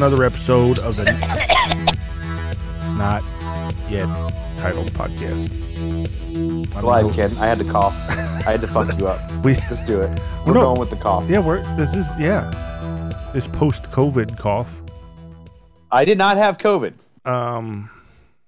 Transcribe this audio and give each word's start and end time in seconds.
and 0.00 0.12
welcome 0.12 0.18
to 0.18 0.24
another 0.24 0.24
episode 0.24 0.78
of 0.80 0.96
the 0.96 1.04
Not 2.96 3.22
Yet 3.90 4.06
Titled 4.58 4.88
Podcast. 4.92 5.50
I'm 6.76 6.82
Go 6.82 6.90
ahead, 6.90 7.14
kid. 7.14 7.38
I 7.38 7.46
had 7.46 7.58
to 7.58 7.64
cough. 7.64 7.94
I 8.46 8.52
had 8.52 8.60
to 8.60 8.66
fuck 8.68 8.98
you 8.98 9.06
up. 9.08 9.30
We, 9.44 9.54
Just 9.54 9.86
do 9.86 10.00
it. 10.00 10.20
We're 10.46 10.54
No. 10.54 10.60
going 10.62 10.80
with 10.80 10.90
the 10.90 10.96
cough. 10.96 11.28
yeah, 11.28 11.38
we're 11.40 11.62
this 11.76 11.94
is 11.96 12.06
yeah, 12.18 12.50
this 13.32 13.46
post-COVID 13.46 14.38
cough. 14.38 14.82
I 15.90 16.04
did 16.04 16.18
not 16.18 16.36
have 16.36 16.58
COVID. 16.58 16.92
Um, 17.24 17.90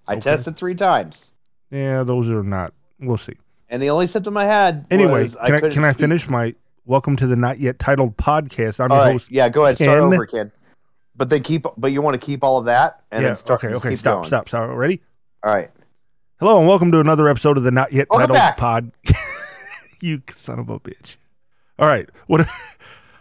I 0.07 0.13
Okay. 0.13 0.21
tested 0.21 0.57
three 0.57 0.75
times, 0.75 1.33
yeah, 1.71 2.03
those 2.03 2.29
are 2.29 2.43
not. 2.43 2.73
We'll 3.01 3.17
see. 3.19 3.35
and 3.69 3.83
the 3.83 3.91
only 3.91 4.07
symptom 4.07 4.37
I 4.37 4.45
had. 4.47 4.85
Anyway, 4.91 5.23
was 5.23 5.35
can 5.37 5.55
I, 5.55 5.61
couldn't 5.61 5.73
can 5.73 5.85
I 5.85 5.93
finish 5.93 6.29
my 6.29 6.55
welcome 6.87 7.17
to 7.17 7.27
the 7.27 7.37
Not 7.37 7.59
Yet 7.61 7.79
Titled 7.79 8.17
Podcast? 8.17 8.81
I'm 8.81 8.91
All 8.91 8.97
your 8.99 9.07
right. 9.07 9.13
host. 9.13 9.31
Yeah, 9.31 9.49
go 9.49 9.65
ahead. 9.65 9.77
Start 9.79 10.01
over, 10.01 10.27
kid. 10.27 10.51
But 11.17 11.31
then 11.31 11.43
keep. 11.43 11.67
But 11.77 11.93
you 11.93 12.03
want 12.03 12.21
to 12.21 12.25
keep 12.25 12.43
all 12.45 12.59
of 12.59 12.65
that, 12.67 13.03
and 13.11 13.23
yeah. 13.23 13.29
then 13.29 13.37
start. 13.37 13.65
okay. 13.65 13.75
Okay. 13.75 13.97
Stop. 13.97 14.19
going. 14.19 14.27
Stop. 14.27 14.49
Stop. 14.49 14.71
Ready? 14.71 15.03
All 15.43 15.53
right. 15.53 15.71
Hello 16.39 16.59
and 16.59 16.67
welcome 16.67 16.91
to 16.93 17.01
another 17.01 17.29
episode 17.29 17.59
of 17.59 17.65
the 17.65 17.71
Not 17.71 17.93
Yet 17.93 18.09
Welcome 18.11 18.35
Titled 18.35 18.39
back. 18.39 18.57
Pod. 18.57 18.93
you 20.01 20.23
son 20.35 20.59
of 20.59 20.71
a 20.71 20.81
bitch. 20.81 21.17
All 21.79 21.87
right, 21.87 22.09
what? 22.27 22.49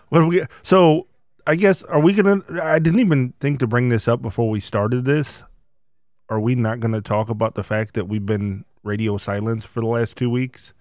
What 0.09 0.27
we? 0.27 0.43
So 0.63 1.05
I 1.45 1.53
guess 1.55 1.83
are 1.83 1.99
we 1.99 2.13
gonna? 2.13 2.41
I 2.63 2.79
didn't 2.79 2.99
even 2.99 3.33
think 3.39 3.59
to 3.59 3.67
bring 3.67 3.89
this 3.89 4.07
up 4.07 4.23
before 4.23 4.49
we 4.49 4.59
started 4.59 5.05
this. 5.05 5.43
Are 6.29 6.39
we 6.39 6.55
not 6.55 6.79
going 6.79 6.91
to 6.93 7.01
talk 7.01 7.29
about 7.29 7.55
the 7.55 7.63
fact 7.63 7.95
that 7.95 8.07
we've 8.07 8.25
been 8.25 8.63
radio 8.83 9.17
silence 9.17 9.65
for 9.65 9.81
the 9.81 9.87
last 9.87 10.15
two 10.15 10.29
weeks? 10.29 10.73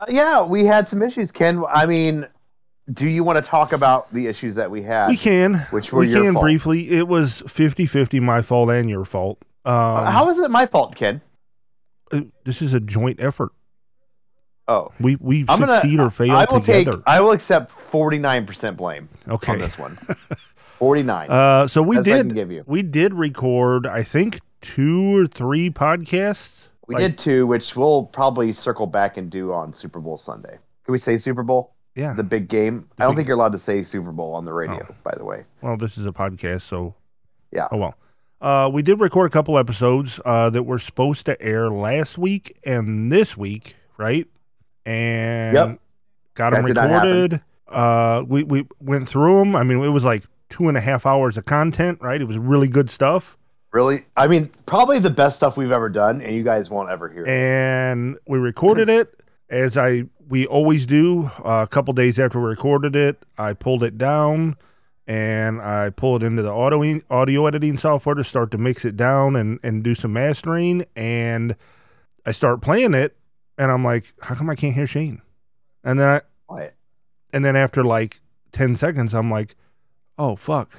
Uh, 0.00 0.06
yeah, 0.08 0.42
we 0.42 0.64
had 0.64 0.88
some 0.88 1.02
issues, 1.02 1.30
Ken. 1.30 1.62
I 1.68 1.84
mean, 1.84 2.26
do 2.92 3.08
you 3.08 3.24
want 3.24 3.42
to 3.42 3.42
talk 3.42 3.72
about 3.72 4.12
the 4.12 4.26
issues 4.26 4.54
that 4.56 4.70
we 4.70 4.82
had? 4.82 5.08
we 5.08 5.16
can. 5.16 5.54
which 5.70 5.92
were 5.92 6.00
we 6.00 6.10
your 6.10 6.22
can 6.22 6.32
fault. 6.34 6.42
briefly. 6.44 6.90
It 6.90 7.08
was 7.08 7.42
50-50 7.46 8.20
my 8.20 8.42
fault 8.42 8.70
and 8.70 8.90
your 8.90 9.04
fault. 9.04 9.38
Um, 9.64 9.72
Uh, 9.74 10.10
How 10.10 10.28
is 10.28 10.38
it 10.38 10.50
my 10.50 10.66
fault, 10.66 10.94
Ken? 10.94 11.22
uh, 12.12 12.20
this 12.44 12.60
is 12.60 12.72
a 12.74 12.80
joint 12.80 13.20
effort. 13.20 13.52
Oh, 14.66 14.92
We 14.98 15.16
we 15.16 15.44
I'm 15.48 15.60
gonna. 15.60 15.74
succeed 15.80 16.00
or 16.00 16.08
fail 16.10 16.34
I 16.36 16.46
will 16.50 16.60
together. 16.60 16.92
take. 16.96 17.02
I 17.06 17.20
will 17.20 17.32
accept 17.32 17.70
forty 17.70 18.18
nine 18.18 18.46
percent 18.46 18.76
blame 18.78 19.08
okay. 19.28 19.52
on 19.52 19.58
this 19.58 19.78
one. 19.78 19.98
Forty 20.78 21.02
nine. 21.02 21.28
Uh, 21.30 21.66
so 21.66 21.82
we 21.82 21.96
That's 21.96 22.06
did. 22.06 22.26
can 22.28 22.34
give 22.34 22.50
you. 22.50 22.64
we 22.66 22.82
did 22.82 23.12
record 23.14 23.86
i 23.86 24.02
think 24.02 24.40
two 24.62 25.16
or 25.18 25.26
three 25.26 25.68
podcasts 25.70 26.68
We 26.86 26.94
Like, 26.94 27.02
did 27.02 27.18
two, 27.18 27.46
which 27.46 27.76
we'll 27.76 28.04
probably 28.06 28.52
circle 28.54 28.86
back 28.86 29.16
and 29.18 29.28
do 29.30 29.52
on 29.52 29.74
Super 29.74 30.00
Bowl 30.00 30.16
Sunday. 30.16 30.58
Can 30.84 30.92
we 30.92 30.98
say 30.98 31.18
Super 31.18 31.42
Bowl? 31.42 31.73
Yeah 31.94 32.12
The 32.14 32.24
big 32.24 32.48
game? 32.48 32.88
The 32.96 33.02
I 33.04 33.06
don't 33.06 33.12
big- 33.12 33.18
think 33.18 33.28
you're 33.28 33.36
allowed 33.36 33.52
to 33.52 33.58
say 33.58 33.82
Super 33.82 34.12
Bowl 34.12 34.34
on 34.34 34.44
the 34.44 34.52
radio, 34.52 34.86
Oh. 34.90 34.94
by 35.04 35.14
the 35.16 35.24
way. 35.24 35.44
well 35.62 35.76
this 35.76 35.96
is 35.98 36.06
a 36.06 36.12
podcast 36.12 36.62
so 36.62 36.94
Yeah. 37.52 37.68
oh 37.72 37.76
well 37.78 37.94
uh, 38.40 38.68
we 38.70 38.82
did 38.82 39.00
record 39.00 39.26
a 39.26 39.32
couple 39.32 39.56
episodes 39.56 40.20
uh, 40.26 40.50
that 40.50 40.64
were 40.64 40.78
supposed 40.78 41.24
to 41.26 41.40
air 41.40 41.70
last 41.70 42.18
week 42.18 42.56
and 42.64 43.10
this 43.10 43.36
week 43.36 43.76
right 43.96 44.26
and 44.86 45.54
Yep. 45.54 45.78
got 46.34 46.50
them 46.52 46.72
That 46.74 46.90
happen. 46.90 47.12
recorded 47.12 47.40
uh, 47.68 48.22
we, 48.28 48.42
we 48.44 48.66
went 48.80 49.08
through 49.08 49.38
them 49.38 49.56
i 49.56 49.62
mean 49.62 49.82
it 49.82 49.88
was 49.88 50.04
like 50.04 50.24
two 50.50 50.68
and 50.68 50.76
a 50.76 50.80
half 50.80 51.06
hours 51.06 51.36
of 51.36 51.44
content 51.46 51.98
right 52.00 52.20
it 52.20 52.24
was 52.26 52.38
really 52.38 52.68
good 52.68 52.90
stuff 52.90 53.36
Really? 53.72 54.04
I 54.16 54.28
mean, 54.28 54.52
probably 54.66 55.00
the 55.00 55.10
best 55.10 55.34
stuff 55.34 55.56
we've 55.56 55.72
ever 55.72 55.88
done, 55.88 56.20
and 56.20 56.32
you 56.36 56.44
guys 56.44 56.70
won't 56.70 56.90
ever 56.90 57.08
hear 57.08 57.22
it. 57.22 57.28
and 57.28 58.16
we 58.28 58.38
recorded 58.38 58.88
it 58.88 59.12
as 59.48 59.76
I 59.76 60.04
we 60.28 60.46
always 60.46 60.86
do. 60.86 61.30
Uh, 61.44 61.64
a 61.64 61.68
couple 61.68 61.94
days 61.94 62.18
after 62.18 62.40
we 62.40 62.46
recorded 62.46 62.96
it, 62.96 63.24
I 63.36 63.52
pulled 63.52 63.82
it 63.82 63.98
down 63.98 64.56
and 65.06 65.60
I 65.60 65.90
pulled 65.90 66.22
it 66.22 66.26
into 66.26 66.42
the 66.42 66.52
audio 66.52 67.00
audio 67.10 67.46
editing 67.46 67.78
software 67.78 68.14
to 68.14 68.24
start 68.24 68.50
to 68.52 68.58
mix 68.58 68.84
it 68.84 68.96
down 68.96 69.36
and 69.36 69.58
and 69.62 69.82
do 69.82 69.94
some 69.94 70.12
mastering. 70.12 70.86
And 70.96 71.56
I 72.24 72.32
start 72.32 72.62
playing 72.62 72.94
it, 72.94 73.16
and 73.58 73.70
I'm 73.70 73.84
like, 73.84 74.14
how 74.22 74.34
come 74.34 74.48
I 74.48 74.54
can't 74.54 74.74
hear 74.74 74.86
Shane? 74.86 75.20
And 75.82 76.00
then 76.00 76.22
I, 76.50 76.70
and 77.32 77.44
then 77.44 77.56
after 77.56 77.84
like 77.84 78.20
ten 78.52 78.76
seconds, 78.76 79.14
I'm 79.14 79.30
like, 79.30 79.56
oh 80.16 80.36
fuck, 80.36 80.72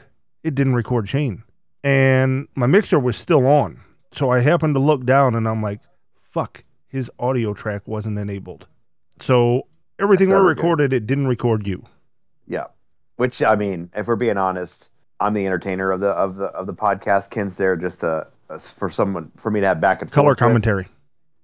it 0.43 0.55
didn't 0.55 0.75
record 0.75 1.07
Shane, 1.07 1.43
and 1.83 2.47
my 2.55 2.65
mixer 2.65 2.99
was 2.99 3.15
still 3.15 3.45
on. 3.45 3.81
So 4.11 4.31
I 4.31 4.39
happened 4.39 4.73
to 4.75 4.79
look 4.79 5.05
down, 5.05 5.35
and 5.35 5.47
I'm 5.47 5.61
like, 5.61 5.81
fuck, 6.31 6.63
his 6.95 7.09
audio 7.19 7.53
track 7.53 7.87
wasn't 7.87 8.17
enabled. 8.17 8.67
So 9.21 9.67
everything 9.99 10.27
we 10.29 10.33
never 10.33 10.53
good. 10.53 10.57
recorded, 10.57 10.93
it 10.93 11.05
didn't 11.07 11.27
record 11.27 11.67
you. 11.67 11.85
Yeah. 12.47 12.65
Which 13.17 13.41
I 13.41 13.55
mean, 13.55 13.89
if 13.95 14.07
we're 14.07 14.15
being 14.15 14.37
honest, 14.37 14.89
I'm 15.19 15.33
the 15.33 15.45
entertainer 15.45 15.91
of 15.91 15.99
the 16.01 16.09
of 16.09 16.35
the 16.35 16.45
of 16.45 16.67
the 16.67 16.73
podcast. 16.73 17.29
Ken's 17.29 17.55
there 17.57 17.75
just 17.75 18.01
to 18.01 18.27
uh, 18.49 18.59
for 18.59 18.89
someone 18.89 19.31
for 19.37 19.49
me 19.51 19.61
to 19.61 19.67
have 19.67 19.79
back 19.79 20.01
and 20.01 20.11
Color 20.11 20.29
with. 20.29 20.37
commentary. 20.39 20.87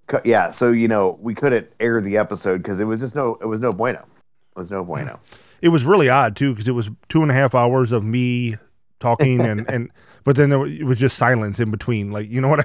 Co- 0.08 0.20
Yeah, 0.24 0.50
so 0.50 0.70
you 0.72 0.88
know 0.88 1.18
we 1.22 1.34
couldn't 1.34 1.68
air 1.80 2.00
the 2.00 2.18
episode 2.18 2.58
because 2.58 2.78
it 2.80 2.84
was 2.84 3.00
just 3.00 3.14
no 3.14 3.38
it 3.40 3.46
was 3.46 3.60
no 3.60 3.70
bueno. 3.72 4.00
It 4.00 4.58
was 4.58 4.70
no 4.70 4.84
bueno. 4.84 5.18
It 5.62 5.68
was 5.68 5.84
really 5.84 6.08
odd 6.10 6.36
too 6.36 6.52
because 6.52 6.68
it 6.68 6.72
was 6.72 6.90
two 7.08 7.22
and 7.22 7.30
a 7.30 7.34
half 7.34 7.54
hours 7.54 7.92
of 7.92 8.04
me 8.04 8.56
talking 9.00 9.40
and 9.40 9.64
and 9.70 9.90
but 10.24 10.36
then 10.36 10.50
there 10.50 10.58
was, 10.58 10.72
it 10.72 10.84
was 10.84 10.98
just 10.98 11.16
silence 11.16 11.58
in 11.58 11.70
between. 11.70 12.10
Like 12.10 12.28
you 12.28 12.40
know 12.42 12.48
what? 12.48 12.60
I, 12.60 12.64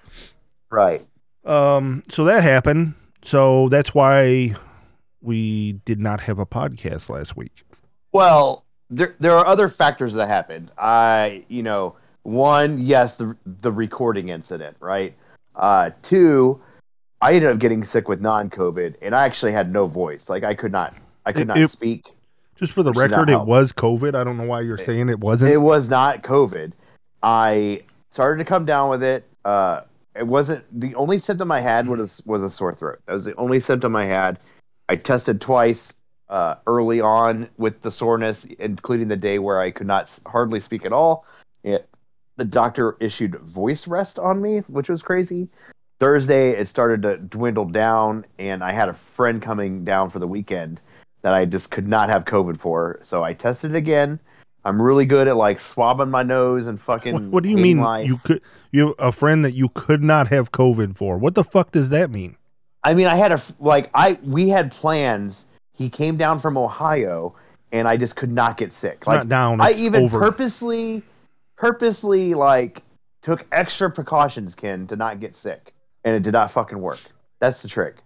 right. 0.70 1.02
Um, 1.50 2.02
so 2.08 2.24
that 2.24 2.42
happened. 2.42 2.94
So 3.22 3.68
that's 3.68 3.94
why 3.94 4.54
we 5.20 5.72
did 5.84 5.98
not 5.98 6.20
have 6.22 6.38
a 6.38 6.46
podcast 6.46 7.08
last 7.08 7.36
week. 7.36 7.64
Well, 8.12 8.64
there 8.88 9.14
there 9.20 9.32
are 9.32 9.46
other 9.46 9.68
factors 9.68 10.14
that 10.14 10.28
happened. 10.28 10.70
I, 10.78 11.44
you 11.48 11.62
know, 11.62 11.96
one, 12.22 12.78
yes, 12.80 13.16
the 13.16 13.36
the 13.44 13.72
recording 13.72 14.28
incident, 14.28 14.76
right? 14.80 15.14
Uh, 15.56 15.90
two, 16.02 16.60
I 17.20 17.34
ended 17.34 17.50
up 17.50 17.58
getting 17.58 17.84
sick 17.84 18.08
with 18.08 18.20
non-COVID, 18.20 18.94
and 19.02 19.14
I 19.14 19.24
actually 19.24 19.52
had 19.52 19.72
no 19.72 19.86
voice. 19.86 20.28
Like 20.28 20.44
I 20.44 20.54
could 20.54 20.72
not, 20.72 20.94
I 21.26 21.32
could 21.32 21.42
It- 21.42 21.48
not 21.48 21.56
it- 21.58 21.68
speak. 21.70 22.06
Just 22.56 22.74
for 22.74 22.82
the 22.82 22.90
Which 22.90 22.98
did 22.98 23.10
not 23.12 23.20
record, 23.28 23.30
it 23.30 23.46
was 23.46 23.72
COVID. 23.72 24.14
I 24.14 24.22
don't 24.22 24.36
know 24.36 24.44
why 24.44 24.60
you're 24.60 24.76
saying 24.76 25.08
it 25.08 25.18
wasn't. 25.18 25.50
It 25.50 25.56
was 25.56 25.88
not 25.88 26.22
COVID. 26.22 26.72
I 27.22 27.82
started 28.10 28.38
to 28.40 28.44
come 28.44 28.66
down 28.66 28.90
with 28.90 29.02
it. 29.02 29.24
Uh, 29.46 29.80
it 30.16 30.26
wasn't 30.26 30.64
the 30.78 30.94
only 30.94 31.18
symptom 31.18 31.52
I 31.52 31.60
had 31.60 31.88
was 31.88 32.22
was 32.26 32.42
a 32.42 32.50
sore 32.50 32.74
throat. 32.74 33.00
That 33.06 33.14
was 33.14 33.24
the 33.24 33.36
only 33.36 33.60
symptom 33.60 33.94
I 33.94 34.06
had. 34.06 34.38
I 34.88 34.96
tested 34.96 35.40
twice 35.40 35.94
uh, 36.28 36.56
early 36.66 37.00
on 37.00 37.48
with 37.58 37.82
the 37.82 37.90
soreness, 37.90 38.44
including 38.58 39.08
the 39.08 39.16
day 39.16 39.38
where 39.38 39.60
I 39.60 39.70
could 39.70 39.86
not 39.86 40.16
hardly 40.26 40.60
speak 40.60 40.84
at 40.84 40.92
all. 40.92 41.26
It, 41.62 41.88
the 42.36 42.44
doctor 42.44 42.96
issued 43.00 43.36
voice 43.36 43.86
rest 43.86 44.18
on 44.18 44.40
me, 44.40 44.60
which 44.60 44.88
was 44.88 45.02
crazy. 45.02 45.48
Thursday, 45.98 46.50
it 46.50 46.68
started 46.68 47.02
to 47.02 47.18
dwindle 47.18 47.66
down, 47.66 48.24
and 48.38 48.64
I 48.64 48.72
had 48.72 48.88
a 48.88 48.94
friend 48.94 49.42
coming 49.42 49.84
down 49.84 50.08
for 50.08 50.18
the 50.18 50.26
weekend 50.26 50.80
that 51.22 51.34
I 51.34 51.44
just 51.44 51.70
could 51.70 51.86
not 51.86 52.08
have 52.08 52.24
COVID 52.24 52.58
for. 52.58 53.00
So 53.02 53.22
I 53.22 53.34
tested 53.34 53.74
again. 53.74 54.18
I'm 54.64 54.80
really 54.80 55.06
good 55.06 55.28
at 55.28 55.36
like 55.36 55.60
swabbing 55.60 56.10
my 56.10 56.22
nose 56.22 56.66
and 56.66 56.80
fucking. 56.80 57.14
what, 57.14 57.22
what 57.24 57.42
do 57.42 57.48
you 57.48 57.56
mean 57.56 57.80
life. 57.80 58.06
you 58.06 58.18
could 58.18 58.42
you 58.70 58.88
have 58.88 58.94
a 58.98 59.12
friend 59.12 59.44
that 59.44 59.54
you 59.54 59.68
could 59.70 60.02
not 60.02 60.28
have 60.28 60.52
COVID 60.52 60.96
for? 60.96 61.16
What 61.18 61.34
the 61.34 61.44
fuck 61.44 61.72
does 61.72 61.88
that 61.90 62.10
mean? 62.10 62.36
I 62.82 62.94
mean, 62.94 63.06
I 63.06 63.16
had 63.16 63.32
a 63.32 63.40
like 63.58 63.90
I 63.94 64.18
we 64.22 64.48
had 64.48 64.70
plans. 64.70 65.46
He 65.72 65.88
came 65.88 66.16
down 66.16 66.38
from 66.38 66.58
Ohio, 66.58 67.34
and 67.72 67.88
I 67.88 67.96
just 67.96 68.16
could 68.16 68.32
not 68.32 68.56
get 68.56 68.72
sick. 68.72 69.06
Like 69.06 69.18
not 69.18 69.28
down. 69.28 69.60
I 69.60 69.72
even 69.72 70.04
over. 70.04 70.18
purposely, 70.18 71.02
purposely 71.56 72.34
like 72.34 72.82
took 73.22 73.46
extra 73.52 73.90
precautions, 73.90 74.54
Ken, 74.54 74.86
to 74.88 74.96
not 74.96 75.20
get 75.20 75.34
sick, 75.34 75.72
and 76.04 76.14
it 76.14 76.22
did 76.22 76.32
not 76.32 76.50
fucking 76.50 76.80
work. 76.80 77.00
That's 77.40 77.62
the 77.62 77.68
trick. 77.68 77.96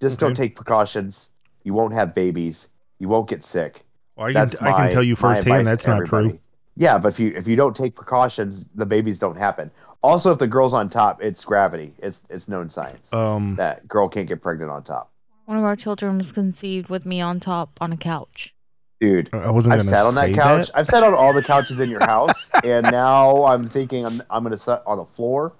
Just 0.00 0.20
don't 0.20 0.34
take 0.34 0.54
precautions. 0.54 1.30
You 1.62 1.72
won't 1.72 1.94
have 1.94 2.14
babies. 2.14 2.68
You 2.98 3.08
won't 3.08 3.28
get 3.28 3.42
sick. 3.42 3.83
Well, 4.16 4.26
I 4.26 4.32
can, 4.32 4.48
That's 4.48 4.62
I 4.62 4.72
can 4.72 4.92
tell 4.92 5.02
you 5.02 5.16
firsthand 5.16 5.66
that's 5.66 5.86
not 5.86 6.06
true. 6.06 6.38
Yeah, 6.76 6.98
but 6.98 7.08
if 7.08 7.20
you 7.20 7.32
if 7.36 7.46
you 7.46 7.56
don't 7.56 7.74
take 7.74 7.94
precautions, 7.94 8.64
the 8.74 8.86
babies 8.86 9.18
don't 9.18 9.36
happen. 9.36 9.70
Also, 10.02 10.32
if 10.32 10.38
the 10.38 10.46
girl's 10.46 10.74
on 10.74 10.88
top, 10.88 11.22
it's 11.22 11.44
gravity. 11.44 11.94
It's 11.98 12.22
it's 12.28 12.48
known 12.48 12.68
science 12.68 13.12
Um, 13.12 13.54
that 13.56 13.86
girl 13.88 14.08
can't 14.08 14.28
get 14.28 14.42
pregnant 14.42 14.70
on 14.70 14.82
top. 14.82 15.10
One 15.46 15.56
of 15.56 15.64
our 15.64 15.76
children 15.76 16.18
was 16.18 16.32
conceived 16.32 16.88
with 16.88 17.06
me 17.06 17.20
on 17.20 17.40
top 17.40 17.78
on 17.80 17.92
a 17.92 17.96
couch. 17.96 18.54
Dude, 19.00 19.30
I 19.32 19.50
wasn't 19.50 19.74
I've 19.74 19.80
gonna 19.80 19.90
sat 19.90 20.06
on 20.06 20.14
that 20.16 20.30
say 20.30 20.34
couch. 20.34 20.70
I've 20.74 20.86
sat 20.86 21.02
on 21.02 21.14
all 21.14 21.32
the 21.32 21.42
couches 21.42 21.78
in 21.80 21.90
your 21.90 22.04
house, 22.04 22.50
and 22.64 22.84
now 22.90 23.44
I'm 23.44 23.68
thinking 23.68 24.04
I'm 24.04 24.22
I'm 24.30 24.42
gonna 24.42 24.58
sit 24.58 24.80
on 24.86 24.98
the 24.98 25.04
floor 25.04 25.52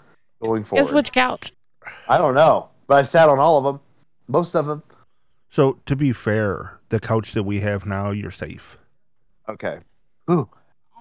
going 0.43 0.65
forward. 0.65 0.85
Guess 0.85 0.93
which 0.93 1.13
couch? 1.13 1.53
I 2.09 2.19
don't 2.19 2.35
know, 2.35 2.69
but 2.87 2.97
I've 2.97 3.09
sat 3.09 3.29
on 3.29 3.39
all 3.39 3.59
of 3.59 3.65
them, 3.65 3.81
most 4.29 4.55
of 4.55 4.67
them. 4.67 4.83
So 5.51 5.79
to 5.87 5.95
be 5.97 6.13
fair, 6.13 6.81
the 6.95 7.01
couch 7.01 7.33
that 7.33 7.43
we 7.43 7.59
have 7.61 7.85
now, 7.87 8.13
you're 8.13 8.31
safe. 8.31 8.79
Okay. 9.49 9.79
Ooh, 10.31 10.49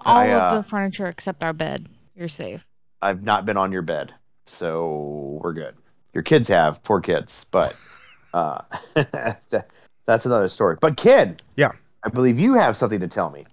All 0.05 0.17
I, 0.17 0.29
uh, 0.31 0.39
of 0.55 0.63
the 0.63 0.69
furniture 0.69 1.05
except 1.05 1.43
our 1.43 1.53
bed. 1.53 1.87
You're 2.15 2.27
safe. 2.27 2.65
I've 3.03 3.21
not 3.21 3.45
been 3.45 3.57
on 3.57 3.71
your 3.71 3.83
bed, 3.83 4.11
so 4.47 5.39
we're 5.43 5.53
good. 5.53 5.75
Your 6.13 6.23
kids 6.23 6.47
have, 6.49 6.81
poor 6.83 6.99
kids, 6.99 7.45
but 7.51 7.75
uh, 8.33 8.61
that, 8.95 9.69
that's 10.07 10.25
another 10.25 10.47
story. 10.47 10.77
But 10.81 10.97
kid, 10.97 11.41
Yeah. 11.57 11.71
I 12.03 12.09
believe 12.09 12.39
you 12.39 12.55
have 12.55 12.75
something 12.75 12.99
to 12.99 13.07
tell 13.07 13.29
me. 13.29 13.45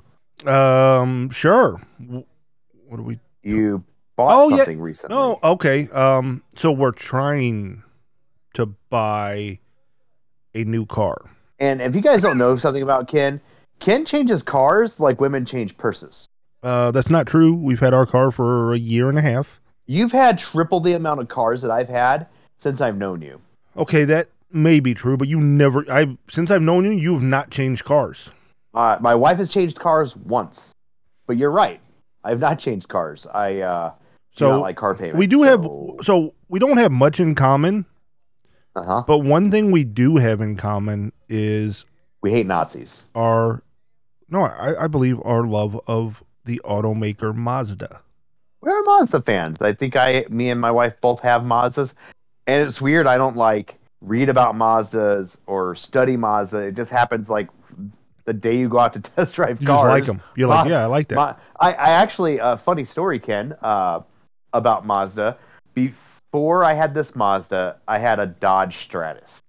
Um, 0.50 1.28
sure. 1.30 1.80
What 2.08 2.96
do 2.96 3.02
we? 3.02 3.20
You 3.42 3.84
bought 4.16 4.32
Oh, 4.34 4.48
yeah. 4.48 4.56
something 4.56 4.80
recently. 4.80 5.14
No, 5.14 5.38
okay. 5.44 5.88
Um, 5.90 6.42
so 6.56 6.72
we're 6.72 6.90
trying 6.90 7.82
to 8.54 8.74
buy 8.88 9.60
a 10.54 10.64
new 10.64 10.84
car. 10.86 11.29
And 11.60 11.80
if 11.82 11.94
you 11.94 12.00
guys 12.00 12.22
don't 12.22 12.38
know 12.38 12.56
something 12.56 12.82
about 12.82 13.06
Ken, 13.06 13.40
Ken 13.78 14.04
changes 14.04 14.42
cars 14.42 14.98
like 15.00 15.20
women 15.20 15.44
change 15.44 15.76
purses. 15.76 16.26
Uh, 16.62 16.90
that's 16.90 17.10
not 17.10 17.26
true. 17.26 17.54
We've 17.54 17.80
had 17.80 17.94
our 17.94 18.06
car 18.06 18.30
for 18.30 18.72
a 18.74 18.78
year 18.78 19.08
and 19.08 19.18
a 19.18 19.22
half. 19.22 19.60
You've 19.86 20.12
had 20.12 20.38
triple 20.38 20.80
the 20.80 20.92
amount 20.94 21.20
of 21.20 21.28
cars 21.28 21.62
that 21.62 21.70
I've 21.70 21.88
had 21.88 22.26
since 22.58 22.80
I've 22.80 22.96
known 22.96 23.22
you. 23.22 23.40
Okay, 23.76 24.04
that 24.04 24.28
may 24.52 24.80
be 24.80 24.94
true, 24.94 25.16
but 25.16 25.28
you 25.28 25.40
never. 25.40 25.84
I 25.90 26.16
since 26.28 26.50
I've 26.50 26.62
known 26.62 26.84
you, 26.84 26.92
you 26.92 27.12
have 27.14 27.22
not 27.22 27.50
changed 27.50 27.84
cars. 27.84 28.30
Uh, 28.74 28.98
my 29.00 29.14
wife 29.14 29.38
has 29.38 29.50
changed 29.52 29.78
cars 29.78 30.16
once, 30.16 30.72
but 31.26 31.36
you're 31.36 31.50
right. 31.50 31.80
I 32.22 32.30
have 32.30 32.40
not 32.40 32.58
changed 32.58 32.88
cars. 32.88 33.26
I 33.32 33.60
uh, 33.60 33.88
do 33.90 33.94
So 34.36 34.50
not 34.52 34.60
like 34.60 34.76
car 34.76 34.94
payments. 34.94 35.18
we 35.18 35.26
do 35.26 35.42
have. 35.42 35.62
so- 35.62 35.96
So 36.02 36.34
we 36.48 36.58
don't 36.58 36.76
have 36.76 36.92
much 36.92 37.18
in 37.18 37.34
common, 37.34 37.86
Uh-huh. 38.76 39.02
but 39.06 39.18
one 39.18 39.50
thing 39.50 39.70
we 39.72 39.82
do 39.84 40.16
have 40.16 40.40
in 40.40 40.56
common 40.56 41.12
is 41.28 41.84
We 42.22 42.30
hate 42.30 42.46
Nazis. 42.46 43.06
our. 43.14 43.62
No, 44.28 44.42
I, 44.44 44.84
I 44.84 44.86
believe 44.86 45.20
our 45.24 45.44
love 45.44 45.80
of 45.88 46.22
the 46.44 46.60
automaker 46.64 47.34
Mazda. 47.34 48.00
We're 48.60 48.82
Mazda 48.82 49.22
fans. 49.22 49.56
I 49.60 49.72
think 49.72 49.96
I, 49.96 50.24
me 50.28 50.50
and 50.50 50.60
my 50.60 50.70
wife 50.70 50.94
both 51.00 51.18
have 51.20 51.42
Mazdas, 51.42 51.94
and 52.46 52.62
it's 52.62 52.80
weird. 52.80 53.06
I 53.08 53.16
don't 53.18 53.36
like 53.36 53.74
read 54.02 54.28
about 54.28 54.54
Mazdas 54.54 55.36
or 55.46 55.74
study 55.74 56.16
Mazda. 56.16 56.58
It 56.60 56.74
just 56.76 56.90
happens 56.92 57.28
like 57.28 57.48
the 58.26 58.32
day 58.32 58.56
you 58.56 58.68
go 58.68 58.78
out 58.78 58.92
to 58.92 59.00
test 59.16 59.34
drive 59.34 59.60
You 59.60 59.66
cars. 59.66 59.78
just 59.80 59.88
like 59.88 60.04
them. 60.04 60.22
You're 60.36 60.48
like, 60.48 60.68
yeah, 60.68 60.82
I 60.82 60.86
like 60.86 61.08
that. 61.08 61.16
Ma- 61.16 61.34
I, 61.58 61.72
I 61.72 61.90
actually, 61.90 62.38
a 62.38 62.56
funny 62.56 62.84
story, 62.84 63.18
Ken, 63.18 63.54
uh, 63.62 64.00
about 64.52 64.86
Mazda. 64.86 65.36
Before 65.74 66.09
I 66.32 66.74
had 66.74 66.94
this 66.94 67.14
Mazda, 67.16 67.76
I 67.88 67.98
had 67.98 68.18
a 68.20 68.26
Dodge 68.26 68.78
Stratus. 68.78 69.42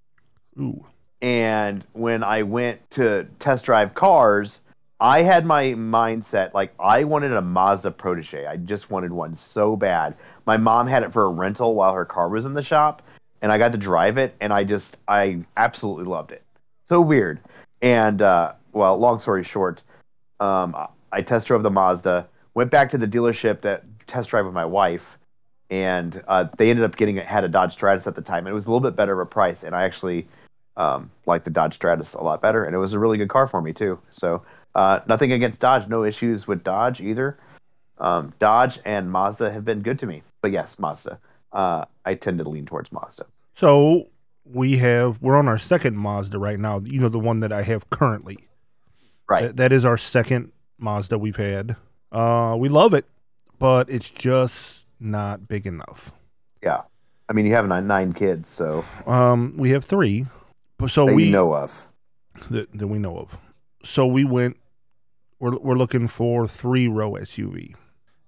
Ooh, 0.59 0.83
And 1.21 1.83
when 1.93 2.23
I 2.23 2.43
went 2.43 2.89
to 2.91 3.27
test 3.39 3.65
drive 3.65 3.93
cars, 3.93 4.59
I 4.99 5.23
had 5.23 5.45
my 5.45 5.65
mindset 5.73 6.53
like 6.53 6.73
I 6.79 7.03
wanted 7.03 7.33
a 7.33 7.41
Mazda 7.41 7.91
Protege. 7.91 8.45
I 8.45 8.57
just 8.57 8.91
wanted 8.91 9.11
one 9.11 9.35
so 9.35 9.75
bad. 9.75 10.15
My 10.45 10.57
mom 10.57 10.87
had 10.87 11.03
it 11.03 11.11
for 11.11 11.23
a 11.25 11.29
rental 11.29 11.73
while 11.75 11.93
her 11.93 12.05
car 12.05 12.29
was 12.29 12.45
in 12.45 12.53
the 12.53 12.61
shop, 12.61 13.01
and 13.41 13.51
I 13.51 13.57
got 13.57 13.71
to 13.71 13.77
drive 13.79 14.17
it, 14.17 14.35
and 14.41 14.53
I 14.53 14.63
just 14.63 14.97
I 15.07 15.39
absolutely 15.57 16.05
loved 16.05 16.31
it. 16.31 16.43
So 16.87 17.01
weird. 17.01 17.39
And 17.81 18.21
uh, 18.21 18.53
well, 18.73 18.97
long 18.97 19.17
story 19.17 19.43
short, 19.43 19.81
um, 20.39 20.75
I- 20.75 20.87
I 21.13 21.21
test 21.21 21.47
drove 21.47 21.61
the 21.63 21.69
Mazda. 21.69 22.27
Went 22.53 22.71
back 22.71 22.89
to 22.91 22.97
the 22.97 23.07
dealership 23.07 23.61
that 23.61 23.83
test 24.07 24.29
drive 24.29 24.45
with 24.45 24.53
my 24.53 24.63
wife, 24.65 25.17
and 25.71 26.21
uh, 26.27 26.45
they 26.57 26.69
ended 26.69 26.85
up 26.85 26.97
getting 26.97 27.15
had 27.17 27.43
a 27.43 27.47
Dodge 27.47 27.71
Stratus 27.73 28.05
at 28.05 28.13
the 28.15 28.21
time. 28.21 28.39
And 28.45 28.49
it 28.49 28.53
was 28.53 28.65
a 28.65 28.69
little 28.69 28.81
bit 28.81 28.95
better 28.95 29.13
of 29.19 29.25
a 29.25 29.29
price, 29.29 29.63
and 29.63 29.73
I 29.73 29.83
actually 29.83 30.27
um, 30.77 31.09
liked 31.25 31.45
the 31.45 31.51
Dodge 31.51 31.73
Stratus 31.75 32.13
a 32.13 32.21
lot 32.21 32.41
better, 32.41 32.65
and 32.65 32.75
it 32.75 32.77
was 32.77 32.93
a 32.93 32.99
really 32.99 33.17
good 33.17 33.29
car 33.29 33.47
for 33.47 33.61
me 33.61 33.73
too. 33.73 33.97
So 34.11 34.43
uh, 34.75 34.99
nothing 35.07 35.31
against 35.31 35.61
Dodge, 35.61 35.87
no 35.87 36.03
issues 36.03 36.45
with 36.45 36.63
Dodge 36.63 37.01
either. 37.01 37.39
Um, 37.97 38.33
Dodge 38.39 38.79
and 38.85 39.09
Mazda 39.11 39.51
have 39.51 39.63
been 39.63 39.81
good 39.81 39.97
to 39.99 40.05
me, 40.05 40.23
but 40.41 40.51
yes, 40.51 40.77
Mazda. 40.77 41.17
Uh, 41.53 41.85
I 42.05 42.15
tend 42.15 42.37
to 42.39 42.47
lean 42.49 42.65
towards 42.65 42.91
Mazda. 42.91 43.25
so 43.55 44.07
we 44.43 44.77
have. 44.79 45.21
We're 45.21 45.35
on 45.37 45.47
our 45.47 45.59
second 45.59 45.95
Mazda 45.97 46.37
right 46.39 46.59
now. 46.59 46.79
You 46.79 46.99
know, 46.99 47.09
the 47.09 47.19
one 47.19 47.39
that 47.41 47.51
I 47.53 47.61
have 47.63 47.89
currently. 47.89 48.39
Right. 49.29 49.43
That- 49.43 49.57
that 49.57 49.71
is 49.71 49.85
our 49.85 49.97
second 49.97 50.51
Mazda 50.79 51.17
we've 51.17 51.35
had. 51.37 51.75
Uh, 52.11 52.55
we 52.59 52.67
love 52.67 52.93
it, 52.93 53.05
but 53.59 53.89
it's 53.89 54.09
just 54.09 54.80
not 55.01 55.47
big 55.47 55.65
enough. 55.65 56.11
Yeah. 56.63 56.81
I 57.29 57.33
mean, 57.33 57.45
you 57.45 57.53
have 57.53 57.67
nine, 57.67 57.87
nine 57.87 58.13
kids, 58.13 58.49
so 58.49 58.83
Um, 59.07 59.53
we 59.57 59.71
have 59.71 59.85
three, 59.85 60.25
so 60.87 61.05
we 61.05 61.31
know 61.31 61.53
of. 61.53 61.87
that, 62.49 62.71
that 62.77 62.87
we 62.87 62.99
know 62.99 63.17
of. 63.17 63.37
So 63.83 64.05
we 64.05 64.23
went. 64.25 64.57
We're 65.39 65.57
we're 65.57 65.75
looking 65.77 66.07
for 66.07 66.47
three 66.47 66.87
row 66.87 67.13
SUV, 67.13 67.73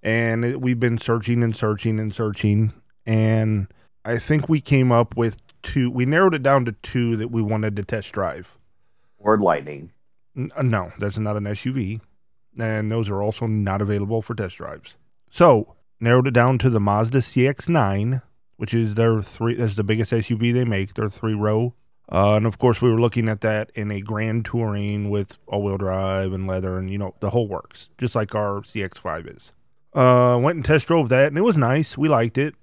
and 0.02 0.44
it, 0.44 0.60
we've 0.60 0.80
been 0.80 0.98
searching 0.98 1.44
and 1.44 1.54
searching 1.54 2.00
and 2.00 2.12
searching, 2.14 2.72
and 3.06 3.68
I 4.04 4.18
think 4.18 4.48
we 4.48 4.60
came 4.60 4.90
up 4.90 5.16
with 5.16 5.38
two. 5.62 5.90
We 5.90 6.06
narrowed 6.06 6.34
it 6.34 6.42
down 6.42 6.64
to 6.64 6.72
two 6.72 7.16
that 7.18 7.30
we 7.30 7.40
wanted 7.42 7.76
to 7.76 7.84
test 7.84 8.10
drive. 8.12 8.56
Ford 9.22 9.40
Lightning. 9.40 9.92
N- 10.36 10.50
uh, 10.56 10.62
no, 10.62 10.92
that's 10.98 11.18
not 11.18 11.36
an 11.36 11.44
SUV, 11.44 12.00
and 12.58 12.90
those 12.90 13.08
are 13.10 13.22
also 13.22 13.46
not 13.46 13.80
available 13.80 14.20
for 14.22 14.34
test 14.34 14.56
drives. 14.56 14.96
So 15.30 15.76
narrowed 16.00 16.26
it 16.26 16.34
down 16.34 16.58
to 16.58 16.70
the 16.70 16.80
Mazda 16.80 17.18
CX-9, 17.18 18.22
which 18.56 18.74
is 18.74 18.94
their 18.94 19.22
three. 19.22 19.54
That's 19.54 19.76
the 19.76 19.84
biggest 19.84 20.12
SUV 20.12 20.52
they 20.52 20.64
make. 20.64 20.94
Their 20.94 21.10
three 21.10 21.34
row. 21.34 21.74
Uh, 22.10 22.34
and 22.34 22.46
of 22.46 22.58
course, 22.58 22.82
we 22.82 22.90
were 22.90 23.00
looking 23.00 23.28
at 23.28 23.40
that 23.40 23.70
in 23.74 23.90
a 23.90 24.00
Grand 24.00 24.44
Touring 24.44 25.08
with 25.08 25.38
all-wheel 25.46 25.78
drive 25.78 26.32
and 26.32 26.46
leather, 26.46 26.78
and 26.78 26.90
you 26.90 26.98
know 26.98 27.14
the 27.20 27.30
whole 27.30 27.48
works, 27.48 27.88
just 27.96 28.14
like 28.14 28.34
our 28.34 28.60
CX-5 28.60 29.36
is. 29.36 29.52
Uh, 29.94 30.38
went 30.38 30.56
and 30.56 30.64
test 30.64 30.86
drove 30.86 31.08
that, 31.08 31.28
and 31.28 31.38
it 31.38 31.42
was 31.42 31.56
nice. 31.56 31.96
We 31.96 32.08
liked 32.08 32.36
it, 32.36 32.54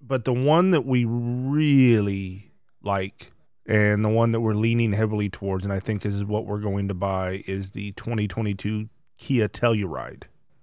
but 0.00 0.24
the 0.24 0.32
one 0.32 0.70
that 0.70 0.86
we 0.86 1.04
really 1.04 2.52
like 2.82 3.32
and 3.68 4.02
the 4.02 4.08
one 4.08 4.32
that 4.32 4.40
we're 4.40 4.54
leaning 4.54 4.94
heavily 4.94 5.28
towards, 5.28 5.64
and 5.64 5.72
I 5.72 5.78
think 5.78 6.06
is 6.06 6.24
what 6.24 6.46
we're 6.46 6.60
going 6.60 6.88
to 6.88 6.94
buy, 6.94 7.44
is 7.46 7.72
the 7.72 7.92
2022 7.92 8.88
Kia 9.18 9.48
Telluride. 9.48 10.22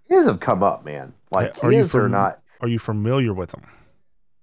Kias 0.09 0.27
have 0.27 0.39
come 0.39 0.63
up, 0.63 0.85
man. 0.85 1.13
Like 1.31 1.63
Are 1.63 1.71
you 1.71 1.83
Kias 1.83 1.95
are 1.95 2.09
not. 2.09 2.39
Are 2.61 2.67
you 2.67 2.79
familiar 2.79 3.33
with 3.33 3.51
them? 3.51 3.63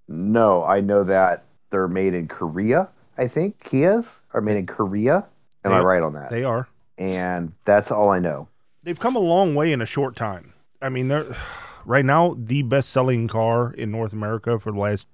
No, 0.08 0.64
I 0.64 0.80
know 0.80 1.04
that 1.04 1.44
they're 1.70 1.88
made 1.88 2.14
in 2.14 2.28
Korea. 2.28 2.88
I 3.16 3.28
think 3.28 3.62
Kias 3.64 4.20
are 4.34 4.40
made 4.40 4.56
in 4.56 4.66
Korea. 4.66 5.24
Am 5.64 5.72
I 5.72 5.80
right 5.80 6.02
on 6.02 6.14
that? 6.14 6.30
They 6.30 6.44
are. 6.44 6.68
and 6.98 7.52
that's 7.64 7.90
all 7.90 8.10
I 8.10 8.18
know. 8.18 8.48
They've 8.82 8.98
come 8.98 9.14
a 9.14 9.20
long 9.20 9.54
way 9.54 9.72
in 9.72 9.80
a 9.80 9.86
short 9.86 10.16
time. 10.16 10.52
I 10.80 10.88
mean, 10.88 11.08
they're 11.08 11.26
right 11.84 12.04
now 12.04 12.34
the 12.36 12.62
best-selling 12.62 13.28
car 13.28 13.72
in 13.72 13.90
North 13.90 14.12
America 14.12 14.58
for 14.58 14.72
the 14.72 14.78
last 14.78 15.06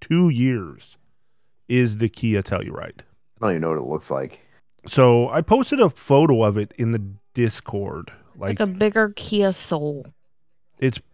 two 0.00 0.28
years 0.28 0.96
is 1.68 1.98
the 1.98 2.08
Kia 2.08 2.42
Telluride. 2.42 3.00
I 3.40 3.46
don't 3.46 3.50
even 3.50 3.62
know 3.62 3.70
what 3.70 3.78
it 3.78 3.84
looks 3.84 4.10
like. 4.10 4.40
So 4.86 5.28
I 5.28 5.40
posted 5.42 5.80
a 5.80 5.88
photo 5.90 6.42
of 6.42 6.56
it 6.56 6.72
in 6.76 6.90
the 6.90 7.02
Discord. 7.34 8.12
Like, 8.36 8.58
Like, 8.58 8.60
a 8.60 8.66
bigger 8.66 9.12
Kia 9.16 9.52
Soul. 9.52 10.06
it's, 10.78 10.98
it's 10.98 11.04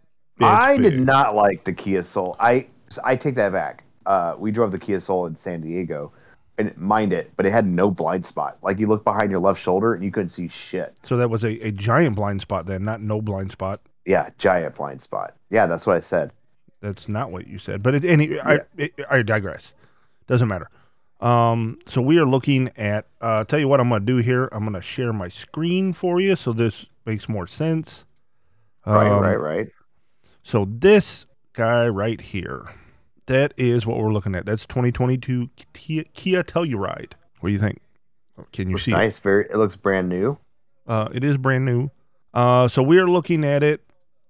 I 0.41 0.77
did 0.77 0.99
not 0.99 1.35
like 1.35 1.63
the 1.63 1.73
Kia 1.73 2.03
Soul. 2.03 2.35
I 2.39 2.67
I 3.03 3.15
take 3.15 3.35
that 3.35 3.51
back. 3.51 3.83
Uh, 4.05 4.35
we 4.37 4.51
drove 4.51 4.71
the 4.71 4.79
Kia 4.79 4.99
Soul 4.99 5.25
in 5.27 5.35
San 5.35 5.61
Diego, 5.61 6.11
and 6.57 6.75
mind 6.77 7.13
it, 7.13 7.31
but 7.35 7.45
it 7.45 7.51
had 7.51 7.67
no 7.67 7.91
blind 7.91 8.25
spot. 8.25 8.57
Like 8.61 8.79
you 8.79 8.87
look 8.87 9.03
behind 9.03 9.31
your 9.31 9.39
left 9.39 9.61
shoulder 9.61 9.93
and 9.93 10.03
you 10.03 10.11
couldn't 10.11 10.29
see 10.29 10.47
shit. 10.47 10.95
So 11.03 11.17
that 11.17 11.29
was 11.29 11.43
a, 11.43 11.59
a 11.67 11.71
giant 11.71 12.15
blind 12.15 12.41
spot 12.41 12.65
then, 12.65 12.83
not 12.85 13.01
no 13.01 13.21
blind 13.21 13.51
spot. 13.51 13.81
Yeah, 14.05 14.29
giant 14.37 14.75
blind 14.75 15.01
spot. 15.01 15.35
Yeah, 15.49 15.67
that's 15.67 15.85
what 15.85 15.97
I 15.97 15.99
said. 15.99 16.31
That's 16.81 17.07
not 17.09 17.31
what 17.31 17.47
you 17.47 17.59
said, 17.59 17.83
but 17.83 17.93
it, 17.93 18.05
any 18.05 18.39
I 18.39 18.61
it, 18.77 18.93
I 19.09 19.21
digress. 19.21 19.73
Doesn't 20.27 20.47
matter. 20.47 20.69
Um, 21.19 21.77
so 21.85 22.01
we 22.01 22.17
are 22.17 22.25
looking 22.25 22.71
at. 22.77 23.05
Uh, 23.19 23.43
tell 23.43 23.59
you 23.59 23.67
what 23.67 23.81
I'm 23.81 23.89
going 23.89 24.01
to 24.01 24.05
do 24.05 24.17
here. 24.17 24.47
I'm 24.53 24.61
going 24.61 24.73
to 24.73 24.81
share 24.81 25.11
my 25.11 25.27
screen 25.27 25.91
for 25.91 26.21
you, 26.21 26.37
so 26.37 26.53
this 26.53 26.85
makes 27.09 27.27
more 27.27 27.47
sense. 27.47 28.05
Right, 28.85 29.11
Um, 29.11 29.21
right, 29.21 29.35
right. 29.39 29.67
So 30.43 30.65
this 30.69 31.25
guy 31.53 31.87
right 31.87 32.21
here, 32.21 32.69
that 33.25 33.53
is 33.57 33.85
what 33.85 33.97
we're 33.97 34.13
looking 34.13 34.35
at. 34.35 34.45
That's 34.45 34.65
2022 34.65 35.49
Kia, 35.73 36.03
Kia 36.13 36.43
Telluride. 36.43 37.13
What 37.39 37.49
do 37.49 37.53
you 37.53 37.59
think? 37.59 37.81
Can 38.53 38.69
you 38.69 38.75
Looks 38.75 38.85
see? 38.85 38.91
it? 38.91 38.95
nice. 38.95 39.19
Very. 39.19 39.45
It 39.49 39.57
looks 39.57 39.75
brand 39.75 40.07
new. 40.09 40.37
Uh, 40.87 41.09
it 41.13 41.23
is 41.23 41.37
brand 41.37 41.65
new. 41.65 41.89
Uh, 42.33 42.67
so 42.67 42.81
we 42.81 42.99
are 42.99 43.07
looking 43.07 43.43
at 43.43 43.63
it 43.63 43.81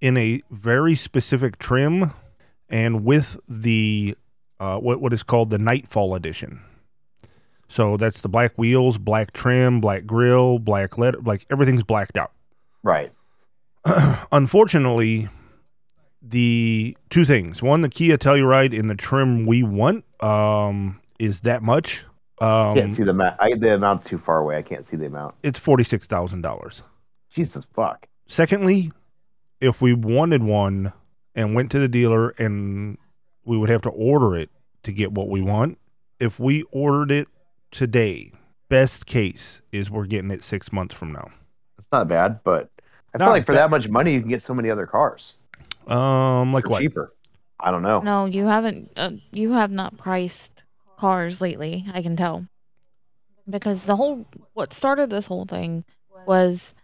in 0.02 0.18
a 0.18 0.42
very 0.50 0.96
specific 0.96 1.60
trim 1.60 2.12
and 2.70 3.04
with 3.06 3.38
the 3.48 4.16
uh, 4.60 4.78
what 4.78 5.00
what 5.00 5.14
is 5.14 5.22
called 5.24 5.50
the 5.52 5.58
Nightfall 5.60 6.16
edition. 6.16 6.62
So 7.68 7.98
that's 7.98 8.22
the 8.22 8.30
black 8.30 8.58
wheels, 8.58 8.98
black 8.98 9.32
trim, 9.32 9.80
black 9.80 10.06
grill, 10.08 10.58
black 10.60 10.98
letter, 10.98 11.20
like 11.22 11.46
everything's 11.52 11.84
blacked 11.84 12.18
out. 12.18 12.32
Right. 12.84 13.12
Unfortunately, 14.32 15.30
the 16.22 16.98
two 17.10 17.26
things: 17.26 17.62
one, 17.62 17.82
the 17.82 17.90
Kia 17.90 18.18
Telluride 18.18 18.74
in 18.74 18.88
the 18.88 18.96
trim 18.96 19.46
we 19.46 19.64
want 19.64 20.06
um, 20.24 21.00
is 21.20 21.42
that 21.42 21.64
much. 21.64 22.04
Um, 22.40 22.76
can't 22.76 22.96
see 22.96 23.04
the 23.04 23.12
amount. 23.12 23.36
I, 23.40 23.54
the 23.56 23.76
amount's 23.76 24.06
too 24.06 24.18
far 24.18 24.40
away. 24.40 24.58
I 24.58 24.62
can't 24.62 24.86
see 24.86 24.96
the 24.96 25.08
amount. 25.08 25.36
it's 25.44 25.60
forty 25.60 25.84
six 25.84 26.08
thousand 26.08 26.42
dollars. 26.42 26.84
Jesus 27.34 27.66
fuck. 27.74 28.08
Secondly, 28.28 28.92
if 29.60 29.82
we 29.82 29.94
wanted 29.94 30.44
one 30.44 30.94
and 31.36 31.54
went 31.54 31.72
to 31.72 31.80
the 31.80 31.88
dealer 31.88 32.30
and 32.38 32.98
we 33.46 33.58
would 33.58 33.70
have 33.70 33.82
to 33.82 33.90
order 33.90 34.36
it 34.36 34.50
to 34.84 34.92
get 34.92 35.12
what 35.12 35.30
we 35.30 35.42
want, 35.42 35.78
if 36.20 36.40
we 36.40 36.64
ordered 36.72 37.12
it 37.12 37.28
today, 37.72 38.32
best 38.70 39.06
case 39.06 39.62
is 39.72 39.90
we're 39.90 40.06
getting 40.06 40.32
it 40.32 40.44
six 40.44 40.72
months 40.72 40.96
from 40.96 41.12
now. 41.12 41.30
It's 41.90 41.94
not 41.98 42.08
bad, 42.08 42.42
but 42.44 42.70
I 43.16 43.18
Not 43.18 43.26
feel 43.26 43.34
like 43.34 43.46
for 43.48 43.54
that- 43.54 43.62
that 43.64 43.70
much 43.72 43.90
money, 43.90 44.14
you 44.14 44.20
can 44.20 44.30
get 44.30 44.44
so 44.44 44.54
many 44.54 44.70
other 44.70 44.86
cars 44.86 45.38
Um, 45.88 46.54
like 46.54 46.66
for 46.66 46.70
what? 46.70 46.82
cheaper. 46.82 47.16
I 47.60 47.72
don't 47.72 47.82
know. 47.82 48.00
No, 48.02 48.26
you 48.26 48.46
haven't. 48.46 48.92
Uh, 48.96 49.14
you 49.32 49.54
have 49.54 49.72
not 49.72 49.98
priced 49.98 50.62
cars 51.00 51.42
lately. 51.42 51.88
I 51.92 52.04
can 52.04 52.16
tell. 52.16 52.46
Because 53.50 53.86
the 53.86 53.96
whole 53.96 54.28
what 54.54 54.72
started 54.72 55.10
this 55.10 55.26
whole 55.26 55.46
thing 55.46 55.84
was, 56.28 56.76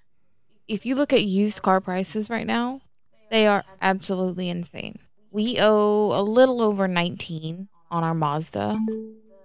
if 0.67 0.88
you 0.88 0.95
look 0.95 1.13
at 1.13 1.24
used 1.24 1.62
car 1.62 1.79
prices 1.81 2.27
right 2.27 2.47
now, 2.47 2.81
they 3.29 3.45
are 3.45 3.63
absolutely 3.83 4.50
insane. 4.50 4.97
We 5.29 5.59
owe 5.59 6.19
a 6.19 6.24
little 6.24 6.63
over 6.63 6.88
19 6.88 7.67
on 7.91 8.03
our 8.03 8.15
Mazda. 8.15 8.75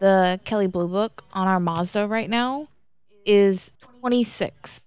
The 0.00 0.40
Kelley 0.46 0.68
Blue 0.68 0.88
Book 0.88 1.22
on 1.34 1.46
our 1.48 1.60
Mazda 1.60 2.08
right 2.08 2.30
now 2.30 2.68
is 3.26 3.70
26. 4.00 4.86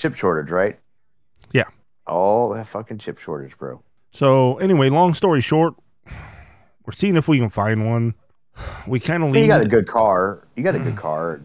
It's 0.00 0.06
a 0.06 0.08
chip 0.08 0.16
shortage, 0.16 0.50
right? 0.50 0.78
Yeah. 1.52 1.64
All 2.06 2.48
that 2.54 2.68
fucking 2.68 2.98
chip 2.98 3.18
shortage, 3.18 3.56
bro. 3.58 3.82
So 4.12 4.56
anyway, 4.56 4.88
long 4.88 5.12
story 5.12 5.42
short, 5.42 5.74
we're 6.06 6.94
seeing 6.94 7.16
if 7.16 7.28
we 7.28 7.38
can 7.38 7.50
find 7.50 7.86
one. 7.86 8.14
We 8.86 8.98
kind 8.98 9.22
of 9.22 9.36
You 9.36 9.46
got 9.46 9.60
a 9.60 9.68
good 9.68 9.86
car. 9.86 10.48
You 10.56 10.64
got 10.64 10.74
a 10.74 10.78
good 10.78 10.96
car, 10.96 11.42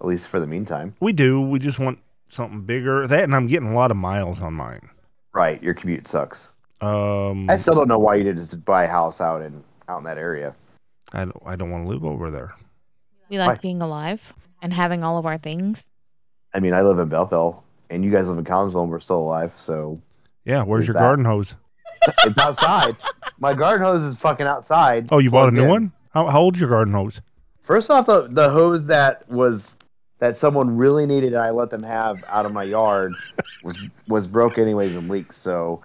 at 0.00 0.06
least 0.06 0.28
for 0.28 0.38
the 0.38 0.46
meantime. 0.46 0.94
We 1.00 1.12
do. 1.12 1.40
We 1.40 1.58
just 1.58 1.80
want 1.80 1.98
something 2.28 2.62
bigger. 2.62 3.08
That, 3.08 3.24
and 3.24 3.34
I'm 3.34 3.48
getting 3.48 3.72
a 3.72 3.74
lot 3.74 3.90
of 3.90 3.96
miles 3.96 4.40
on 4.40 4.54
mine. 4.54 4.88
Right. 5.32 5.60
Your 5.60 5.74
commute 5.74 6.06
sucks. 6.06 6.52
Um, 6.80 7.50
I 7.50 7.56
still 7.56 7.74
don't 7.74 7.88
know 7.88 7.98
why 7.98 8.14
you 8.14 8.22
didn't 8.22 8.38
just 8.38 8.64
buy 8.64 8.84
a 8.84 8.88
house 8.88 9.20
out 9.20 9.42
in 9.42 9.64
out 9.88 9.98
in 9.98 10.04
that 10.04 10.18
area. 10.18 10.54
I 11.12 11.24
don't. 11.24 11.42
I 11.44 11.56
don't 11.56 11.72
want 11.72 11.84
to 11.84 11.88
live 11.88 12.04
over 12.04 12.30
there. 12.30 12.54
We 13.28 13.38
like 13.38 13.48
Why? 13.48 13.56
being 13.56 13.82
alive 13.82 14.32
and 14.62 14.72
having 14.72 15.02
all 15.02 15.18
of 15.18 15.26
our 15.26 15.38
things. 15.38 15.82
I 16.54 16.60
mean, 16.60 16.74
I 16.74 16.82
live 16.82 16.98
in 16.98 17.08
Bethel, 17.08 17.61
and 17.92 18.04
you 18.04 18.10
guys 18.10 18.28
live 18.28 18.38
in 18.38 18.44
Collinsville, 18.44 18.82
and 18.82 18.90
we're 18.90 19.00
still 19.00 19.20
alive. 19.20 19.52
So 19.56 20.00
Yeah. 20.44 20.62
Where's 20.62 20.86
your 20.86 20.94
that? 20.94 21.00
garden 21.00 21.24
hose? 21.24 21.54
it's 22.24 22.38
outside. 22.38 22.96
My 23.38 23.54
garden 23.54 23.84
hose 23.84 24.02
is 24.02 24.16
fucking 24.16 24.46
outside. 24.46 25.08
Oh, 25.12 25.18
you 25.18 25.30
bought 25.30 25.48
a 25.48 25.52
new 25.52 25.64
in. 25.64 25.68
one? 25.68 25.92
How, 26.10 26.28
how 26.28 26.40
old's 26.40 26.58
your 26.58 26.68
garden 26.68 26.92
hose? 26.92 27.20
First 27.60 27.90
off, 27.90 28.06
the 28.06 28.26
the 28.28 28.50
hose 28.50 28.86
that 28.86 29.28
was 29.28 29.76
that 30.18 30.36
someone 30.36 30.76
really 30.76 31.06
needed, 31.06 31.32
and 31.32 31.42
I 31.42 31.50
let 31.50 31.70
them 31.70 31.82
have 31.82 32.22
out 32.28 32.44
of 32.44 32.52
my 32.52 32.64
yard 32.64 33.12
was 33.64 33.78
was 34.08 34.26
broke 34.26 34.58
anyways 34.58 34.96
and 34.96 35.08
leaked. 35.08 35.34
So, 35.34 35.82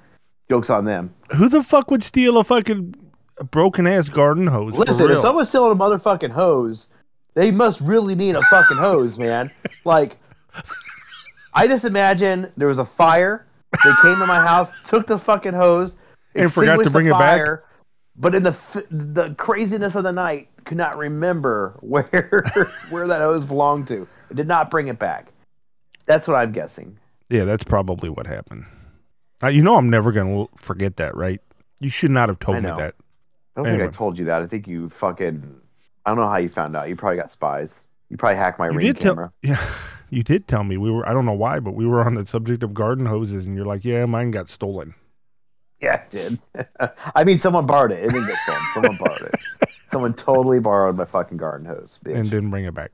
jokes 0.50 0.70
on 0.72 0.86
them. 0.86 1.14
Who 1.36 1.50
the 1.50 1.64
fuck 1.64 1.92
would 1.92 2.04
steal 2.04 2.38
a 2.38 2.44
fucking 2.44 2.96
broken 3.52 3.86
ass 3.86 4.10
garden 4.10 4.48
hose? 4.48 4.74
Listen, 4.74 5.12
if 5.12 5.20
someone's 5.20 5.50
stealing 5.50 5.72
a 5.72 5.76
motherfucking 5.76 6.32
hose, 6.32 6.88
they 7.36 7.52
must 7.52 7.80
really 7.82 8.16
need 8.16 8.36
a 8.36 8.42
fucking 8.44 8.78
hose, 8.78 9.20
man. 9.20 9.52
Like, 9.86 10.18
I 11.58 11.68
just 11.68 11.86
imagine 11.86 12.52
there 12.58 12.68
was 12.68 12.78
a 12.80 12.86
fire. 12.86 13.46
They 13.84 13.92
came 14.02 14.18
to 14.20 14.26
my 14.26 14.46
house, 14.46 14.72
took 14.88 15.08
the 15.08 15.18
fucking 15.20 15.54
hose, 15.54 15.96
And 16.36 16.52
forgot 16.52 16.84
to 16.84 16.90
bring 16.90 17.08
it 17.08 17.18
back? 17.18 17.48
But 18.16 18.34
in 18.34 18.44
the 18.44 18.56
the 18.90 19.36
craziness 19.38 19.96
of 19.96 20.04
the 20.04 20.12
night, 20.12 20.50
could 20.66 20.78
not 20.78 20.98
remember 20.98 21.78
where 21.82 22.44
where 22.90 23.08
that 23.08 23.22
hose 23.22 23.46
belonged 23.46 23.88
to. 23.90 24.08
It 24.30 24.36
did 24.36 24.48
not 24.48 24.70
bring 24.72 24.88
it 24.88 24.98
back. 25.00 25.32
That's 26.06 26.28
what 26.28 26.38
I'm 26.38 26.52
guessing. 26.52 26.98
Yeah, 27.30 27.44
that's 27.44 27.64
probably 27.64 28.10
what 28.10 28.26
happened. 28.26 28.66
Uh, 29.44 29.48
you 29.50 29.62
know, 29.62 29.76
I'm 29.76 29.90
never 29.90 30.12
gonna 30.12 30.46
forget 30.58 30.96
that, 30.98 31.16
right? 31.16 31.42
You 31.80 31.90
should 31.90 32.10
not 32.12 32.30
have 32.30 32.40
told 32.40 32.58
me 32.58 32.64
that. 32.64 32.96
I 33.56 33.60
don't 33.62 33.68
Anyway. 33.68 33.84
think 33.84 33.94
I 33.94 33.98
told 33.98 34.18
you 34.18 34.26
that. 34.26 34.42
I 34.42 34.48
think 34.48 34.68
you 34.68 34.90
fucking. 34.90 35.56
I 36.06 36.10
don't 36.10 36.18
know 36.20 36.28
how 36.30 36.38
you 36.38 36.50
found 36.50 36.76
out. 36.76 36.90
You 36.90 36.96
probably 36.96 37.18
got 37.18 37.32
spies. 37.32 37.84
You 38.10 38.18
probably 38.18 38.38
hacked 38.38 38.58
my 38.58 38.68
You 38.70 38.78
ring 38.78 38.86
did 38.88 39.00
tell- 39.00 39.14
camera. 39.16 39.32
Yeah, 39.44 39.62
you 40.10 40.24
did 40.24 40.48
tell 40.48 40.64
me. 40.64 40.78
We 40.78 40.92
were. 40.92 41.08
I 41.08 41.14
don't 41.14 41.26
know 41.26 41.34
why, 41.34 41.60
but 41.60 41.74
we 41.74 41.86
were 41.86 42.02
on 42.06 42.16
the 42.16 42.26
subject 42.26 42.64
of 42.64 42.74
garden 42.74 43.06
hoses, 43.06 43.46
and 43.46 43.56
you're 43.56 43.66
like, 43.66 43.84
"Yeah, 43.86 44.06
mine 44.06 44.32
got 44.32 44.50
stolen." 44.50 44.94
Yeah, 45.82 46.02
it 46.02 46.10
did. 46.10 46.40
I 47.16 47.24
mean, 47.24 47.38
someone 47.38 47.66
borrowed 47.66 47.92
it. 47.92 48.04
It 48.04 48.10
didn't 48.12 48.28
get 48.28 48.38
stolen. 48.44 48.62
Someone 48.74 48.98
borrowed 48.98 49.22
it. 49.34 49.70
Someone 49.92 50.14
totally 50.14 50.60
borrowed 50.60 50.98
my 50.98 51.06
fucking 51.06 51.38
garden 51.38 51.66
hose, 51.68 52.00
bitch. 52.04 52.16
and 52.18 52.30
didn't 52.30 52.50
bring 52.50 52.66
it 52.66 52.74
back. 52.74 52.92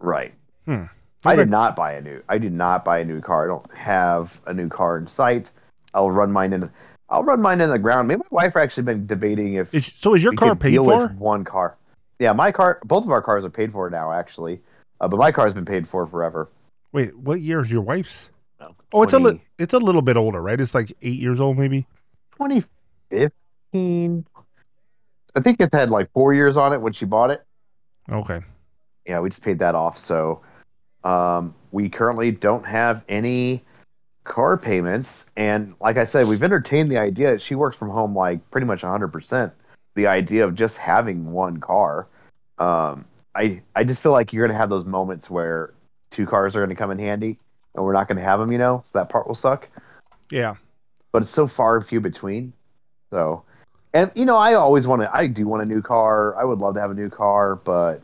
right. 0.00 0.32
Hmm. 0.64 0.84
I 1.24 1.34
did 1.36 1.50
not 1.50 1.74
buy 1.76 1.94
a 1.94 2.00
new. 2.00 2.22
I 2.28 2.38
did 2.38 2.52
not 2.52 2.84
buy 2.84 3.00
a 3.00 3.04
new 3.04 3.20
car. 3.20 3.44
I 3.44 3.48
don't 3.48 3.74
have 3.76 4.40
a 4.46 4.54
new 4.54 4.68
car 4.68 4.96
in 4.98 5.08
sight. 5.08 5.50
I'll 5.92 6.10
run 6.10 6.30
mine 6.32 6.52
in. 6.52 6.70
I'll 7.10 7.24
run 7.24 7.42
mine 7.42 7.60
in 7.60 7.70
the 7.70 7.78
ground. 7.78 8.06
Maybe 8.08 8.20
my 8.30 8.44
wife 8.44 8.56
actually 8.56 8.84
been 8.84 9.06
debating 9.06 9.54
if 9.54 9.74
Is, 9.74 9.92
so 9.96 10.14
is 10.14 10.22
your 10.22 10.32
car 10.34 10.54
paid 10.54 10.76
for? 10.76 10.84
with 11.08 11.12
one 11.16 11.44
car. 11.44 11.76
Yeah, 12.18 12.32
my 12.32 12.52
car. 12.52 12.80
Both 12.84 13.04
of 13.04 13.10
our 13.10 13.20
cars 13.22 13.44
are 13.44 13.50
paid 13.50 13.72
for 13.72 13.90
now, 13.90 14.12
actually. 14.12 14.60
Uh, 15.00 15.08
but 15.08 15.16
my 15.18 15.30
car's 15.32 15.54
been 15.54 15.64
paid 15.64 15.86
for 15.88 16.06
forever. 16.06 16.48
Wait, 16.92 17.16
what 17.16 17.40
year 17.40 17.60
is 17.60 17.70
your 17.70 17.82
wife's? 17.82 18.30
No, 18.60 18.74
Oh, 18.92 19.02
it's 19.02 19.12
a 19.12 19.18
20 19.18 19.34
li- 19.36 19.42
it's 19.58 19.74
a 19.74 19.78
little 19.78 20.02
bit 20.02 20.16
older, 20.16 20.40
right? 20.42 20.60
It's 20.60 20.74
like 20.74 20.92
eight 21.02 21.18
years 21.20 21.38
old, 21.40 21.58
maybe. 21.58 21.86
2015. 22.32 24.24
I 25.36 25.40
think 25.40 25.60
it 25.60 25.72
had 25.72 25.90
like 25.90 26.10
four 26.12 26.34
years 26.34 26.56
on 26.56 26.72
it 26.72 26.80
when 26.80 26.92
she 26.92 27.04
bought 27.04 27.30
it. 27.30 27.44
Okay. 28.10 28.40
yeah, 29.06 29.20
we 29.20 29.28
just 29.28 29.42
paid 29.42 29.58
that 29.58 29.74
off. 29.74 29.98
So 29.98 30.40
um, 31.04 31.54
we 31.70 31.88
currently 31.90 32.30
don't 32.30 32.64
have 32.64 33.02
any 33.08 33.62
car 34.24 34.56
payments. 34.56 35.26
And 35.36 35.74
like 35.80 35.96
I 35.98 36.04
said, 36.04 36.26
we've 36.26 36.42
entertained 36.42 36.90
the 36.90 36.96
idea. 36.98 37.38
She 37.38 37.54
works 37.54 37.76
from 37.76 37.90
home 37.90 38.16
like 38.16 38.50
pretty 38.50 38.66
much 38.66 38.80
100%. 38.82 39.52
The 39.94 40.06
idea 40.06 40.44
of 40.44 40.54
just 40.54 40.76
having 40.78 41.30
one 41.30 41.58
car. 41.60 42.06
Um, 42.58 43.04
I, 43.34 43.62
I 43.76 43.84
just 43.84 44.00
feel 44.02 44.12
like 44.12 44.32
you're 44.32 44.46
going 44.46 44.54
to 44.54 44.58
have 44.58 44.70
those 44.70 44.84
moments 44.84 45.30
where 45.30 45.72
two 46.10 46.26
cars 46.26 46.56
are 46.56 46.60
going 46.60 46.70
to 46.70 46.74
come 46.76 46.90
in 46.90 46.98
handy 46.98 47.38
and 47.74 47.84
we're 47.84 47.92
not 47.92 48.08
going 48.08 48.16
to 48.18 48.24
have 48.24 48.40
them, 48.40 48.50
you 48.50 48.58
know? 48.58 48.82
So 48.90 48.98
that 48.98 49.08
part 49.08 49.28
will 49.28 49.34
suck. 49.34 49.68
Yeah. 50.30 50.56
But 51.12 51.22
it's 51.22 51.30
so 51.30 51.46
far 51.46 51.76
and 51.76 51.86
few 51.86 52.00
between. 52.00 52.52
So, 53.10 53.42
and 53.94 54.10
you 54.14 54.24
know, 54.24 54.36
I 54.36 54.54
always 54.54 54.86
want 54.86 55.02
to, 55.02 55.14
I 55.14 55.26
do 55.26 55.46
want 55.46 55.62
a 55.62 55.66
new 55.66 55.80
car. 55.82 56.36
I 56.36 56.44
would 56.44 56.58
love 56.58 56.74
to 56.74 56.80
have 56.80 56.90
a 56.90 56.94
new 56.94 57.08
car, 57.10 57.56
but 57.56 58.02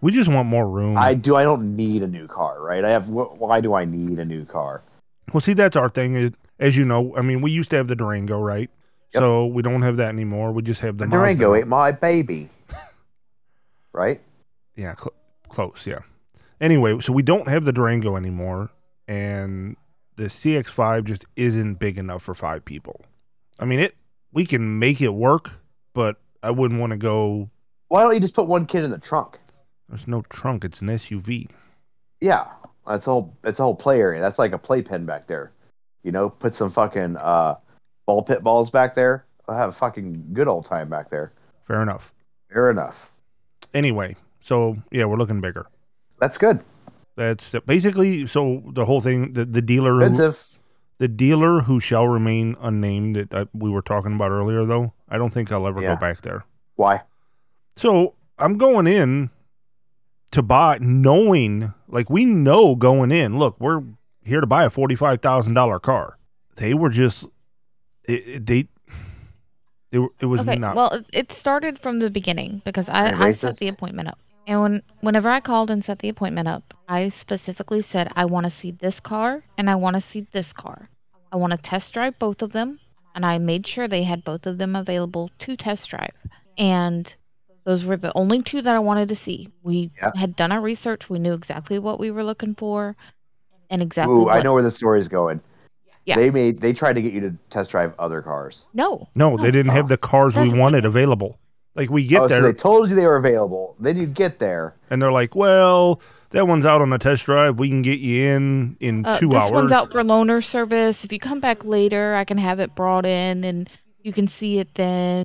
We 0.00 0.12
just 0.12 0.30
want 0.30 0.48
more 0.48 0.68
room. 0.68 0.96
I 0.96 1.14
do. 1.14 1.36
I 1.36 1.42
don't 1.44 1.74
need 1.76 2.02
a 2.02 2.06
new 2.08 2.28
car, 2.28 2.60
right? 2.60 2.84
I 2.84 2.90
have. 2.90 3.06
wh- 3.06 3.40
Why 3.40 3.60
do 3.60 3.74
I 3.74 3.84
need 3.84 4.18
a 4.18 4.24
new 4.24 4.44
car? 4.44 4.82
Well, 5.32 5.40
see, 5.40 5.54
that's 5.54 5.74
our 5.76 5.88
thing. 5.88 6.34
As 6.60 6.76
you 6.76 6.84
know, 6.84 7.16
I 7.16 7.22
mean, 7.22 7.40
we 7.42 7.50
used 7.50 7.70
to 7.70 7.76
have 7.76 7.88
the 7.88 7.96
Durango, 7.96 8.38
right? 8.40 8.70
Yep. 9.12 9.20
So 9.20 9.46
we 9.46 9.62
don't 9.62 9.82
have 9.82 9.96
that 9.96 10.08
anymore. 10.10 10.52
We 10.52 10.62
just 10.62 10.80
have 10.82 10.98
the 10.98 11.06
The 11.06 11.10
Durango 11.10 11.54
ain't 11.54 11.68
my 11.68 11.90
baby, 11.92 12.48
right? 13.92 14.20
Yeah, 14.76 14.94
cl- 14.96 15.14
close. 15.48 15.86
Yeah. 15.86 16.00
Anyway, 16.60 17.00
so 17.00 17.12
we 17.12 17.22
don't 17.22 17.48
have 17.48 17.64
the 17.64 17.72
Durango 17.72 18.16
anymore, 18.16 18.70
and 19.08 19.76
the 20.16 20.24
CX5 20.24 21.04
just 21.04 21.24
isn't 21.36 21.74
big 21.74 21.98
enough 21.98 22.22
for 22.22 22.34
five 22.34 22.64
people. 22.64 23.02
I 23.58 23.64
mean, 23.64 23.80
it. 23.80 23.94
We 24.32 24.44
can 24.44 24.78
make 24.78 25.00
it 25.00 25.14
work, 25.14 25.50
but 25.94 26.16
I 26.42 26.50
wouldn't 26.50 26.78
want 26.78 26.90
to 26.90 26.98
go. 26.98 27.50
Why 27.88 28.02
don't 28.02 28.14
you 28.14 28.20
just 28.20 28.34
put 28.34 28.48
one 28.48 28.66
kid 28.66 28.84
in 28.84 28.90
the 28.90 28.98
trunk? 28.98 29.38
There's 29.88 30.06
no 30.06 30.22
trunk. 30.28 30.64
It's 30.64 30.80
an 30.82 30.88
SUV. 30.88 31.48
Yeah, 32.20 32.46
that's 32.86 33.06
a 33.06 33.10
whole. 33.10 33.36
That's 33.42 33.60
a 33.60 33.62
whole 33.62 33.74
play 33.74 34.00
area. 34.00 34.20
That's 34.20 34.38
like 34.38 34.52
a 34.52 34.58
playpen 34.58 35.06
back 35.06 35.26
there. 35.26 35.52
You 36.02 36.12
know, 36.12 36.28
put 36.28 36.54
some 36.54 36.70
fucking 36.70 37.16
uh, 37.16 37.56
ball 38.06 38.22
pit 38.22 38.42
balls 38.42 38.70
back 38.70 38.94
there. 38.94 39.24
I'll 39.48 39.56
have 39.56 39.70
a 39.70 39.72
fucking 39.72 40.32
good 40.32 40.48
old 40.48 40.66
time 40.66 40.88
back 40.88 41.10
there. 41.10 41.32
Fair 41.66 41.82
enough. 41.82 42.12
Fair 42.52 42.70
enough. 42.70 43.12
Anyway, 43.74 44.16
so 44.46 44.76
yeah, 44.92 45.04
we're 45.04 45.16
looking 45.16 45.40
bigger. 45.40 45.66
That's 46.20 46.38
good. 46.38 46.62
That's 47.16 47.54
basically 47.66 48.26
so 48.26 48.62
the 48.72 48.84
whole 48.84 49.00
thing. 49.00 49.32
The 49.32 49.44
the 49.44 49.62
dealer 49.62 49.94
who, 49.94 50.02
Expensive. 50.06 50.58
the 50.98 51.08
dealer 51.08 51.60
who 51.62 51.80
shall 51.80 52.06
remain 52.06 52.56
unnamed 52.60 53.16
that 53.16 53.32
uh, 53.34 53.44
we 53.52 53.70
were 53.70 53.82
talking 53.82 54.14
about 54.14 54.30
earlier, 54.30 54.64
though. 54.64 54.92
I 55.08 55.18
don't 55.18 55.32
think 55.32 55.50
I'll 55.50 55.66
ever 55.66 55.80
Yeah. 55.82 55.94
go 55.94 56.00
back 56.00 56.20
there. 56.22 56.44
Why? 56.76 57.02
So 57.76 58.14
I'm 58.38 58.58
going 58.58 58.86
in 58.86 59.30
to 60.32 60.42
buy, 60.42 60.78
knowing 60.80 61.72
like 61.88 62.10
we 62.10 62.24
know 62.24 62.76
going 62.76 63.10
in. 63.10 63.38
Look, 63.38 63.58
we're 63.60 63.82
here 64.24 64.40
to 64.40 64.46
buy 64.46 64.64
a 64.64 64.70
forty-five 64.70 65.20
thousand 65.22 65.54
dollar 65.54 65.78
car. 65.78 66.18
They 66.56 66.74
were 66.74 66.90
just 66.90 67.24
it, 68.04 68.28
it- 68.28 68.46
they. 68.46 68.68
It, 69.92 70.00
it 70.20 70.26
was 70.26 70.40
Okay, 70.42 70.56
not. 70.56 70.74
well, 70.76 70.90
it- 70.92 71.06
it 71.12 71.32
started 71.32 71.78
from 71.78 72.00
the 72.00 72.10
beginning 72.10 72.60
because 72.64 72.88
I, 72.88 73.12
I 73.28 73.32
set 73.32 73.56
the 73.56 73.68
appointment 73.68 74.08
up. 74.08 74.18
And 74.46 74.60
when 74.60 74.82
whenever 75.00 75.28
I 75.28 75.40
called 75.40 75.70
and 75.70 75.84
set 75.84 75.98
the 75.98 76.08
appointment 76.08 76.46
up, 76.48 76.72
I 76.88 77.08
specifically 77.08 77.82
said 77.82 78.12
I 78.14 78.24
want 78.26 78.44
to 78.44 78.50
see 78.50 78.70
this 78.70 79.00
car 79.00 79.42
and 79.58 79.68
I 79.68 79.74
want 79.74 79.94
to 79.94 80.00
see 80.00 80.26
this 80.32 80.52
car. 80.52 80.88
I 81.32 81.36
want 81.36 81.50
to 81.50 81.56
test 81.58 81.92
drive 81.92 82.18
both 82.20 82.40
of 82.42 82.52
them, 82.52 82.78
and 83.14 83.26
I 83.26 83.38
made 83.38 83.66
sure 83.66 83.88
they 83.88 84.04
had 84.04 84.24
both 84.24 84.46
of 84.46 84.58
them 84.58 84.76
available 84.76 85.30
to 85.40 85.56
test 85.56 85.90
drive. 85.90 86.14
And 86.56 87.12
those 87.64 87.84
were 87.84 87.96
the 87.96 88.12
only 88.14 88.40
two 88.42 88.62
that 88.62 88.76
I 88.76 88.78
wanted 88.78 89.08
to 89.08 89.16
see. 89.16 89.48
We 89.64 89.90
Yeah. 90.00 90.12
had 90.14 90.36
done 90.36 90.52
our 90.52 90.60
research. 90.60 91.10
We 91.10 91.18
knew 91.18 91.34
exactly 91.34 91.80
what 91.80 91.98
we 91.98 92.12
were 92.12 92.22
looking 92.22 92.54
for, 92.54 92.94
and 93.68 93.82
exactly. 93.82 94.14
Ooh, 94.14 94.24
what, 94.26 94.36
I 94.36 94.42
know 94.42 94.54
where 94.54 94.62
the 94.62 94.70
story's 94.70 95.08
going. 95.08 95.40
Yeah. 96.04 96.14
They 96.14 96.30
made. 96.30 96.60
They 96.60 96.72
tried 96.72 96.92
to 96.92 97.02
get 97.02 97.12
you 97.12 97.20
to 97.22 97.34
test 97.50 97.72
drive 97.72 97.92
other 97.98 98.22
cars. 98.22 98.68
No, 98.72 99.08
no, 99.16 99.36
they 99.36 99.50
didn't 99.50 99.72
have 99.72 99.88
the 99.88 99.96
cars 99.96 100.36
we 100.36 100.42
That's 100.42 100.52
the 100.52 100.58
wanted 100.58 100.84
available. 100.84 101.36
Like 101.76 101.90
we 101.90 102.06
get 102.06 102.22
oh, 102.22 102.28
there, 102.28 102.40
so 102.40 102.46
they 102.46 102.52
told 102.52 102.88
you 102.88 102.96
they 102.96 103.06
were 103.06 103.16
available. 103.16 103.76
Then 103.78 103.96
you 103.96 104.06
get 104.06 104.38
there. 104.38 104.74
and 104.90 105.00
they're 105.00 105.12
like, 105.12 105.34
"Well, 105.34 106.00
that 106.30 106.48
one's 106.48 106.64
out 106.64 106.80
on 106.80 106.92
a 106.92 106.98
test 106.98 107.24
drive. 107.26 107.58
We 107.58 107.68
can 107.68 107.82
get 107.82 107.98
you 107.98 108.26
in 108.32 108.76
in 108.80 109.04
Uh, 109.04 109.18
two 109.18 109.28
this 109.28 109.42
hours. 109.42 109.50
one's 109.50 109.72
out 109.72 109.92
for 109.92 110.02
loaner 110.02 110.42
service. 110.42 111.04
If 111.04 111.12
you 111.12 111.18
come 111.18 111.40
back 111.40 111.64
later, 111.64 112.14
I 112.14 112.24
can 112.24 112.38
have 112.38 112.60
it 112.60 112.74
brought 112.74 113.06
in 113.06 113.44
and 113.44 113.68
you 114.02 114.12
can 114.12 114.26
see 114.28 114.58
it 114.58 114.74
then. 114.74 115.24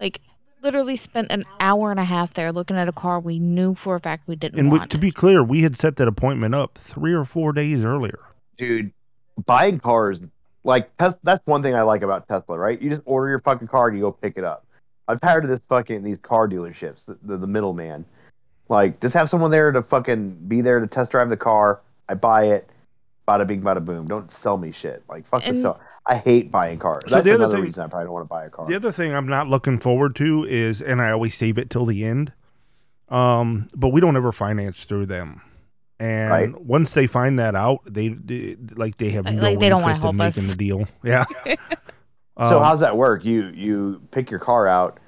Like, 0.00 0.20
literally 0.62 0.96
spent 0.96 1.30
an 1.30 1.44
hour 1.60 1.90
and 1.90 2.00
a 2.00 2.04
half 2.04 2.34
there 2.34 2.50
looking 2.52 2.76
at 2.76 2.88
a 2.88 2.92
car 2.92 3.20
we 3.20 3.38
knew 3.38 3.74
for 3.74 3.96
a 3.96 4.00
fact 4.00 4.26
we 4.26 4.34
didn't 4.36 4.58
and 4.58 4.72
we, 4.72 4.78
want. 4.78 4.90
to 4.90 4.98
be 4.98 5.10
clear, 5.10 5.42
we 5.42 5.62
had 5.62 5.76
set 5.76 5.96
that 5.96 6.08
appointment 6.08 6.54
up 6.54 6.78
three 6.78 7.12
or 7.12 7.24
four 7.24 7.52
days 7.52 7.84
earlier. 7.84 8.18
dude, 8.58 8.92
buying 9.46 9.78
cars 9.78 10.20
like 10.64 10.96
Tes- 10.96 11.14
that's 11.22 11.46
one 11.46 11.62
thing 11.62 11.74
I 11.74 11.82
like 11.82 12.02
about 12.02 12.26
Tesla, 12.28 12.58
right? 12.58 12.80
You 12.80 12.90
just 12.90 13.02
order 13.04 13.28
your 13.28 13.40
fucking 13.40 13.68
car 13.68 13.88
and 13.88 13.96
you 13.98 14.02
go 14.04 14.12
pick 14.12 14.38
it 14.38 14.44
up. 14.44 14.66
I'm 15.08 15.18
tired 15.18 15.44
of 15.44 15.50
this 15.50 15.60
fucking 15.68 16.02
these 16.02 16.18
car 16.18 16.48
dealerships, 16.48 17.04
the, 17.04 17.18
the, 17.22 17.36
the 17.36 17.46
middleman. 17.46 18.04
Like, 18.68 19.00
just 19.00 19.14
have 19.14 19.28
someone 19.28 19.50
there 19.50 19.70
to 19.72 19.82
fucking 19.82 20.30
be 20.48 20.60
there 20.62 20.80
to 20.80 20.86
test 20.86 21.10
drive 21.10 21.28
the 21.28 21.36
car. 21.36 21.80
I 22.08 22.14
buy 22.14 22.44
it, 22.46 22.68
bada 23.28 23.46
bing, 23.46 23.60
bada 23.60 23.84
boom. 23.84 24.06
Don't 24.08 24.30
sell 24.32 24.56
me 24.56 24.72
shit. 24.72 25.02
Like, 25.08 25.26
fuck 25.26 25.42
And- 25.46 25.56
the 25.58 25.60
sell. 25.60 25.80
I 26.06 26.16
hate 26.16 26.50
buying 26.50 26.78
cars. 26.78 27.04
So 27.06 27.14
That's 27.14 27.24
the 27.24 27.30
other 27.32 27.44
another 27.44 27.56
thing- 27.56 27.64
reason 27.64 27.84
I 27.84 27.88
probably 27.88 28.04
don't 28.06 28.12
want 28.14 28.24
to 28.24 28.28
buy 28.28 28.44
a 28.46 28.50
car. 28.50 28.66
The 28.66 28.74
other 28.76 28.92
thing 28.92 29.14
I'm 29.14 29.26
not 29.28 29.48
looking 29.48 29.78
forward 29.78 30.14
to 30.16 30.44
is, 30.44 30.80
and 30.82 31.00
I 31.00 31.10
always 31.10 31.34
save 31.36 31.56
it 31.58 31.70
till 31.70 31.86
the 31.86 32.04
end. 32.04 32.32
Um, 33.08 33.68
but 33.74 33.88
we 33.88 34.00
don't 34.00 34.16
ever 34.16 34.32
finance 34.32 34.84
through 34.84 35.06
them. 35.06 35.40
And 36.00 36.30
Right. 36.30 36.60
once 36.60 36.92
they 36.92 37.06
find 37.06 37.38
that 37.38 37.54
out, 37.54 37.80
they, 37.86 38.08
they 38.08 38.56
like 38.74 38.96
they 38.98 39.10
have 39.10 39.26
Like- 39.26 39.34
no 39.36 39.42
like 39.42 39.60
they 39.60 39.68
don't 39.68 39.80
wanna 39.82 39.94
interest 39.94 40.12
in 40.12 40.18
help 40.18 40.28
us. 40.28 40.36
making 40.36 40.48
the 40.48 40.56
deal. 40.56 40.88
Yeah. 41.02 41.24
so 42.38 42.58
Um, 42.58 42.64
how's 42.64 42.80
that 42.80 42.96
work? 42.96 43.24
You 43.24 43.50
you 43.54 44.00
pick 44.10 44.30
your 44.30 44.40
car 44.40 44.66
out, 44.66 44.98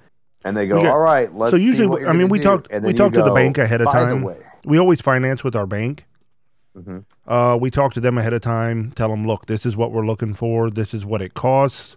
and 0.44 0.56
they 0.56 0.66
go, 0.66 0.78
Okay. 0.78 0.88
"All 0.88 0.98
right, 1.00 1.32
let's." 1.34 1.50
so 1.50 1.56
usually, 1.56 2.04
I 2.04 2.12
mean, 2.12 2.28
we 2.28 2.38
do." 2.38 2.44
talked 2.44 2.72
we 2.82 2.92
talked 2.92 3.14
to 3.14 3.22
the 3.22 3.32
bank 3.34 3.58
ahead 3.58 3.80
of 3.80 3.90
time. 3.90 4.26
We 4.64 4.78
always 4.78 5.00
finance 5.00 5.44
with 5.44 5.54
our 5.54 5.66
bank. 5.66 6.06
Mhm. 6.76 7.04
Uh, 7.26 7.56
we 7.60 7.70
talk 7.70 7.94
to 7.94 8.00
them 8.00 8.18
ahead 8.18 8.34
of 8.34 8.42
time, 8.42 8.92
tell 8.94 9.08
them, 9.08 9.26
look, 9.26 9.46
this 9.46 9.64
is 9.64 9.76
what 9.76 9.92
we're 9.92 10.04
looking 10.04 10.34
for, 10.34 10.70
this 10.70 10.92
is 10.92 11.06
what 11.06 11.22
it 11.22 11.32
costs, 11.32 11.96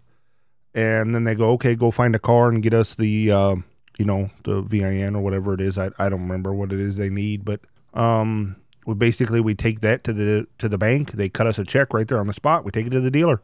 and 0.74 1.14
then 1.14 1.26
they 1.26 1.36
go, 1.36 1.52
okay, 1.52 1.76
go 1.76 1.92
find 1.92 2.16
a 2.16 2.20
car 2.20 2.48
and 2.48 2.64
get 2.64 2.74
us 2.74 2.96
the, 2.96 3.30
uh, 3.30 3.56
you 3.98 4.06
know, 4.06 4.30
the 4.46 4.62
VIN 4.62 5.16
or 5.18 5.22
whatever 5.22 5.54
it 5.54 5.60
is. 5.60 5.78
I, 5.78 5.90
I 6.00 6.08
don't 6.08 6.22
remember 6.22 6.54
what 6.54 6.72
it 6.72 6.80
is 6.80 6.96
they 6.96 7.10
need, 7.10 7.44
but 7.44 7.60
um, 7.94 8.56
we 8.86 8.94
basically 8.94 9.42
we 9.42 9.54
take 9.54 9.82
that 9.82 10.06
to 10.06 10.14
the 10.14 10.48
to 10.60 10.70
the 10.70 10.78
bank. 10.78 11.12
They 11.12 11.28
cut 11.28 11.48
us 11.48 11.58
a 11.60 11.66
check 11.66 11.94
right 11.94 12.08
there 12.08 12.20
on 12.20 12.28
the 12.28 12.34
spot. 12.34 12.64
We 12.64 12.72
take 12.72 12.88
it 12.88 12.92
to 12.92 13.02
the 13.02 13.12
dealer. 13.12 13.42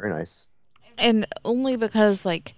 Very 0.00 0.12
nice. 0.12 0.48
And 0.98 1.26
only 1.44 1.76
because 1.76 2.24
like 2.24 2.54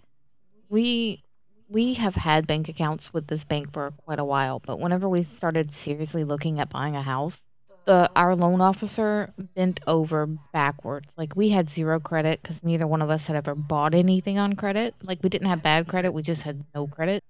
we 0.69 1.23
we 1.69 1.95
have 1.95 2.15
had 2.15 2.47
bank 2.47 2.69
accounts 2.69 3.13
with 3.13 3.27
this 3.27 3.45
bank 3.45 3.73
for 3.73 3.91
quite 4.05 4.19
a 4.19 4.25
while 4.25 4.61
but 4.61 4.79
whenever 4.79 5.09
we 5.09 5.25
started 5.25 5.73
seriously 5.73 6.25
looking 6.25 6.61
at 6.61 6.71
buying 6.71 6.97
a 6.97 7.03
house 7.03 7.45
the 7.85 8.11
our 8.17 8.35
loan 8.35 8.61
officer 8.61 9.33
bent 9.55 9.81
over 9.87 10.27
backwards. 10.27 11.13
Like 11.17 11.37
we 11.37 11.51
had 11.51 11.71
zero 11.71 12.01
credit 12.01 12.41
because 12.43 12.63
neither 12.63 12.87
one 12.87 13.03
of 13.03 13.11
us 13.11 13.27
had 13.27 13.37
ever 13.37 13.55
bought 13.55 13.95
anything 13.95 14.39
on 14.39 14.55
credit. 14.55 14.95
Like 15.03 15.23
we 15.23 15.29
didn't 15.29 15.49
have 15.49 15.63
bad 15.63 15.87
credit 15.87 16.13
we 16.13 16.23
just 16.23 16.43
had 16.43 16.65
no 16.75 16.87
credit. 16.87 17.23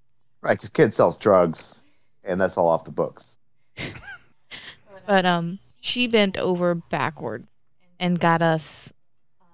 Right, 0.42 0.56
because 0.58 0.70
kid 0.70 0.92
sells 0.92 1.16
drugs, 1.16 1.80
and 2.22 2.40
that's 2.40 2.56
all 2.56 2.68
off 2.68 2.84
the 2.84 2.90
books. 2.90 3.36
but 5.06 5.26
um 5.26 5.58
she 5.80 6.06
bent 6.06 6.36
over 6.36 6.74
backwards 6.74 7.48
and 7.98 8.18
got 8.18 8.42
us 8.42 8.92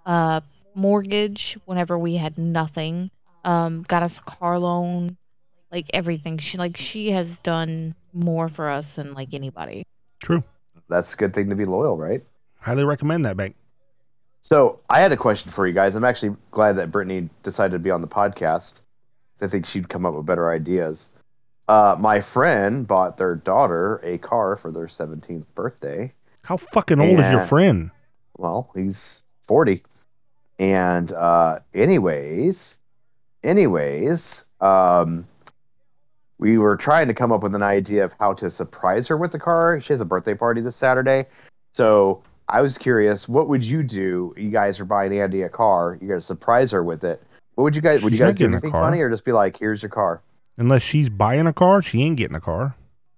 a 0.07 0.43
mortgage 0.75 1.59
whenever 1.65 1.99
we 1.99 2.17
had 2.17 2.39
nothing 2.39 3.11
um 3.45 3.83
got 3.89 4.03
us 4.03 4.19
a 4.19 4.31
car 4.31 4.59
loan 4.59 5.17
like 5.73 5.87
everything 5.95 6.39
she 6.39 6.59
like 6.59 6.77
she 6.77 7.11
has 7.11 7.39
done 7.39 7.95
more 8.13 8.49
for 8.49 8.69
us 8.69 8.95
than 8.95 9.15
like 9.15 9.33
anybody 9.33 9.85
True. 10.21 10.45
That's 10.89 11.15
a 11.15 11.17
good 11.17 11.35
thing 11.35 11.49
to 11.49 11.57
be 11.57 11.65
loyal, 11.65 11.97
right? 11.97 12.23
Highly 12.59 12.85
recommend 12.85 13.25
that 13.25 13.37
bank. 13.37 13.57
So 14.43 14.81
I 14.89 15.01
had 15.01 15.13
a 15.13 15.17
question 15.17 15.51
for 15.51 15.67
you 15.67 15.73
guys. 15.73 15.95
I'm 15.95 16.05
actually 16.05 16.37
glad 16.51 16.77
that 16.77 16.91
Brittany 16.91 17.29
decided 17.43 17.73
to 17.73 17.79
be 17.79 17.91
on 17.91 18.01
the 18.01 18.09
podcast. 18.09 18.81
I 19.41 19.49
think 19.49 19.67
she'd 19.67 19.89
come 19.89 20.05
up 20.05 20.15
with 20.15 20.27
better 20.27 20.51
ideas. 20.51 21.09
Uh, 21.69 21.97
my 21.99 22.21
friend 22.21 22.87
bought 22.87 23.17
their 23.17 23.35
daughter 23.35 24.01
a 24.03 24.19
car 24.19 24.57
for 24.57 24.73
their 24.73 24.87
17th 24.87 25.45
birthday. 25.55 26.13
How 26.43 26.57
fucking 26.57 27.01
old 27.01 27.21
is 27.21 27.31
your 27.31 27.45
friend? 27.45 27.91
Well, 28.37 28.71
he's 28.75 29.23
40. 29.47 29.83
And 30.61 31.11
uh, 31.13 31.61
anyways, 31.73 32.79
anyways, 33.43 34.45
um, 34.61 35.27
we 36.39 36.59
were 36.59 36.77
trying 36.77 37.09
to 37.09 37.15
come 37.15 37.33
up 37.33 37.43
with 37.43 37.55
an 37.55 37.63
idea 37.63 38.05
of 38.05 38.13
how 38.21 38.35
to 38.35 38.51
surprise 38.51 39.09
her 39.09 39.17
with 39.17 39.33
the 39.33 39.39
car. 39.39 39.81
She 39.81 39.95
has 39.95 40.03
a 40.03 40.05
birthday 40.05 40.35
party 40.35 40.61
this 40.61 40.77
Saturday. 40.77 41.25
So 41.73 42.23
I 42.47 42.61
was 42.61 42.77
curious, 42.77 43.27
what 43.27 43.49
would 43.49 43.65
you 43.65 43.83
do? 43.83 44.35
You 44.37 44.51
guys 44.51 44.79
are 44.81 44.85
buying 44.85 45.19
Andy 45.19 45.43
a 45.43 45.49
car. 45.49 45.97
You're 45.99 46.11
gonna 46.11 46.21
surprise 46.21 46.71
her 46.73 46.85
with 46.85 47.05
it. 47.05 47.23
What 47.55 47.65
would 47.65 47.75
you 47.75 47.81
guys? 47.81 48.03
Would 48.03 48.13
you 48.13 48.19
She's 48.19 48.21
not 48.21 48.27
guys 48.27 48.35
do 48.37 48.45
anything 48.45 48.71
funny, 48.71 49.01
or 49.01 49.09
just 49.09 49.25
be 49.25 49.33
like, 49.33 49.57
"Here's 49.57 49.83
your 49.83 49.91
car"? 49.91 50.21
Unless 50.59 50.83
she's 50.83 51.09
buying 51.09 51.47
a 51.47 51.55
car, 51.55 51.81
she 51.81 52.03
ain't 52.03 52.17
getting 52.17 52.37
a 52.37 52.41
car. 52.41 52.77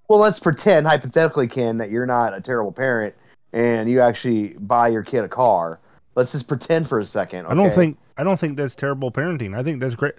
Well, 0.09 0.21
let's 0.21 0.39
pretend 0.39 0.87
hypothetically, 0.87 1.49
Ken, 1.49 1.79
that 1.79 1.91
you're 1.91 2.07
not 2.07 2.35
a 2.35 2.41
terrible 2.41 2.71
parent 2.71 3.15
and 3.53 3.91
you 3.91 4.01
actually 4.01 4.49
buy 4.61 4.89
your 4.89 5.03
kid 5.03 5.25
a 5.25 5.29
car. 5.29 5.81
Let's 6.15 6.33
just 6.33 6.47
pretend 6.49 6.89
for 6.89 6.99
a 6.99 7.07
second. 7.07 7.47
I 7.47 7.55
don't 7.55 7.73
think 7.73 7.99
I 8.19 8.25
don't 8.25 8.39
think 8.39 8.57
that's 8.57 8.75
terrible 8.75 9.11
parenting. 9.11 9.57
I 9.57 9.63
think 9.63 9.81
that's 9.81 9.95
great. 9.95 10.15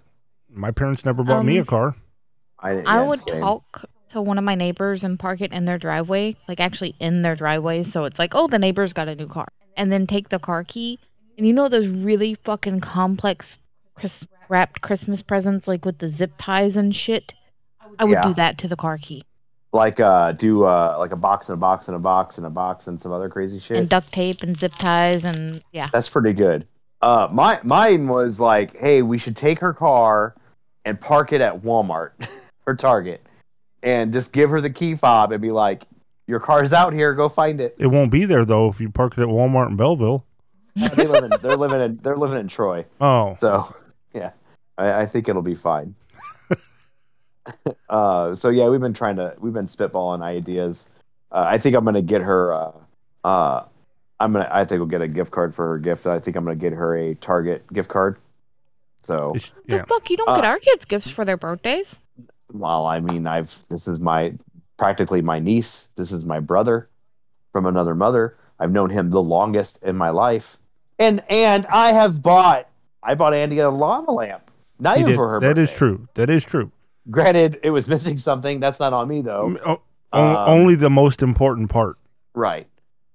My 0.49 0.71
parents 0.71 1.06
never 1.06 1.23
bought 1.23 1.45
me 1.45 1.58
Um, 1.58 1.63
a 1.63 1.65
car. 1.65 1.95
I, 2.60 2.71
i 2.86 3.01
would 3.01 3.19
same. 3.19 3.41
talk 3.41 3.86
to 4.12 4.21
one 4.21 4.38
of 4.38 4.43
my 4.45 4.56
neighbors 4.56 5.03
and 5.03 5.19
park 5.19 5.41
it 5.41 5.51
in 5.51 5.65
their 5.65 5.77
driveway 5.77 6.34
like 6.47 6.62
actually 6.62 6.95
in 6.99 7.21
their 7.23 7.36
driveway 7.36 7.84
so 7.84 8.06
it's 8.06 8.17
like 8.17 8.34
oh 8.36 8.47
the 8.47 8.58
neighbor's 8.60 8.93
got 8.93 9.10
a 9.10 9.15
new 9.15 9.27
car 9.27 9.47
and 9.75 9.91
then 9.91 10.08
take 10.08 10.29
the 10.29 10.39
car 10.39 10.63
key 10.63 10.97
and 11.38 11.45
you 11.45 11.51
know 11.51 11.67
those 11.67 11.88
really 11.89 12.36
fucking 12.45 12.79
complex 12.79 13.58
Chris- 13.95 14.23
wrapped 14.47 14.79
christmas 14.82 15.21
presents 15.23 15.67
like 15.67 15.84
with 15.84 15.97
the 15.97 16.08
zip 16.08 16.32
ties 16.38 16.77
and 16.77 16.95
shit 16.95 17.34
i 17.99 18.06
would 18.06 18.12
Yeah. 18.13 18.27
do 18.27 18.34
that 18.36 18.58
to 18.60 18.67
the 18.69 18.77
car 18.77 18.97
key 18.97 19.25
like 19.73 19.99
uh 19.99 20.31
do 20.33 20.63
uh 20.63 20.95
like 20.99 21.12
a 21.12 21.15
box 21.17 21.49
and 21.49 21.55
a 21.55 21.57
box 21.57 21.88
and 21.88 21.95
a 21.95 21.99
box 21.99 22.38
and 22.38 22.45
a 22.45 22.49
box 22.49 22.88
and 22.88 23.01
some 23.01 23.12
other 23.12 23.27
crazy 23.27 23.59
shit. 23.59 23.77
and 23.77 23.89
duct 23.89 24.12
tape 24.13 24.43
and 24.43 24.57
zip 24.57 24.73
ties 24.75 25.25
and 25.25 25.62
yeah 25.71 25.89
That's 25.91 26.07
pretty 26.09 26.33
good. 26.33 26.65
Uh 27.01 27.27
my 27.31 27.59
mine 27.63 28.07
was 28.07 28.39
like, 28.39 28.77
hey, 28.77 29.01
we 29.01 29.17
should 29.17 29.36
take 29.36 29.59
her 29.59 29.73
car 29.73 30.36
and 30.86 30.99
park 30.99 31.33
it 31.33 31.41
at 31.41 31.62
Walmart 31.63 32.12
or 32.67 32.75
Target 32.75 33.25
and 33.81 34.13
just 34.13 34.31
give 34.31 34.49
her 34.51 34.62
the 34.62 34.69
key 34.69 34.95
fob 34.95 35.31
and 35.31 35.41
be 35.41 35.49
like, 35.51 35.83
Your 36.27 36.39
car's 36.39 36.71
out 36.71 36.93
here, 36.93 37.13
go 37.13 37.27
find 37.27 37.59
it. 37.59 37.75
It 37.79 37.88
won't 37.88 38.12
be 38.12 38.25
there 38.25 38.45
though 38.45 38.69
if 38.69 38.79
you 38.79 38.89
park 38.89 39.17
it 39.17 39.21
at 39.21 39.27
Walmart 39.27 39.69
in 39.69 39.75
Belleville. 39.75 40.23
Uh, 40.81 40.89
they 40.89 41.05
live 41.07 41.23
in 41.23 41.31
they're 41.41 41.57
living 41.57 41.81
in 41.81 41.97
they're 42.03 42.15
living 42.17 42.39
in 42.39 42.47
Troy. 42.47 42.86
Oh, 43.01 43.38
So 43.41 43.73
yeah. 44.13 44.31
I, 44.77 45.01
I 45.01 45.05
think 45.07 45.27
it'll 45.29 45.41
be 45.41 45.55
fine. 45.55 45.93
uh 47.89 48.34
so 48.36 48.49
yeah, 48.49 48.67
we've 48.69 48.79
been 48.82 48.93
trying 48.93 49.15
to 49.17 49.36
we've 49.39 49.53
been 49.53 49.65
spitballing 49.65 50.21
ideas. 50.21 50.88
Uh, 51.32 51.43
I 51.47 51.58
think 51.58 51.75
I'm 51.75 51.84
gonna 51.86 52.01
get 52.01 52.21
her 52.21 52.53
uh 52.53 52.71
uh 53.23 53.65
I'm 54.19 54.34
gonna 54.34 54.49
I 54.51 54.65
think 54.65 54.79
we'll 54.79 54.88
get 54.88 55.01
a 55.01 55.08
gift 55.08 55.32
card 55.32 55.53
for 55.53 55.67
her 55.69 55.77
gift. 55.79 56.06
I 56.08 56.19
think 56.19 56.38
I'm 56.38 56.43
gonna 56.45 56.56
get 56.56 56.73
her 56.73 56.95
a 56.95 57.15
Target 57.15 57.65
gift 57.73 57.89
card. 57.89 58.17
So 59.03 59.34
it's- 59.36 59.51
the 59.67 59.86
fuck 59.88 60.10
you 60.10 60.17
don't 60.17 60.27
get 60.27 60.45
Uh, 60.45 60.47
our 60.47 60.60
kids 60.60 60.86
gifts 60.86 61.10
for 61.10 61.25
their 61.25 61.38
birthdays 61.38 61.95
well, 62.53 62.86
I 62.86 62.99
mean 62.99 63.25
I've 63.25 63.58
this 63.69 63.88
is 63.88 63.99
my 63.99 64.34
practically 64.77 65.21
my 65.21 65.39
niece. 65.39 65.89
This 65.95 66.12
is 66.12 66.23
my 66.23 66.39
brother 66.39 66.88
from 67.51 67.65
another 67.65 67.95
mother. 67.95 68.38
I've 68.60 68.71
known 68.71 68.89
him 68.91 69.10
the 69.10 69.21
longest 69.23 69.79
in 69.82 69.97
my 69.97 70.10
life. 70.12 70.58
And 70.99 71.23
and 71.29 71.65
I 71.67 71.91
have 71.93 72.21
bought 72.21 72.67
I 73.01 73.15
bought 73.15 73.34
Andy 73.34 73.60
a 73.60 73.69
lava 73.69 74.12
lamp. 74.12 74.51
Not 74.79 74.97
He 74.97 75.01
even 75.01 75.12
did. 75.12 75.17
for 75.17 75.29
her 75.29 75.39
That 75.39 75.58
is 75.58 75.69
birthday. 75.69 75.77
true. 75.77 76.08
That 76.13 76.29
is 76.29 76.43
true. 76.43 76.71
Granted, 77.11 77.59
it 77.63 77.69
was 77.71 77.87
missing 77.95 78.17
something. 78.17 78.59
That's 78.59 78.79
not 78.79 78.93
on 78.93 79.07
me 79.07 79.21
though. 79.21 79.49
Mm, 79.49 79.67
o- 79.67 79.81
Um, 80.17 80.35
only 80.49 80.75
the 80.75 80.89
most 80.89 81.21
important 81.21 81.69
part. 81.69 81.97
Right. 82.35 82.67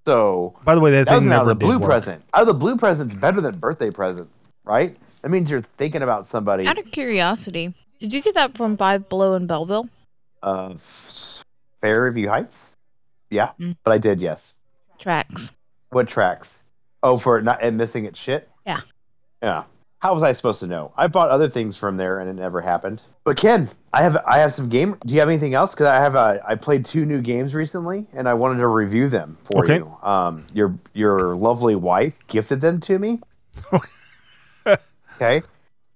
So 0.07 0.55
By 0.65 0.75
the 0.75 0.81
way, 0.81 0.91
that, 0.93 1.07
that 1.07 1.15
was 1.17 1.23
thing 1.25 1.33
out 1.33 1.39
never 1.39 1.51
of 1.53 1.59
the 1.59 1.65
did 1.65 1.67
blue 1.67 1.79
work. 1.79 1.89
present. 1.89 2.23
Out 2.35 2.41
of 2.43 2.47
the 2.47 2.55
blue 2.55 2.77
present's 2.77 3.15
better 3.15 3.41
than 3.41 3.59
birthday 3.59 3.91
present, 3.91 4.29
right? 4.65 4.97
That 5.23 5.31
means 5.31 5.51
you're 5.51 5.63
thinking 5.77 6.03
about 6.03 6.27
somebody. 6.27 6.67
out 6.67 6.79
of 6.79 6.91
curiosity 6.93 7.75
did 8.01 8.13
you 8.13 8.23
get 8.23 8.35
that 8.35 8.57
from 8.57 8.77
five 8.77 9.09
below 9.09 9.35
in 9.35 9.47
belleville 9.47 9.89
Uh, 10.43 10.75
Fairview 11.81 12.29
Heights. 12.29 12.75
Yeah, 13.31 13.51
Mm. 13.61 13.77
but 13.85 13.93
I 13.93 13.99
did. 13.99 14.21
Yes. 14.21 14.59
tracks 14.99 15.51
What 15.91 16.09
tracks? 16.09 16.65
Oh, 17.03 17.19
for 17.19 17.41
not 17.43 17.63
and 17.63 17.77
missing 17.77 18.05
its 18.05 18.19
shit. 18.19 18.49
Yeah. 18.67 18.81
Yeah. 19.43 19.65
How 20.01 20.15
was 20.15 20.23
I 20.23 20.33
supposed 20.33 20.61
to 20.61 20.67
know? 20.69 20.93
I 20.97 21.09
bought 21.09 21.29
other 21.31 21.49
things 21.49 21.77
from 21.77 21.97
there 21.97 22.21
and 22.21 22.31
it 22.31 22.35
never 22.41 22.61
happened. 22.61 23.03
But 23.25 23.37
Ken, 23.37 23.69
I 23.93 24.03
have 24.03 24.17
I 24.27 24.39
have 24.39 24.53
some 24.55 24.69
game. 24.69 24.97
Do 25.05 25.13
you 25.13 25.19
have 25.21 25.29
anything 25.29 25.55
else? 25.55 25.73
Because 25.73 25.89
I 25.89 25.97
have 25.97 26.15
a 26.15 26.41
I 26.47 26.55
played 26.55 26.85
two 26.85 27.05
new 27.05 27.21
games 27.21 27.53
recently 27.55 28.07
and 28.13 28.29
I 28.29 28.35
wanted 28.35 28.59
to 28.59 28.69
review 28.69 29.09
them 29.09 29.37
for 29.45 29.65
Okay. 29.65 29.79
you. 29.79 29.97
Um, 30.09 30.47
your 30.55 30.79
your 30.95 31.35
lovely 31.35 31.75
wife 31.75 32.15
gifted 32.29 32.61
them 32.61 32.79
to 32.83 32.99
me. 32.99 33.21
okay. 34.67 35.43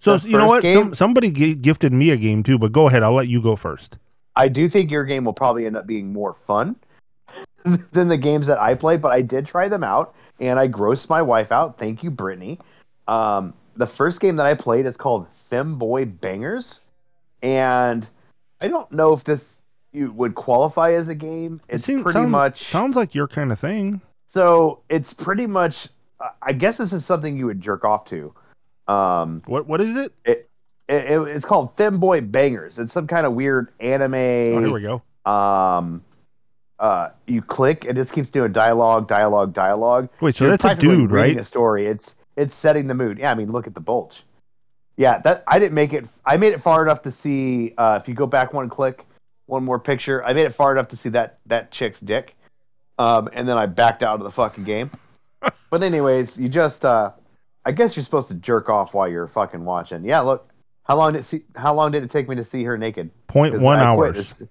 So 0.00 0.16
The 0.18 0.28
you 0.28 0.38
know 0.38 0.46
what? 0.46 0.62
game- 0.62 0.76
Some, 0.86 0.94
somebody 0.94 1.30
g- 1.30 1.54
gifted 1.54 1.92
me 1.92 2.10
a 2.10 2.16
game 2.16 2.42
too, 2.42 2.58
but 2.58 2.72
go 2.72 2.88
ahead. 2.88 3.02
I'll 3.04 3.14
let 3.14 3.28
you 3.28 3.40
go 3.40 3.54
first. 3.54 3.96
I 4.34 4.48
do 4.48 4.68
think 4.68 4.90
your 4.90 5.04
game 5.04 5.24
will 5.24 5.32
probably 5.34 5.66
end 5.66 5.76
up 5.76 5.86
being 5.86 6.12
more 6.12 6.32
fun. 6.32 6.76
than 7.92 8.08
the 8.08 8.16
games 8.18 8.46
that 8.48 8.58
I 8.60 8.74
play, 8.74 8.96
but 8.96 9.12
I 9.12 9.22
did 9.22 9.46
try 9.46 9.68
them 9.68 9.84
out 9.84 10.14
and 10.40 10.58
I 10.58 10.66
grossed 10.68 11.08
my 11.08 11.22
wife 11.22 11.52
out. 11.52 11.78
Thank 11.78 12.02
you, 12.02 12.10
Brittany. 12.10 12.58
Um, 13.06 13.54
the 13.76 13.86
first 13.86 14.20
game 14.20 14.36
that 14.36 14.46
I 14.46 14.54
played 14.54 14.86
is 14.86 14.96
called 14.96 15.26
Femboy 15.50 16.20
Bangers, 16.20 16.82
and 17.42 18.08
I 18.60 18.68
don't 18.68 18.90
know 18.92 19.12
if 19.12 19.24
this 19.24 19.58
you 19.92 20.10
would 20.12 20.34
qualify 20.34 20.92
as 20.92 21.08
a 21.08 21.14
game. 21.14 21.60
It 21.68 21.76
It's 21.76 21.84
seems- 21.84 22.02
pretty 22.02 22.18
sounds- 22.18 22.30
much 22.30 22.62
sounds 22.64 22.96
like 22.96 23.14
your 23.14 23.28
kind 23.28 23.52
of 23.52 23.58
thing. 23.58 24.00
so. 24.26 24.80
It's 24.88 25.12
pretty 25.12 25.46
much. 25.46 25.88
I 26.40 26.52
guess 26.52 26.76
this 26.78 26.92
is 26.92 27.04
something 27.04 27.36
you 27.36 27.46
would 27.46 27.60
jerk 27.60 27.84
off 27.84 28.04
to. 28.06 28.32
Um, 28.88 29.42
What 29.46 29.66
what 29.66 29.80
is 29.80 29.96
it? 29.96 30.12
it, 30.24 30.48
it, 30.88 31.18
it's 31.28 31.44
called 31.44 31.76
Femboy 31.76 32.30
Bangers. 32.30 32.78
It's 32.78 32.92
some 32.92 33.06
kind 33.06 33.26
of 33.26 33.32
weird 33.32 33.68
anime. 33.80 34.14
Oh, 34.14 34.60
here 34.60 34.72
we 34.72 34.82
go. 34.82 35.02
um 35.30 36.02
uh 36.78 37.08
you 37.28 37.40
click 37.42 37.84
and 37.84 37.96
it 37.96 38.00
just 38.00 38.12
keeps 38.12 38.28
doing 38.30 38.50
dialogue 38.52 39.06
dialogue 39.06 39.52
dialogue 39.52 40.08
Wait, 40.20 40.34
so 40.34 40.44
You're 40.46 40.56
that's 40.56 40.64
a 40.64 40.74
dude, 40.74 41.12
right? 41.12 41.36
a 41.38 41.44
story 41.44 41.86
it's 41.86 42.16
it's 42.36 42.54
setting 42.54 42.86
the 42.86 42.94
mood 42.94 43.18
yeah 43.18 43.30
i 43.30 43.34
mean 43.34 43.50
look 43.50 43.66
at 43.66 43.74
the 43.74 43.80
bulge 43.80 44.24
yeah 44.96 45.18
that 45.18 45.42
i 45.46 45.58
didn't 45.58 45.74
make 45.74 45.92
it 45.92 46.06
i 46.24 46.36
made 46.36 46.52
it 46.52 46.60
far 46.60 46.82
enough 46.82 47.02
to 47.02 47.10
see 47.12 47.74
uh 47.78 47.98
if 48.00 48.08
you 48.08 48.14
go 48.14 48.26
back 48.26 48.52
one 48.52 48.68
click 48.68 49.06
one 49.46 49.64
more 49.64 49.78
picture 49.78 50.24
i 50.26 50.32
made 50.32 50.46
it 50.46 50.54
far 50.54 50.72
enough 50.72 50.88
to 50.88 50.96
see 50.96 51.08
that 51.08 51.38
that 51.46 51.70
chick's 51.70 52.00
dick 52.00 52.34
um 52.98 53.28
and 53.32 53.48
then 53.48 53.58
i 53.58 53.66
backed 53.66 54.02
out 54.02 54.18
of 54.18 54.24
the 54.24 54.30
fucking 54.30 54.64
game 54.64 54.90
but 55.70 55.82
anyways 55.82 56.38
you 56.38 56.48
just 56.48 56.84
uh 56.84 57.10
i 57.64 57.72
guess 57.72 57.96
you're 57.96 58.04
supposed 58.04 58.28
to 58.28 58.34
jerk 58.34 58.68
off 58.68 58.94
while 58.94 59.08
you're 59.08 59.26
fucking 59.28 59.64
watching 59.64 60.04
yeah 60.04 60.20
look 60.20 60.48
how 60.84 60.96
long 60.96 61.12
did 61.12 61.20
it 61.20 61.24
see 61.24 61.42
how 61.56 61.72
long 61.74 61.90
did 61.92 62.02
it 62.02 62.10
take 62.10 62.28
me 62.28 62.36
to 62.36 62.44
see 62.44 62.64
her 62.64 62.76
naked 62.78 63.10
Point 63.28 63.54
'Cause 63.54 63.62
one 63.62 63.78
I 63.78 63.84
hours. 63.84 64.18
It's 64.18 64.42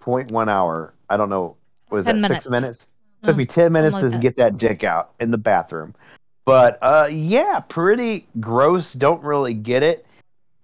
Point 0.00 0.32
one 0.32 0.48
hour. 0.48 0.92
I 1.08 1.16
don't 1.16 1.30
know. 1.30 1.56
What 1.88 1.98
is 1.98 2.06
that? 2.06 2.12
10 2.12 2.20
Six 2.20 2.28
minutes. 2.28 2.46
minutes. 2.48 2.86
No, 3.22 3.28
Took 3.28 3.36
me 3.36 3.46
ten 3.46 3.72
minutes 3.72 3.94
something 3.94 4.10
to 4.10 4.16
like 4.16 4.22
get 4.22 4.36
that 4.38 4.58
dick 4.58 4.82
out 4.82 5.12
in 5.20 5.30
the 5.30 5.38
bathroom. 5.38 5.94
But 6.46 6.78
uh, 6.80 7.08
yeah, 7.10 7.60
pretty 7.60 8.26
gross. 8.40 8.92
Don't 8.92 9.22
really 9.22 9.52
get 9.52 9.82
it. 9.82 10.06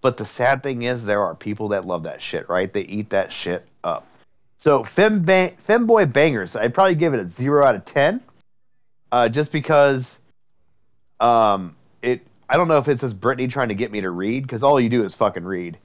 But 0.00 0.16
the 0.16 0.24
sad 0.24 0.62
thing 0.62 0.82
is, 0.82 1.04
there 1.04 1.22
are 1.22 1.34
people 1.34 1.68
that 1.68 1.86
love 1.86 2.04
that 2.04 2.22
shit. 2.22 2.48
Right? 2.48 2.72
They 2.72 2.82
eat 2.82 3.10
that 3.10 3.32
shit 3.32 3.66
up. 3.84 4.06
So 4.58 4.84
fem 4.84 5.24
femboy 5.26 6.12
bangers. 6.12 6.56
I'd 6.56 6.72
probably 6.72 6.94
give 6.94 7.14
it 7.14 7.20
a 7.20 7.28
zero 7.28 7.66
out 7.66 7.74
of 7.74 7.84
ten. 7.84 8.22
Uh, 9.10 9.28
just 9.28 9.52
because, 9.52 10.18
um, 11.20 11.76
it. 12.00 12.22
I 12.48 12.56
don't 12.56 12.68
know 12.68 12.78
if 12.78 12.86
it's 12.86 13.00
just 13.00 13.20
Brittany 13.20 13.48
trying 13.48 13.68
to 13.68 13.74
get 13.74 13.90
me 13.90 14.00
to 14.02 14.10
read 14.10 14.42
because 14.42 14.62
all 14.62 14.80
you 14.80 14.88
do 14.88 15.02
is 15.02 15.14
fucking 15.14 15.44
read. 15.44 15.78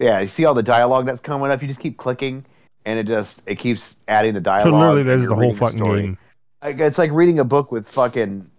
Yeah, 0.00 0.20
you 0.20 0.28
see 0.28 0.44
all 0.46 0.54
the 0.54 0.62
dialogue 0.62 1.06
that's 1.06 1.20
coming 1.20 1.50
up. 1.50 1.62
You 1.62 1.68
just 1.68 1.80
keep 1.80 1.96
clicking, 1.96 2.44
and 2.86 2.98
it 2.98 3.06
just 3.06 3.40
it 3.46 3.56
keeps 3.56 3.96
adding 4.08 4.34
the 4.34 4.40
dialogue. 4.40 4.72
So 4.72 4.76
literally, 4.76 5.02
that's 5.04 5.28
the 5.28 5.34
whole 5.34 5.54
fucking 5.54 5.78
story. 5.78 6.00
game. 6.00 6.18
Like, 6.62 6.80
It's 6.80 6.98
like 6.98 7.12
reading 7.12 7.38
a 7.38 7.44
book 7.44 7.70
with 7.70 7.88
fucking 7.88 8.50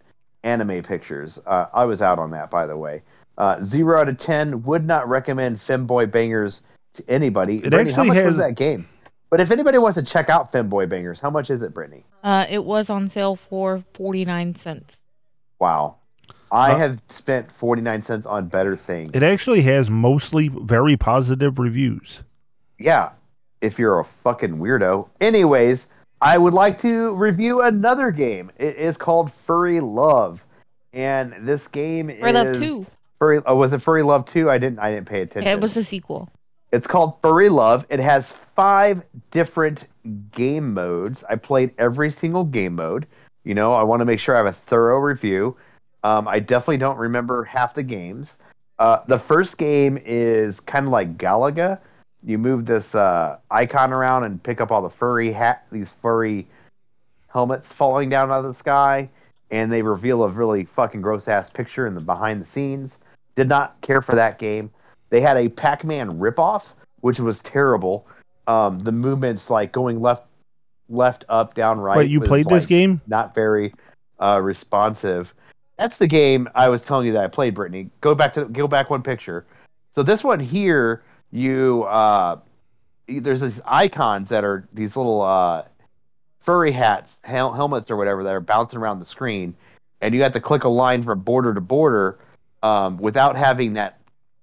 anime 0.45 0.81
pictures. 0.83 1.39
Uh, 1.45 1.65
I 1.73 1.83
was 1.83 2.01
out 2.01 2.19
on 2.19 2.31
that, 2.31 2.49
by 2.49 2.65
the 2.65 2.77
way. 2.77 3.01
Uh, 3.37 3.61
zero 3.63 3.99
out 3.99 4.07
of 4.07 4.17
ten. 4.17 4.63
Would 4.63 4.85
not 4.85 5.09
recommend 5.09 5.57
Femboy 5.57 6.09
Bangers 6.09 6.61
to 6.93 7.03
anybody. 7.09 7.57
It 7.57 7.71
Brittany, 7.71 7.91
how 7.91 8.01
actually 8.03 8.15
much 8.17 8.25
was 8.25 8.37
that 8.37 8.55
game? 8.55 8.87
But 9.29 9.41
if 9.41 9.51
anybody 9.51 9.77
wants 9.79 9.97
to 9.97 10.03
check 10.05 10.29
out 10.29 10.53
Femboy 10.53 10.87
Bangers, 10.87 11.19
how 11.19 11.29
much 11.29 11.49
is 11.49 11.61
it, 11.61 11.73
Brittany? 11.73 12.05
Uh, 12.23 12.45
it 12.49 12.63
was 12.63 12.89
on 12.89 13.09
sale 13.09 13.35
for 13.35 13.83
49 13.95 14.55
cents. 14.55 15.01
Wow. 15.59 15.95
I 16.51 16.71
Uh, 16.73 16.77
have 16.77 17.01
spent 17.09 17.51
49 17.51 18.01
cents 18.03 18.25
on 18.25 18.47
better 18.47 18.75
things. 18.75 19.11
It 19.13 19.23
actually 19.23 19.63
has 19.63 19.89
mostly 19.89 20.47
very 20.47 20.95
positive 20.95 21.59
reviews. 21.59 22.21
yeah, 22.79 23.09
if 23.61 23.79
you're 23.79 23.99
a 23.99 24.03
fucking 24.05 24.57
weirdo. 24.57 25.09
Anyways, 25.19 25.87
I 26.25 26.39
would 26.39 26.55
like 26.55 26.79
to 26.79 27.13
review 27.13 27.61
another 27.61 28.09
game. 28.09 28.49
It 28.57 28.77
is 28.77 28.97
called 28.97 29.31
Furry 29.31 29.79
Love, 29.79 30.43
and 30.91 31.35
this 31.47 31.67
game 31.67 32.07
Furry 32.07 32.31
is 32.31 32.33
Love 32.33 32.59
2. 32.59 32.85
Furry. 33.19 33.41
Oh, 33.45 33.55
was 33.55 33.73
it 33.73 33.79
Furry 33.83 34.01
Love 34.01 34.25
Two? 34.25 34.49
I 34.49 34.57
didn't. 34.57 34.79
I 34.79 34.89
didn't 34.89 35.07
pay 35.07 35.21
attention. 35.21 35.43
Yeah, 35.43 35.53
it 35.53 35.61
was 35.61 35.77
a 35.77 35.83
sequel. 35.83 36.27
It's 36.71 36.87
called 36.87 37.21
Furry 37.21 37.47
Love. 37.47 37.85
It 37.89 37.99
has 37.99 38.31
five 38.31 39.03
different 39.29 39.87
game 40.31 40.73
modes. 40.73 41.23
I 41.29 41.35
played 41.35 41.71
every 41.77 42.09
single 42.09 42.43
game 42.43 42.73
mode. 42.73 43.05
You 43.43 43.53
know, 43.53 43.73
I 43.73 43.83
want 43.83 43.99
to 43.99 44.05
make 44.05 44.19
sure 44.19 44.33
I 44.33 44.39
have 44.39 44.47
a 44.47 44.53
thorough 44.53 44.97
review. 44.97 45.55
Um, 46.03 46.27
I 46.27 46.39
definitely 46.39 46.77
don't 46.77 46.97
remember 46.97 47.43
half 47.43 47.75
the 47.75 47.83
games. 47.83 48.39
Uh, 48.79 48.97
the 49.07 49.19
first 49.19 49.59
game 49.59 49.99
is 50.03 50.59
kind 50.59 50.87
of 50.87 50.91
like 50.91 51.19
Galaga. 51.19 51.77
You 52.25 52.37
move 52.39 52.65
this 52.65 52.95
uh, 52.95 53.37
icon 53.51 53.93
around 53.93 54.23
and 54.23 54.41
pick 54.41 54.59
up 54.59 54.71
all 54.71 54.81
the 54.81 54.89
furry 54.89 55.31
hat, 55.31 55.65
these 55.71 55.91
furry 55.91 56.47
helmets 57.27 57.71
falling 57.71 58.09
down 58.09 58.31
out 58.31 58.39
of 58.39 58.45
the 58.45 58.53
sky, 58.53 59.09
and 59.51 59.71
they 59.71 59.81
reveal 59.81 60.23
a 60.23 60.29
really 60.29 60.63
fucking 60.63 61.01
gross 61.01 61.27
ass 61.27 61.49
picture 61.49 61.85
in 61.85 61.93
the 61.93 62.01
behind 62.01 62.41
the 62.41 62.45
scenes. 62.45 62.99
Did 63.35 63.47
not 63.47 63.79
care 63.81 64.01
for 64.01 64.15
that 64.15 64.39
game. 64.39 64.71
They 65.09 65.21
had 65.21 65.37
a 65.37 65.49
Pac-Man 65.49 66.17
ripoff, 66.17 66.73
which 67.01 67.19
was 67.19 67.41
terrible. 67.41 68.07
Um, 68.47 68.79
the 68.79 68.91
movements 68.91 69.49
like 69.49 69.71
going 69.71 70.01
left, 70.01 70.23
left, 70.89 71.25
up, 71.29 71.53
down, 71.53 71.79
right. 71.79 71.97
Wait, 71.97 72.09
you 72.09 72.21
was, 72.21 72.27
played 72.27 72.47
this 72.47 72.65
game? 72.65 73.01
Not 73.05 73.35
very 73.35 73.73
uh, 74.19 74.39
responsive. 74.41 75.33
That's 75.77 75.97
the 75.97 76.07
game 76.07 76.49
I 76.55 76.69
was 76.69 76.81
telling 76.81 77.05
you 77.05 77.13
that 77.13 77.23
I 77.23 77.27
played, 77.27 77.53
Brittany. 77.53 77.89
Go 78.01 78.15
back 78.15 78.33
to 78.33 78.45
go 78.45 78.67
back 78.67 78.89
one 78.89 79.03
picture. 79.03 79.45
So 79.93 80.03
this 80.03 80.23
one 80.23 80.39
here, 80.39 81.03
you 81.35 81.83
uh, 81.83 82.39
there's 83.07 83.41
these 83.41 83.61
icons 83.65 84.29
that 84.29 84.43
are 84.43 84.67
these 84.73 84.95
little 84.95 85.21
uh, 85.21 85.63
furry 86.41 86.71
hats, 86.71 87.17
hel- 87.23 87.53
helmets 87.53 87.91
or 87.91 87.97
whatever 87.97 88.23
that 88.23 88.33
are 88.33 88.39
bouncing 88.39 88.79
around 88.79 88.99
the 88.99 89.05
screen, 89.05 89.55
and 90.01 90.15
you 90.15 90.23
have 90.23 90.31
to 90.33 90.39
click 90.39 90.63
a 90.63 90.69
line 90.69 91.03
from 91.03 91.19
border 91.19 91.53
to 91.53 91.61
border 91.61 92.17
um, 92.63 92.97
without 92.97 93.35
having 93.35 93.73
that 93.73 93.99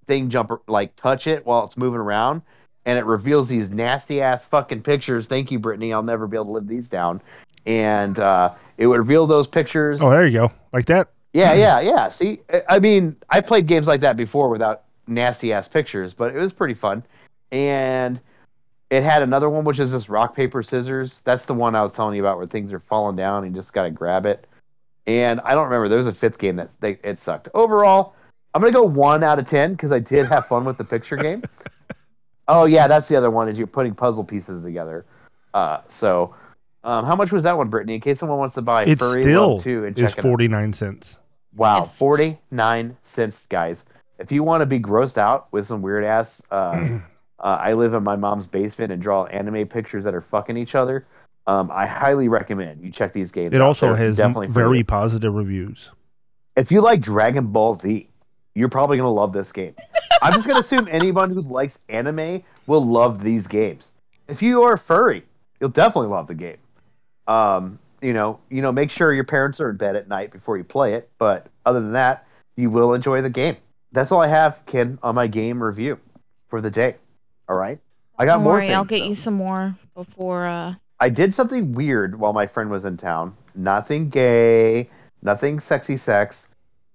thing 0.07 0.29
jump 0.29 0.53
like 0.69 0.95
touch 0.97 1.27
it 1.27 1.45
while 1.47 1.65
it's 1.65 1.77
moving 1.77 2.01
around, 2.01 2.43
and 2.85 2.99
it 2.99 3.05
reveals 3.07 3.49
these 3.49 3.69
nasty 3.71 4.21
ass 4.21 4.45
fucking 4.47 4.83
pictures. 4.83 5.27
Thank 5.27 5.51
you, 5.51 5.59
Brittany. 5.59 5.93
I'll 5.93 6.03
never 6.03 6.27
be 6.27 6.37
able 6.37 6.47
to 6.47 6.51
live 6.53 6.69
these 6.69 6.89
down. 6.89 7.21
And 7.65 8.19
uh, 8.19 8.55
it 8.77 8.87
would 8.89 8.99
reveal 8.99 9.27
those 9.27 9.47
pictures. 9.47 10.01
Oh, 10.03 10.11
there 10.11 10.27
you 10.27 10.33
go. 10.37 10.53
Like 10.73 10.87
that. 10.87 11.11
Yeah, 11.33 11.55
yeah, 11.55 11.81
yeah. 11.81 12.09
See, 12.09 12.41
I- 12.53 12.63
I 12.69 12.79
mean, 12.81 13.17
I 13.31 13.41
played 13.41 13.67
games 13.67 13.87
like 13.87 14.01
that 14.01 14.17
before 14.17 14.49
without 14.51 14.83
nasty 15.15 15.53
ass 15.53 15.69
pictures, 15.69 16.15
but 16.15 16.35
it 16.35 16.39
was 16.39 16.53
pretty 16.53 16.75
fun. 16.75 17.03
And 17.51 18.21
it 18.91 19.03
had 19.03 19.23
another 19.23 19.49
one, 19.49 19.65
which 19.65 19.79
is 19.79 19.91
just 19.91 20.09
rock 20.09 20.35
paper 20.35 20.63
scissors. 20.63 21.21
That's 21.25 21.47
the 21.47 21.55
one 21.55 21.75
I 21.75 21.83
was 21.83 21.93
telling 21.93 22.15
you 22.17 22.23
about, 22.23 22.37
where 22.39 22.47
things 22.47 22.73
are 22.73 22.81
falling 22.81 23.17
down 23.17 23.45
and 23.45 23.55
you 23.55 23.61
just 23.61 23.73
got 23.73 23.85
to 23.85 23.91
grab 23.91 24.27
it. 24.27 24.47
And 25.07 25.41
I 25.41 25.55
don't 25.55 25.65
remember. 25.65 25.89
There 25.89 25.99
was 25.99 26.07
a 26.07 26.15
fifth 26.15 26.39
game 26.39 26.57
that 26.57 26.71
they, 26.81 26.99
it 27.03 27.19
sucked. 27.19 27.49
Overall, 27.55 28.15
I'm 28.55 28.61
gonna 28.61 28.73
go 28.73 28.85
one 28.85 29.25
out 29.25 29.39
of 29.39 29.49
ten 29.49 29.73
because 29.73 29.91
I 29.91 29.99
did 29.99 30.27
have 30.27 30.47
fun 30.47 30.65
with 30.65 30.79
the 30.79 30.85
picture 30.85 31.17
game. 31.17 31.43
Oh 32.49 32.65
yeah, 32.65 32.89
that's 32.89 33.07
the 33.07 33.17
other 33.17 33.31
one. 33.31 33.49
Is 33.49 33.57
you're 33.57 33.69
putting 33.69 33.95
puzzle 33.95 34.25
pieces 34.25 34.65
together. 34.65 35.07
Uh, 35.55 35.79
so. 35.89 36.35
Um, 36.85 37.07
how 37.07 37.15
much 37.15 37.31
was 37.31 37.45
that 37.45 37.57
one, 37.57 37.69
Brittany? 37.69 37.95
In 37.95 38.01
case 38.01 38.19
someone 38.19 38.39
wants 38.39 38.57
to 38.57 38.63
buy 38.63 38.83
It 38.85 38.99
Furry 38.99 39.23
still 39.23 39.53
Love 39.55 39.63
2 39.63 39.85
and 39.85 39.97
is 39.97 40.05
out. 40.19 40.21
49 40.21 40.73
cents. 40.73 41.19
Wow, 41.55 41.85
49 41.85 42.97
cents, 43.05 43.47
guys. 43.49 43.87
If 44.19 44.31
you 44.33 44.43
want 44.43 44.61
to 44.63 44.67
be 44.67 44.79
grossed 44.79 45.19
out 45.19 45.49
with 45.53 45.67
some 45.67 45.83
weird 45.83 46.05
ass, 46.05 46.43
uh, 46.51 46.55
uh, 47.41 47.59
I 47.61 47.73
live 47.73 47.95
in 47.95 48.03
my 48.05 48.17
mom's 48.17 48.47
basement 48.47 48.93
and 48.93 49.01
draw 49.03 49.25
anime 49.27 49.67
pictures 49.67 50.05
that 50.05 50.15
are 50.15 50.21
fucking 50.21 50.57
each 50.57 50.75
other. 50.75 51.07
Um, 51.47 51.71
I 51.73 51.87
highly 51.87 52.29
recommend 52.29 52.83
you 52.85 52.93
check 52.93 53.13
these 53.13 53.33
games 53.33 53.53
It 53.53 53.61
out. 53.61 53.67
also 53.67 53.87
They're 53.89 53.97
has 53.97 54.17
definitely 54.17 54.47
very 54.49 54.79
you. 54.79 54.85
positive 54.85 55.35
reviews. 55.35 55.91
If 56.57 56.71
you 56.71 56.81
like 56.81 57.01
Dragon 57.01 57.47
Ball 57.49 57.75
Z, 57.75 58.09
you're 58.55 58.69
probably 58.69 58.97
gonna 58.99 59.11
love 59.11 59.33
this 59.33 59.51
game. 59.51 59.75
I'm 60.23 60.33
just 60.35 60.47
gonna 60.47 60.61
assume 60.61 60.87
anyone 60.91 61.31
who 61.31 61.41
likes 61.41 61.81
anime 61.89 62.45
will 62.69 62.85
love 62.85 63.23
these 63.25 63.49
games. 63.49 63.93
If 64.29 64.41
you 64.41 64.63
are 64.63 64.75
a 64.75 64.79
furry, 64.79 65.25
you'll 65.61 65.71
definitely 65.71 66.11
love 66.11 66.29
the 66.29 66.35
game. 66.37 66.59
Um, 67.27 67.79
you 68.01 68.13
know, 68.13 68.39
you 68.49 68.63
know, 68.63 68.71
make 68.71 68.91
sure 68.91 69.13
your 69.13 69.25
parents 69.25 69.61
are 69.61 69.71
in 69.71 69.77
bed 69.77 69.97
at 69.97 70.07
night 70.09 70.31
before 70.31 70.57
you 70.59 70.65
play 70.65 70.95
it. 70.95 71.11
But 71.19 71.47
other 71.67 71.81
than 71.81 71.93
that, 71.95 72.25
you 72.57 72.71
will 72.71 72.95
enjoy 72.95 73.21
the 73.23 73.31
game. 73.31 73.57
That's 73.93 74.11
all 74.11 74.21
I 74.21 74.27
have, 74.29 74.65
Ken, 74.67 74.99
on 75.03 75.15
my 75.15 75.27
game 75.27 75.63
review 75.63 75.99
for 76.49 76.61
the 76.61 76.71
day. 76.71 76.97
All 77.49 77.57
right, 77.57 77.79
I 78.19 78.25
got 78.25 78.35
Don't 78.37 78.45
more 78.45 78.55
worry, 78.55 78.67
things. 78.67 78.75
I'll 78.75 78.85
get 78.85 79.01
though. 79.01 79.09
you 79.09 79.15
some 79.17 79.35
more 79.35 79.77
before. 79.95 80.47
uh 80.47 80.75
I 81.01 81.09
did 81.09 81.35
something 81.35 81.73
weird 81.73 82.19
while 82.19 82.33
my 82.33 82.47
friend 82.47 82.71
was 82.71 82.85
in 82.85 82.97
town. 82.97 83.37
Nothing 83.57 84.09
gay, 84.09 84.89
nothing 85.23 85.59
sexy 85.59 85.97
sex. 85.97 86.49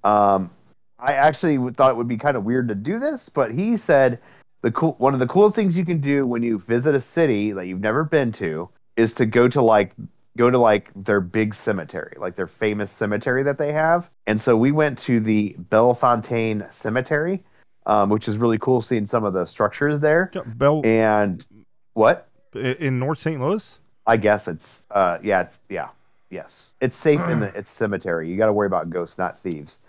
Um, 0.05 0.49
I 0.97 1.13
actually 1.13 1.57
thought 1.73 1.91
it 1.91 1.97
would 1.97 2.07
be 2.07 2.17
kind 2.17 2.37
of 2.37 2.45
weird 2.45 2.69
to 2.69 2.75
do 2.75 2.99
this, 2.99 3.27
but 3.29 3.51
he 3.51 3.75
said 3.75 4.19
the 4.61 4.71
cool 4.71 4.95
one 4.97 5.13
of 5.13 5.19
the 5.19 5.27
coolest 5.27 5.55
things 5.55 5.77
you 5.77 5.85
can 5.85 5.99
do 5.99 6.25
when 6.25 6.41
you 6.41 6.57
visit 6.59 6.95
a 6.95 7.01
city 7.01 7.51
that 7.51 7.67
you've 7.67 7.81
never 7.81 8.03
been 8.03 8.31
to 8.33 8.69
is 8.95 9.13
to 9.15 9.25
go 9.25 9.47
to 9.49 9.61
like 9.61 9.91
go 10.37 10.49
to 10.49 10.57
like 10.57 10.91
their 10.95 11.19
big 11.19 11.53
cemetery, 11.53 12.15
like 12.19 12.35
their 12.35 12.47
famous 12.47 12.91
cemetery 12.91 13.43
that 13.43 13.57
they 13.57 13.73
have. 13.73 14.09
And 14.27 14.39
so 14.39 14.55
we 14.55 14.71
went 14.71 14.97
to 14.99 15.19
the 15.19 15.55
Bellefontaine 15.69 16.71
Cemetery, 16.71 17.43
um, 17.85 18.09
which 18.09 18.27
is 18.27 18.37
really 18.37 18.57
cool 18.59 18.81
seeing 18.81 19.05
some 19.05 19.25
of 19.25 19.33
the 19.33 19.45
structures 19.45 19.99
there. 19.99 20.31
Yeah, 20.33 20.41
Bell 20.45 20.81
And 20.85 21.45
what? 21.93 22.29
in 22.53 22.97
North 22.97 23.19
St. 23.19 23.41
Louis. 23.41 23.77
I 24.05 24.15
guess 24.15 24.47
it's 24.47 24.83
uh 24.91 25.17
yeah 25.21 25.41
it's, 25.41 25.59
yeah 25.69 25.89
yes 26.29 26.75
it's 26.79 26.95
safe 26.95 27.19
in 27.27 27.41
the 27.41 27.47
it's 27.57 27.69
cemetery. 27.69 28.29
You 28.29 28.37
got 28.37 28.45
to 28.45 28.53
worry 28.53 28.67
about 28.67 28.89
ghosts, 28.89 29.17
not 29.17 29.37
thieves. 29.39 29.79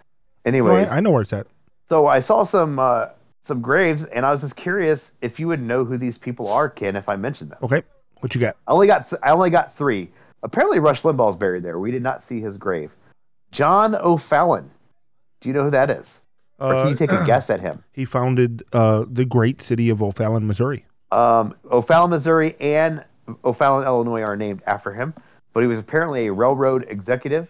No, 0.44 0.66
I, 0.66 0.96
I 0.96 1.00
know 1.00 1.10
where 1.10 1.22
it's 1.22 1.32
at. 1.32 1.46
so 1.88 2.06
I 2.06 2.20
saw 2.20 2.42
some 2.42 2.78
uh 2.78 3.08
some 3.44 3.60
graves, 3.62 4.04
and 4.04 4.26
I 4.26 4.30
was 4.30 4.40
just 4.42 4.56
curious 4.56 5.12
if 5.22 5.38
you 5.40 5.48
would 5.48 5.62
know 5.62 5.84
who 5.84 5.96
these 5.96 6.18
people 6.18 6.48
are, 6.48 6.68
Ken, 6.68 6.96
if 6.96 7.08
I 7.08 7.16
mentioned 7.16 7.50
them. 7.50 7.58
Okay, 7.62 7.82
what 8.20 8.34
you 8.34 8.40
got? 8.40 8.56
I 8.66 8.72
only 8.72 8.86
got 8.86 9.08
th- 9.08 9.20
I 9.22 9.30
only 9.30 9.50
got 9.50 9.74
three. 9.74 10.10
Apparently, 10.42 10.78
Rush 10.78 11.02
Limbaugh 11.02 11.30
is 11.30 11.36
buried 11.36 11.62
there. 11.62 11.78
We 11.78 11.90
did 11.90 12.02
not 12.02 12.22
see 12.22 12.40
his 12.40 12.58
grave. 12.58 12.94
John 13.50 13.94
O'Fallon. 13.96 14.70
Do 15.40 15.48
you 15.48 15.52
know 15.54 15.64
who 15.64 15.70
that 15.70 15.90
is? 15.90 16.22
Or 16.58 16.72
can 16.72 16.86
Uh, 16.86 16.88
you 16.90 16.94
take 16.96 17.12
a 17.12 17.24
guess 17.26 17.50
at 17.50 17.60
him? 17.60 17.82
He 17.92 18.04
founded 18.04 18.62
uh, 18.72 19.04
the 19.10 19.24
great 19.24 19.62
city 19.62 19.88
of 19.90 20.02
O'Fallon, 20.02 20.46
Missouri. 20.46 20.84
Um, 21.10 21.54
O'Fallon, 21.70 22.10
Missouri, 22.10 22.56
and 22.60 23.04
O'Fallon, 23.44 23.84
Illinois 23.86 24.22
are 24.22 24.36
named 24.36 24.62
after 24.66 24.92
him. 24.92 25.14
But 25.54 25.60
he 25.60 25.66
was 25.66 25.78
apparently 25.78 26.26
a 26.26 26.32
railroad 26.32 26.84
executive, 26.88 27.48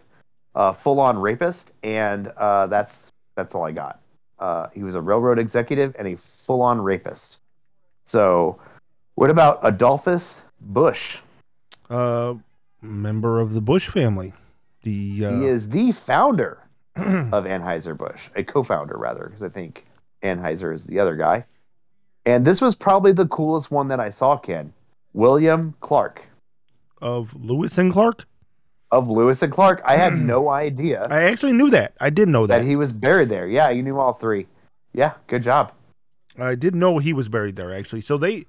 uh, 0.54 0.72
full-on 0.72 1.18
rapist, 1.18 1.70
and 1.82 2.28
uh, 2.36 2.66
that's 2.68 3.10
that's 3.34 3.54
all 3.54 3.64
I 3.64 3.72
got. 3.72 4.00
Uh, 4.38 4.68
he 4.72 4.82
was 4.82 4.94
a 4.94 5.00
railroad 5.00 5.38
executive 5.38 5.94
and 5.98 6.08
a 6.08 6.16
full-on 6.16 6.80
rapist. 6.80 7.38
So, 8.06 8.58
what 9.16 9.30
about 9.30 9.58
Adolphus 9.62 10.44
Busch? 10.60 11.18
Member 12.82 13.40
of 13.40 13.54
the 13.54 13.60
Busch 13.60 13.88
family. 13.88 14.32
The 14.82 15.26
uh, 15.26 15.40
He 15.40 15.46
is 15.46 15.68
the 15.68 15.92
founder 15.92 16.58
of 16.96 17.44
Anheuser-Busch, 17.44 18.28
a 18.36 18.44
co-founder 18.44 18.96
rather, 18.96 19.26
because 19.26 19.42
I 19.42 19.48
think 19.48 19.86
Anheuser 20.22 20.74
is 20.74 20.86
the 20.86 20.98
other 20.98 21.16
guy. 21.16 21.44
And 22.26 22.44
this 22.44 22.60
was 22.60 22.74
probably 22.74 23.12
the 23.12 23.26
coolest 23.26 23.70
one 23.70 23.88
that 23.88 24.00
I 24.00 24.10
saw, 24.10 24.36
Ken. 24.36 24.72
William 25.14 25.74
Clark 25.80 26.22
of 27.00 27.34
Lewis 27.34 27.78
and 27.78 27.92
Clark. 27.92 28.26
of 28.90 29.08
Lewis 29.08 29.42
and 29.42 29.52
Clark. 29.52 29.80
I 29.84 29.96
had 29.96 30.14
no 30.18 30.48
idea 30.48 31.06
I 31.10 31.22
actually 31.22 31.52
knew 31.52 31.70
that. 31.70 31.94
I 32.00 32.10
did 32.10 32.28
know 32.28 32.46
that 32.46 32.60
that. 32.60 32.66
he 32.66 32.76
was 32.76 32.92
buried 32.92 33.28
there. 33.28 33.46
Yeah, 33.46 33.70
you 33.70 33.82
knew 33.82 33.98
all 33.98 34.12
three. 34.12 34.46
Yeah, 34.92 35.12
good 35.26 35.42
job. 35.42 35.72
I 36.38 36.54
didn't 36.54 36.80
know 36.80 36.98
he 36.98 37.12
was 37.12 37.28
buried 37.28 37.56
there 37.56 37.74
actually. 37.74 38.02
So 38.02 38.16
they, 38.18 38.46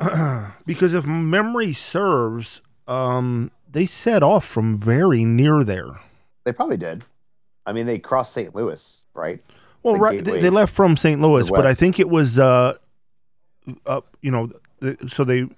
because 0.66 0.94
if 0.94 1.06
memory 1.06 1.72
serves, 1.72 2.62
um, 2.86 3.50
they 3.74 3.86
set 3.86 4.22
off 4.22 4.44
from 4.44 4.78
very 4.78 5.24
near 5.24 5.64
there. 5.64 6.00
They 6.44 6.52
probably 6.52 6.76
did. 6.76 7.04
I 7.66 7.72
mean, 7.72 7.86
they 7.86 7.98
crossed 7.98 8.32
St. 8.32 8.54
Louis, 8.54 9.04
right? 9.14 9.42
Well, 9.82 9.94
The 9.94 10.00
right, 10.00 10.24
they, 10.24 10.40
they 10.40 10.50
left 10.50 10.72
from 10.72 10.96
St. 10.96 11.20
Louis, 11.20 11.50
but 11.50 11.66
I 11.66 11.74
think 11.74 11.98
it 11.98 12.08
was 12.08 12.38
uh, 12.38 12.76
up. 13.84 14.16
You 14.22 14.30
know, 14.30 14.50
the, 14.80 14.96
so 15.08 15.24
they 15.24 15.48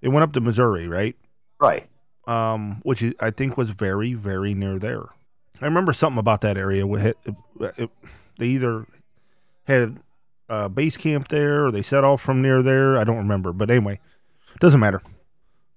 they 0.00 0.08
went 0.08 0.24
up 0.24 0.32
to 0.32 0.40
Missouri, 0.40 0.88
right? 0.88 1.14
Right. 1.60 1.86
Um, 2.26 2.80
which 2.82 3.04
I 3.20 3.30
think 3.30 3.56
was 3.56 3.70
very 3.70 4.14
very 4.14 4.54
near 4.54 4.78
there. 4.78 5.06
I 5.60 5.66
remember 5.66 5.92
something 5.92 6.18
about 6.18 6.40
that 6.40 6.56
area. 6.56 6.86
We 6.86 7.00
had, 7.00 7.14
it, 7.76 7.90
they 8.38 8.46
either 8.46 8.86
had 9.64 9.98
a 10.48 10.68
base 10.68 10.96
camp 10.96 11.28
there 11.28 11.66
or 11.66 11.70
they 11.70 11.82
set 11.82 12.04
off 12.04 12.22
from 12.22 12.40
near 12.40 12.62
there. 12.62 12.96
I 12.96 13.04
don't 13.04 13.18
remember, 13.18 13.52
but 13.52 13.70
anyway, 13.70 14.00
doesn't 14.60 14.80
matter. 14.80 15.02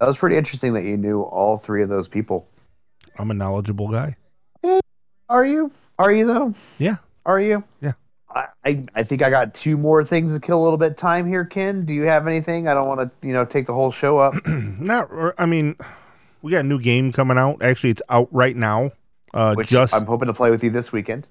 That 0.02 0.08
was 0.08 0.18
pretty 0.18 0.36
interesting 0.36 0.72
that 0.72 0.82
you 0.82 0.96
knew 0.96 1.22
all 1.22 1.56
three 1.56 1.80
of 1.80 1.88
those 1.88 2.08
people. 2.08 2.48
I'm 3.20 3.30
a 3.30 3.34
knowledgeable 3.34 3.86
guy. 3.86 4.16
Are 5.28 5.46
you? 5.46 5.70
Are 5.96 6.10
you 6.10 6.26
though? 6.26 6.54
Yeah. 6.78 6.96
Are 7.24 7.40
you? 7.40 7.62
Yeah. 7.80 7.92
I, 8.28 8.46
I, 8.64 8.84
I 8.96 9.02
think 9.04 9.22
I 9.22 9.30
got 9.30 9.54
two 9.54 9.76
more 9.76 10.02
things 10.02 10.34
to 10.34 10.40
kill 10.40 10.60
a 10.60 10.64
little 10.64 10.76
bit 10.76 10.90
of 10.90 10.96
time 10.96 11.24
here, 11.24 11.44
Ken. 11.44 11.84
Do 11.84 11.92
you 11.92 12.02
have 12.02 12.26
anything? 12.26 12.66
I 12.66 12.74
don't 12.74 12.88
want 12.88 12.98
to, 12.98 13.26
you 13.28 13.32
know, 13.32 13.44
take 13.44 13.66
the 13.66 13.74
whole 13.74 13.92
show 13.92 14.18
up. 14.18 14.34
Not, 14.48 15.08
I 15.38 15.46
mean, 15.46 15.76
we 16.42 16.50
got 16.50 16.64
a 16.64 16.68
new 16.68 16.80
game 16.80 17.12
coming 17.12 17.38
out. 17.38 17.62
Actually, 17.62 17.90
it's 17.90 18.02
out 18.08 18.28
right 18.32 18.56
now. 18.56 18.90
Uh, 19.32 19.54
which 19.54 19.68
just 19.68 19.94
I'm 19.94 20.06
hoping 20.06 20.26
to 20.26 20.34
play 20.34 20.50
with 20.50 20.64
you 20.64 20.70
this 20.70 20.90
weekend. 20.90 21.28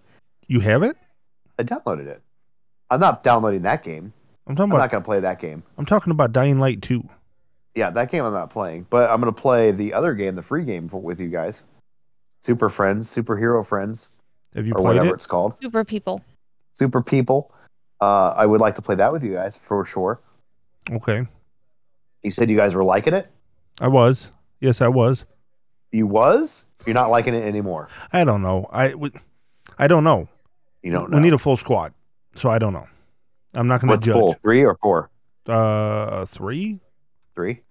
you 0.48 0.62
have 0.62 0.82
it. 0.84 0.96
I 1.60 1.64
downloaded 1.64 2.08
it. 2.08 2.22
I'm 2.90 3.02
not 3.02 3.22
downloading 3.22 3.64
that 3.64 3.84
game. 3.84 4.14
I'm 4.48 4.56
talking 4.56 4.72
I'm 4.72 4.78
about. 4.78 4.84
not 4.84 4.92
going 4.92 5.04
to 5.04 5.06
play 5.06 5.20
that 5.20 5.42
game. 5.42 5.62
I'm 5.78 5.86
talking 5.86 6.12
about 6.12 6.32
Dying 6.32 6.58
Light 6.58 6.82
2. 6.82 7.04
Yeah, 7.76 7.90
that 7.92 8.12
game 8.12 8.24
I'm 8.26 8.34
not 8.34 8.50
playing, 8.50 8.86
but 8.90 9.10
I'm 9.10 9.22
going 9.22 9.34
to 9.34 9.42
play 9.42 9.72
the 9.72 9.94
other 9.94 10.14
game, 10.14 10.36
the 10.36 10.42
free 10.42 10.66
game, 10.66 10.90
for, 10.90 11.02
with 11.02 11.20
you 11.20 11.30
guys. 11.30 11.66
Super 12.44 12.70
Friends, 12.70 13.14
Superhero 13.14 13.66
Friends, 13.66 14.12
Have 14.56 14.66
you 14.66 14.74
or 14.74 14.82
played 14.82 14.98
whatever 14.98 15.10
it? 15.10 15.14
it's 15.16 15.28
called. 15.28 15.54
Super 15.62 15.86
people. 15.86 16.22
Super 16.80 17.02
People. 17.02 17.54
Uh, 18.02 18.34
I 18.36 18.46
would 18.48 18.60
like 18.60 18.76
to 18.76 18.82
play 18.82 18.96
that 18.96 19.12
with 19.14 19.24
you 19.24 19.34
guys 19.34 19.58
for 19.58 19.86
sure. 19.86 20.20
Okay. 20.92 21.28
You 22.24 22.32
said 22.32 22.50
you 22.50 22.56
guys 22.58 22.74
were 22.74 22.84
liking 22.84 23.14
it. 23.14 23.30
I 23.80 23.88
was. 23.88 24.32
Yes, 24.60 24.82
I 24.82 24.88
was. 24.88 25.24
You 25.92 26.08
was. 26.08 26.66
You're 26.86 26.96
not 26.96 27.12
liking 27.12 27.36
it 27.36 27.44
anymore. 27.44 27.90
I 28.12 28.24
don't 28.24 28.42
know. 28.42 28.68
I 28.72 28.96
would. 28.96 29.16
I 29.78 29.88
don't 29.88 30.04
know. 30.04 30.28
You 30.82 30.92
don't 30.92 31.12
know. 31.12 31.18
We 31.18 31.22
need 31.24 31.34
a 31.34 31.38
full 31.38 31.58
squad, 31.58 31.94
so 32.36 32.50
I 32.50 32.58
don't 32.58 32.74
know. 32.74 32.88
I'm 33.54 33.68
not 33.68 33.82
going 33.82 33.90
What's 33.90 34.06
to 34.06 34.14
full? 34.14 34.32
judge. 34.34 34.42
Three 34.42 34.66
or 34.66 34.78
four? 34.82 35.10
Uh, 35.46 36.26
three, 36.26 36.80
Three. 37.36 37.62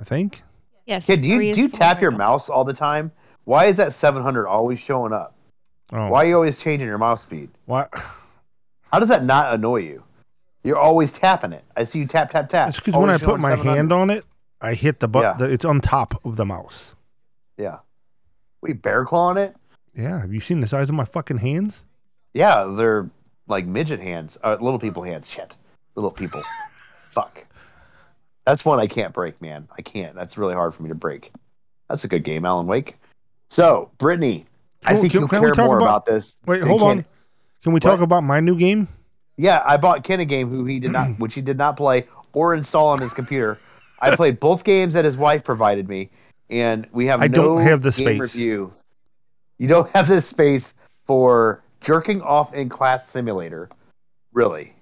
I 0.00 0.04
think. 0.04 0.42
Yes. 0.86 1.06
Kid, 1.06 1.22
do 1.22 1.28
you 1.28 1.54
do 1.54 1.60
you 1.62 1.68
tap 1.68 2.00
your 2.00 2.10
mouse 2.10 2.48
all 2.48 2.64
the 2.64 2.72
time? 2.72 3.12
Why 3.44 3.66
is 3.66 3.76
that 3.78 3.94
700 3.94 4.46
always 4.46 4.78
showing 4.78 5.12
up? 5.12 5.34
Oh, 5.92 6.08
Why 6.08 6.24
are 6.24 6.26
you 6.26 6.34
always 6.34 6.58
changing 6.58 6.86
your 6.88 6.98
mouse 6.98 7.22
speed? 7.22 7.50
Why? 7.66 7.86
How 8.92 8.98
does 8.98 9.08
that 9.08 9.24
not 9.24 9.54
annoy 9.54 9.78
you? 9.78 10.02
You're 10.64 10.78
always 10.78 11.12
tapping 11.12 11.52
it. 11.52 11.64
I 11.76 11.84
see 11.84 11.98
you 12.00 12.06
tap 12.06 12.30
tap 12.30 12.48
tap. 12.48 12.68
It's 12.68 12.78
because 12.78 12.94
when 12.94 13.10
I 13.10 13.16
put 13.18 13.40
my 13.40 13.50
700. 13.50 13.76
hand 13.76 13.92
on 13.92 14.10
it, 14.10 14.24
I 14.60 14.74
hit 14.74 15.00
the 15.00 15.06
Yeah. 15.08 15.32
button. 15.34 15.52
It's 15.52 15.64
on 15.64 15.80
top 15.80 16.24
of 16.24 16.36
the 16.36 16.44
mouse. 16.44 16.94
Yeah. 17.56 17.78
We 18.60 18.72
bear 18.72 19.04
clawing 19.04 19.36
it? 19.38 19.56
Yeah. 19.94 20.20
Have 20.20 20.32
you 20.32 20.40
seen 20.40 20.60
the 20.60 20.68
size 20.68 20.88
of 20.88 20.94
my 20.94 21.04
fucking 21.04 21.38
hands? 21.38 21.82
Yeah, 22.34 22.64
they're 22.76 23.08
like 23.46 23.64
midget 23.66 24.00
hands, 24.00 24.36
uh, 24.44 24.56
little 24.60 24.78
people 24.78 25.02
hands. 25.02 25.28
Shit, 25.28 25.56
little 25.94 26.10
people. 26.10 26.42
Fuck. 27.10 27.46
That's 28.48 28.64
one 28.64 28.80
I 28.80 28.86
can't 28.86 29.12
break, 29.12 29.42
man. 29.42 29.68
I 29.76 29.82
can't. 29.82 30.14
That's 30.14 30.38
really 30.38 30.54
hard 30.54 30.74
for 30.74 30.82
me 30.82 30.88
to 30.88 30.94
break. 30.94 31.32
That's 31.90 32.04
a 32.04 32.08
good 32.08 32.24
game, 32.24 32.46
Alan 32.46 32.66
Wake. 32.66 32.96
So, 33.50 33.90
Brittany, 33.98 34.46
I 34.86 34.94
think 34.96 35.12
can- 35.12 35.20
you'll 35.20 35.28
can 35.28 35.40
care 35.40 35.50
talk 35.52 35.66
more 35.66 35.76
about- 35.76 35.84
about, 35.84 36.06
this. 36.06 36.38
Wait, 36.46 36.64
hold 36.64 36.80
Ken. 36.80 36.88
on. 36.90 37.04
Can 37.62 37.72
we 37.74 37.80
talk 37.80 37.98
What? 37.98 38.04
about 38.04 38.24
my 38.24 38.40
new 38.40 38.56
game? 38.56 38.88
Yeah, 39.36 39.62
I 39.66 39.76
bought 39.76 40.02
Ken 40.02 40.20
a 40.20 40.24
game 40.24 40.48
who 40.48 40.64
he 40.64 40.80
did 40.80 40.92
not, 40.92 41.10
which 41.18 41.34
he 41.34 41.42
did 41.42 41.58
not 41.58 41.76
play 41.76 42.06
or 42.32 42.54
install 42.54 42.88
on 42.88 43.00
his 43.02 43.12
computer. 43.12 43.58
I 44.00 44.16
played 44.16 44.40
both 44.40 44.64
games 44.64 44.94
that 44.94 45.04
his 45.04 45.18
wife 45.18 45.44
provided 45.44 45.86
me, 45.86 46.08
and 46.48 46.86
we 46.90 47.04
have 47.04 47.20
I 47.20 47.26
no 47.26 47.42
don't 47.42 47.60
have 47.60 47.82
the 47.82 47.92
space. 47.92 48.18
review. 48.18 48.72
You 49.58 49.68
don't 49.68 49.90
have 49.94 50.08
the 50.08 50.22
space 50.22 50.72
for 51.06 51.62
jerking 51.82 52.22
off 52.22 52.54
in 52.54 52.70
class 52.70 53.06
simulator, 53.10 53.68
really. 54.32 54.72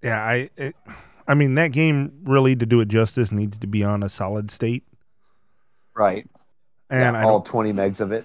Yeah, 0.00 0.22
I. 0.22 0.50
It, 0.56 0.76
I 1.26 1.34
mean, 1.34 1.54
that 1.54 1.68
game 1.72 2.12
really, 2.24 2.54
to 2.56 2.66
do 2.66 2.80
it 2.80 2.88
justice, 2.88 3.32
needs 3.32 3.58
to 3.58 3.66
be 3.66 3.82
on 3.82 4.02
a 4.02 4.08
solid 4.08 4.50
state. 4.50 4.84
Right. 5.94 6.28
And 6.90 7.16
yeah, 7.16 7.24
all 7.24 7.40
20 7.42 7.72
megs 7.72 8.00
of 8.00 8.12
it. 8.12 8.24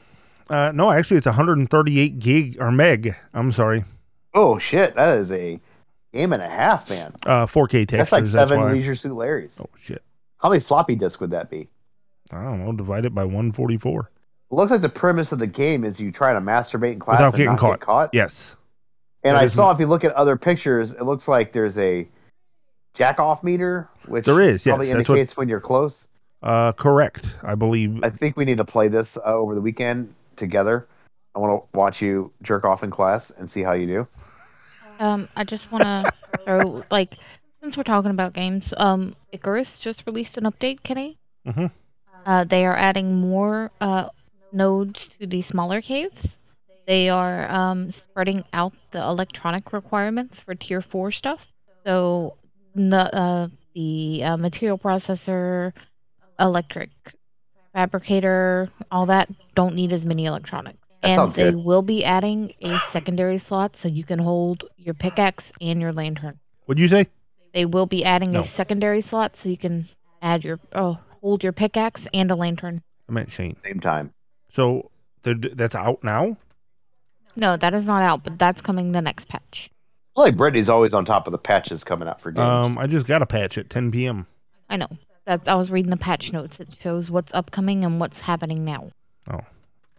Uh, 0.50 0.72
no, 0.74 0.92
actually, 0.92 1.18
it's 1.18 1.26
138 1.28 2.20
gig 2.20 2.58
or 2.60 2.72
meg. 2.72 3.16
I'm 3.34 3.52
sorry. 3.52 3.86
Oh 4.34 4.58
shit, 4.60 4.96
that 4.96 5.18
is 5.18 5.32
a 5.32 5.60
game 6.14 6.34
and 6.34 6.42
a 6.42 6.50
half, 6.50 6.90
man. 6.90 7.14
Uh, 7.26 7.46
4K 7.46 7.88
textures. 7.88 7.98
That's 7.98 8.12
like 8.12 8.28
seven 8.28 8.60
why. 8.60 8.72
Leisure 8.74 8.96
Suit 8.96 9.12
Larrys. 9.12 9.62
Oh 9.62 9.70
shit. 9.78 10.04
How 10.38 10.50
many 10.50 10.60
floppy 10.60 10.96
disks 10.96 11.20
would 11.20 11.32
that 11.32 11.50
be? 11.50 11.68
I 12.32 12.44
don't 12.44 12.64
know. 12.64 12.72
Divide 12.74 13.06
it 13.06 13.14
by 13.14 13.24
144. 13.24 14.12
It 14.52 14.56
looks 14.56 14.72
like 14.72 14.82
the 14.82 14.90
premise 14.90 15.32
of 15.32 15.40
the 15.40 15.48
game 15.48 15.84
is 15.84 16.00
you 16.00 16.12
try 16.12 16.34
to 16.34 16.42
masturbate 16.42 16.94
in 16.94 17.00
class 17.00 17.20
Without 17.20 17.28
and 17.28 17.38
getting 17.38 17.52
not 17.52 17.60
caught. 17.60 17.80
get 17.80 17.86
caught. 17.86 18.10
Yes. 18.14 18.56
And 19.24 19.36
That 19.36 19.44
I 19.44 19.48
saw 19.48 19.72
if 19.72 19.80
you 19.80 19.86
look 19.86 20.04
at 20.04 20.12
other 20.14 20.38
pictures, 20.38 20.94
it 20.94 21.04
looks 21.04 21.28
like 21.28 21.52
there's 21.52 21.78
a 21.78 22.08
jack 23.00 23.18
off 23.20 23.44
meter, 23.44 23.88
which 24.08 24.26
There 24.26 24.42
is, 24.42 24.66
yes, 24.66 24.72
probably 24.74 24.88
that's 24.92 25.08
what- 25.10 25.16
indicates 25.18 25.38
when 25.38 25.48
you're 25.50 25.62
close. 25.62 26.06
Uh, 26.44 26.72
correct. 26.74 27.26
I 27.44 27.56
believe. 27.56 28.00
I 28.04 28.10
think 28.10 28.38
we 28.38 28.46
need 28.46 28.58
to 28.58 28.66
play 28.66 28.88
this 28.88 29.18
uh, 29.18 29.22
over 29.24 29.56
the 29.56 29.62
weekend 29.62 30.14
together. 30.36 30.88
I 31.36 31.40
want 31.40 31.64
to 31.72 31.78
watch 31.78 32.02
you 32.02 32.32
jerk 32.44 32.64
off 32.66 32.84
in 32.84 32.92
class 32.92 33.32
and 33.38 33.50
see 33.50 33.62
how 33.62 33.74
you 33.74 33.88
do. 33.88 34.08
Um, 35.00 35.28
I 35.36 35.44
just 35.44 35.70
want 35.72 35.84
to 35.84 36.12
throw 36.46 36.84
like 36.92 37.18
since 37.62 37.76
we're 37.76 37.84
talking 37.84 38.12
about 38.12 38.32
games, 38.34 38.74
um, 38.78 39.16
Icarus 39.34 39.80
just 39.80 40.04
released 40.06 40.38
an 40.38 40.46
update, 40.46 40.82
Kenny. 40.84 41.18
Mhm. 41.46 41.72
Uh, 42.26 42.44
they 42.46 42.66
are 42.66 42.76
adding 42.76 43.16
more 43.16 43.72
uh 43.82 44.08
nodes 44.54 45.10
to 45.20 45.28
the 45.28 45.42
smaller 45.42 45.82
caves. 45.82 46.38
They 46.88 47.10
are 47.10 47.52
um 47.52 47.92
spreading 47.92 48.46
out 48.54 48.74
the 48.92 49.02
electronic 49.04 49.74
requirements 49.74 50.40
for 50.40 50.56
tier 50.56 50.82
four 50.82 51.12
stuff. 51.12 51.48
So 51.86 52.38
the 52.76 53.16
uh, 53.16 53.48
the 53.76 54.24
uh, 54.24 54.38
material 54.38 54.78
processor, 54.78 55.74
electric 56.40 56.90
fabricator, 57.74 58.70
all 58.92 59.06
that 59.08 59.30
don't 59.56 59.76
need 59.76 59.92
as 59.94 60.06
many 60.06 60.26
electronics. 60.26 60.78
That 61.02 61.18
and 61.20 61.34
they 61.34 61.44
good. 61.52 61.64
will 61.64 61.82
be 61.82 62.04
adding 62.04 62.54
a 62.62 62.78
secondary 62.92 63.38
slot 63.38 63.78
so 63.78 63.88
you 63.88 64.04
can 64.04 64.20
hold 64.20 64.66
your 64.76 64.94
pickaxe 64.94 65.52
and 65.62 65.80
your 65.80 65.94
lantern. 65.94 66.40
What'd 66.66 66.82
you 66.82 66.90
say? 66.90 67.08
They 67.54 67.66
will 67.66 67.86
be 67.86 68.04
adding 68.04 68.32
No. 68.32 68.42
a 68.42 68.44
secondary 68.44 69.02
slot 69.02 69.38
so 69.38 69.50
you 69.50 69.58
can 69.58 69.88
add 70.22 70.44
your 70.44 70.60
oh 70.74 71.00
hold 71.22 71.44
your 71.44 71.54
pickaxe 71.54 72.08
and 72.14 72.30
a 72.32 72.36
lantern. 72.36 72.82
I 73.08 73.12
meant 73.14 73.32
Shane. 73.32 73.56
Same 73.64 73.80
time. 73.80 74.14
So 74.52 74.92
that's 75.24 75.76
out 75.76 76.04
now. 76.04 76.38
No, 77.36 77.56
that 77.56 77.74
is 77.74 77.86
not 77.86 78.04
out, 78.04 78.24
but 78.24 78.38
that's 78.38 78.62
coming 78.62 78.92
the 78.92 79.02
next 79.02 79.30
patch. 79.30 79.70
I 80.20 80.24
feel 80.24 80.32
like 80.32 80.38
Brittany's 80.38 80.70
always 80.70 80.94
on 80.94 81.06
top 81.06 81.28
of 81.28 81.32
the 81.32 81.38
patches 81.38 81.84
coming 81.84 82.08
out 82.08 82.20
for 82.20 82.32
games. 82.32 82.44
Um, 82.44 82.78
I 82.78 82.88
just 82.88 83.06
got 83.08 83.22
a 83.22 83.26
patch 83.26 83.58
at 83.58 83.70
10 83.70 83.92
p.m. 83.92 84.28
I 84.70 84.76
know. 84.76 84.88
That's 85.26 85.48
I 85.48 85.56
was 85.56 85.72
reading 85.72 85.92
the 85.92 85.98
patch 85.98 86.34
notes. 86.34 86.60
It 86.60 86.68
shows 86.82 87.10
what's 87.10 87.34
upcoming 87.34 87.86
and 87.86 88.00
what's 88.00 88.20
happening 88.20 88.66
now. 88.66 88.90
Oh, 89.32 89.40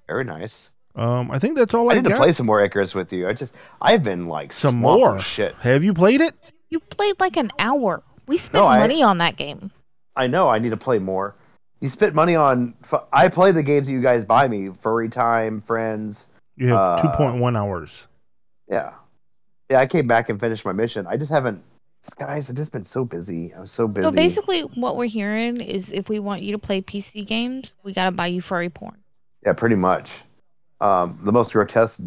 very 0.09 0.25
nice. 0.25 0.71
Um, 0.97 1.31
I 1.31 1.39
think 1.39 1.57
that's 1.57 1.73
all 1.73 1.89
I 1.89 1.93
I, 1.93 2.01
need 2.01 2.09
to 2.11 2.17
play 2.17 2.33
some 2.33 2.47
more 2.47 2.61
Icarus 2.63 2.95
with 2.95 3.13
you. 3.13 3.29
I 3.29 3.33
just 3.33 3.55
I've 3.81 4.03
been 4.03 4.27
like 4.27 4.53
Some 4.53 4.77
more? 4.77 5.19
shit. 5.21 5.55
Have 5.61 5.85
you 5.85 5.95
played 5.95 6.21
it? 6.21 6.35
You 6.69 6.81
played 6.81 7.19
like 7.21 7.37
an 7.37 7.51
hour. 7.59 8.03
We 8.27 8.37
spent 8.39 8.63
No, 8.65 8.69
I- 8.69 8.79
money 8.81 9.03
on 9.03 9.19
that 9.19 9.37
game. 9.37 9.71
I 10.17 10.27
know 10.27 10.49
I 10.51 10.59
need 10.59 10.71
to 10.71 10.77
play 10.77 10.99
more. 10.99 11.37
You 11.81 11.89
spent 11.89 12.15
money 12.15 12.35
on. 12.35 12.75
I 13.13 13.29
play 13.29 13.53
the 13.53 13.63
games 13.63 13.87
that 13.87 13.93
you 13.95 14.03
guys 14.03 14.25
buy 14.27 14.49
me. 14.49 14.69
Furry 14.81 15.09
Time, 15.09 15.63
Friends. 15.63 16.27
You 16.57 16.69
have 16.69 16.77
Uh, 16.77 17.17
2.1 17.17 17.57
hours. 17.57 18.07
Yeah, 18.69 18.93
yeah. 19.71 19.81
I 19.81 19.87
came 19.87 20.07
back 20.07 20.29
and 20.29 20.39
finished 20.39 20.65
my 20.65 20.73
mission. 20.73 21.07
I 21.07 21.17
just 21.17 21.31
haven't. 21.31 21.63
Guys, 22.19 22.49
I've 22.49 22.57
just 22.57 22.73
been 22.73 22.85
so 22.85 23.05
busy. 23.05 23.53
I'm 23.55 23.67
so 23.67 23.87
busy. 23.87 24.09
So 24.09 24.13
basically, 24.13 24.63
what 24.63 24.97
we're 24.97 25.07
hearing 25.07 25.61
is 25.61 25.93
if 25.93 26.09
we 26.09 26.19
want 26.19 26.43
you 26.43 26.53
to 26.53 26.59
play 26.59 26.81
PC 26.81 27.27
games, 27.27 27.75
we 27.83 27.93
gotta 27.93 28.11
buy 28.11 28.27
you 28.27 28.41
furry 28.41 28.71
porn. 28.71 28.97
Yeah, 29.45 29.53
pretty 29.53 29.77
much. 29.77 30.23
Um, 30.81 31.19
the 31.23 31.33
most 31.33 31.53
grotesque 31.53 32.01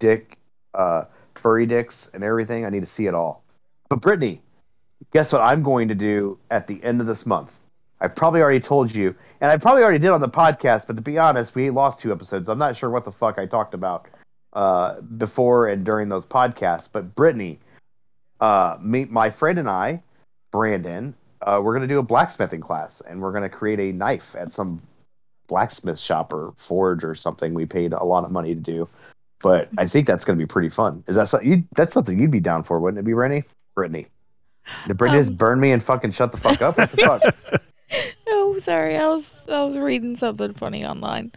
dick, 0.00 0.36
uh, 0.74 1.04
furry 1.34 1.66
dicks, 1.66 2.10
and 2.14 2.24
everything. 2.24 2.64
I 2.64 2.70
need 2.70 2.80
to 2.80 2.86
see 2.86 3.06
it 3.06 3.14
all. 3.14 3.44
But 3.88 4.00
Brittany, 4.00 4.42
guess 5.12 5.32
what 5.32 5.40
I'm 5.40 5.62
going 5.62 5.88
to 5.88 5.94
do 5.94 6.38
at 6.50 6.66
the 6.66 6.82
end 6.82 7.00
of 7.00 7.06
this 7.06 7.24
month? 7.24 7.52
I've 8.00 8.14
probably 8.14 8.42
already 8.42 8.60
told 8.60 8.94
you, 8.94 9.14
and 9.40 9.50
I 9.50 9.56
probably 9.56 9.82
already 9.82 9.98
did 9.98 10.10
on 10.10 10.20
the 10.20 10.28
podcast. 10.28 10.86
But 10.86 10.96
to 10.96 11.02
be 11.02 11.18
honest, 11.18 11.54
we 11.54 11.70
lost 11.70 12.00
two 12.00 12.12
episodes. 12.12 12.48
I'm 12.48 12.58
not 12.58 12.76
sure 12.76 12.90
what 12.90 13.04
the 13.04 13.12
fuck 13.12 13.38
I 13.38 13.46
talked 13.46 13.74
about 13.74 14.06
uh, 14.52 15.00
before 15.00 15.68
and 15.68 15.84
during 15.84 16.08
those 16.08 16.26
podcasts. 16.26 16.88
But 16.90 17.14
Brittany, 17.14 17.58
uh, 18.40 18.76
me, 18.80 19.04
my 19.06 19.30
friend, 19.30 19.58
and 19.58 19.68
I, 19.68 20.02
Brandon, 20.52 21.14
uh, 21.42 21.60
we're 21.62 21.74
gonna 21.74 21.86
do 21.86 21.98
a 21.98 22.02
blacksmithing 22.02 22.60
class, 22.60 23.00
and 23.02 23.20
we're 23.20 23.32
gonna 23.32 23.48
create 23.48 23.80
a 23.80 23.92
knife 23.92 24.34
at 24.36 24.52
some 24.52 24.82
blacksmith 25.48 25.98
shop 25.98 26.32
or 26.32 26.52
forge 26.56 27.02
or 27.04 27.14
something 27.14 27.54
we 27.54 27.64
paid 27.66 27.92
a 27.92 28.04
lot 28.04 28.24
of 28.24 28.30
money 28.30 28.54
to 28.54 28.60
do. 28.60 28.88
But 29.40 29.68
I 29.78 29.86
think 29.86 30.06
that's 30.06 30.24
going 30.24 30.36
to 30.36 30.42
be 30.42 30.48
pretty 30.48 30.68
fun. 30.68 31.04
Is 31.06 31.14
that 31.14 31.28
something 31.28 31.50
you, 31.50 31.64
that's 31.76 31.94
something 31.94 32.18
you'd 32.18 32.30
be 32.32 32.40
down 32.40 32.64
for, 32.64 32.80
wouldn't 32.80 32.98
it 32.98 33.04
be, 33.04 33.12
Brittany? 33.14 33.44
Brittany. 33.76 34.08
Did 34.88 34.96
Brittany 34.96 35.20
just 35.20 35.30
Um, 35.30 35.36
burn 35.36 35.60
me 35.60 35.70
and 35.72 35.82
fucking 35.82 36.10
shut 36.10 36.32
the 36.32 36.38
fuck 36.38 36.60
up? 36.60 36.76
What 36.76 36.90
the 36.90 36.96
fuck? 36.96 37.62
Oh, 38.30 38.58
sorry. 38.58 38.96
I 38.96 39.06
was 39.06 39.46
I 39.48 39.62
was 39.62 39.76
reading 39.78 40.16
something 40.16 40.52
funny 40.52 40.84
online. 40.84 41.32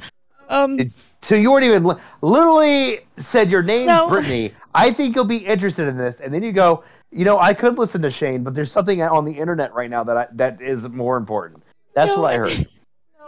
Um, 0.51 0.77
So 1.23 1.35
you 1.35 1.51
weren't 1.51 1.63
even 1.65 1.95
literally 2.21 3.01
said 3.17 3.49
your 3.49 3.61
name, 3.63 3.85
No. 3.87 4.07
Brittany. 4.07 4.53
I 4.73 4.91
think 4.91 5.15
you'll 5.15 5.25
be 5.25 5.37
interested 5.37 5.87
in 5.87 5.97
this, 5.97 6.19
and 6.19 6.33
then 6.33 6.41
you 6.43 6.51
go, 6.51 6.83
you 7.11 7.25
know, 7.25 7.39
I 7.39 7.53
could 7.53 7.77
listen 7.77 8.01
to 8.03 8.09
Shane, 8.09 8.43
but 8.43 8.53
there's 8.53 8.71
something 8.71 9.01
on 9.01 9.25
the 9.25 9.33
internet 9.33 9.73
right 9.73 9.89
now 9.89 10.03
that 10.03 10.17
I, 10.17 10.27
that 10.33 10.61
is 10.61 10.81
more 10.89 11.17
important. 11.17 11.61
That's 11.93 12.15
No, 12.15 12.21
what 12.21 12.33
I 12.33 12.37
heard. 12.37 12.67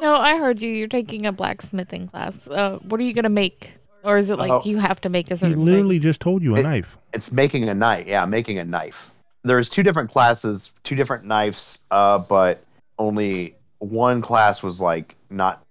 no, 0.01 0.15
I 0.15 0.37
heard 0.37 0.61
you. 0.61 0.69
You're 0.71 0.87
taking 0.87 1.25
a 1.27 1.31
blacksmithing 1.31 2.07
class. 2.07 2.33
Uh, 2.49 2.77
what 2.79 2.99
are 2.99 3.03
you 3.03 3.13
gonna 3.13 3.29
make? 3.29 3.73
Or 4.03 4.17
is 4.17 4.29
it 4.29 4.37
like 4.37 4.51
Oh. 4.51 4.61
you 4.65 4.77
have 4.79 4.99
to 5.01 5.09
make 5.09 5.29
a 5.31 5.35
He 5.35 5.39
certain 5.39 5.55
thing? 5.55 5.65
literally 5.65 5.99
just 5.99 6.19
told 6.19 6.41
you 6.43 6.55
a 6.55 6.59
It- 6.59 6.63
knife. 6.63 6.97
It's 7.13 7.31
making 7.31 7.69
a 7.69 7.73
knife. 7.73 8.07
Yeah, 8.07 8.25
making 8.25 8.57
a 8.59 8.65
knife. 8.65 9.11
There's 9.43 9.69
two 9.69 9.83
different 9.83 10.09
classes, 10.09 10.71
two 10.83 10.95
different 10.95 11.25
knives, 11.25 11.79
uh, 11.91 12.17
but 12.19 12.63
only 12.99 13.55
one 13.79 14.21
class 14.21 14.63
was 14.63 14.79
like 14.81 15.15
not 15.29 15.62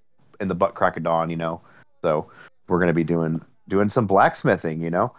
in 0.42 0.48
the 0.48 0.54
butt 0.54 0.74
crack 0.74 0.96
of 0.98 1.04
dawn, 1.04 1.30
you 1.30 1.36
know. 1.36 1.60
So 2.02 2.30
we're 2.68 2.80
gonna 2.80 2.92
be 2.92 3.04
doing 3.04 3.40
doing 3.68 3.88
some 3.88 4.06
blacksmithing, 4.06 4.82
you 4.82 4.90
know. 4.90 5.14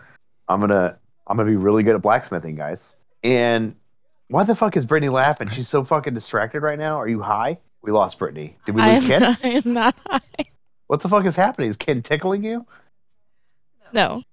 I'm 0.50 0.60
gonna 0.62 0.98
I'm 1.26 1.38
gonna 1.38 1.50
be 1.50 1.56
really 1.56 1.82
good 1.84 1.96
at 1.96 2.02
blacksmithing, 2.02 2.56
guys. 2.56 2.94
And 3.24 3.76
why 4.28 4.44
the 4.44 4.56
fuck 4.56 4.76
is 4.78 4.86
Brittany 4.86 5.10
laughing? 5.10 5.50
She's 5.50 5.70
so 5.70 5.84
fucking 5.84 6.14
distracted 6.14 6.62
right 6.62 6.78
now. 6.78 7.00
Are 7.00 7.08
you 7.08 7.22
high? 7.22 7.58
We 7.82 7.92
lost 7.92 8.20
Brittany. 8.20 8.56
Did 8.66 8.76
we 8.76 8.82
I 8.82 8.96
lose 8.96 9.10
am, 9.10 9.22
Ken? 9.22 9.38
I 9.44 9.48
am 9.66 9.74
not 9.74 9.96
high. 10.06 10.20
What 10.88 11.02
the 11.02 11.10
fuck 11.10 11.26
is 11.26 11.36
happening? 11.36 11.70
Is 11.70 11.78
Ken 11.78 12.02
tickling 12.04 12.44
you? 12.44 12.66
No. 13.94 14.24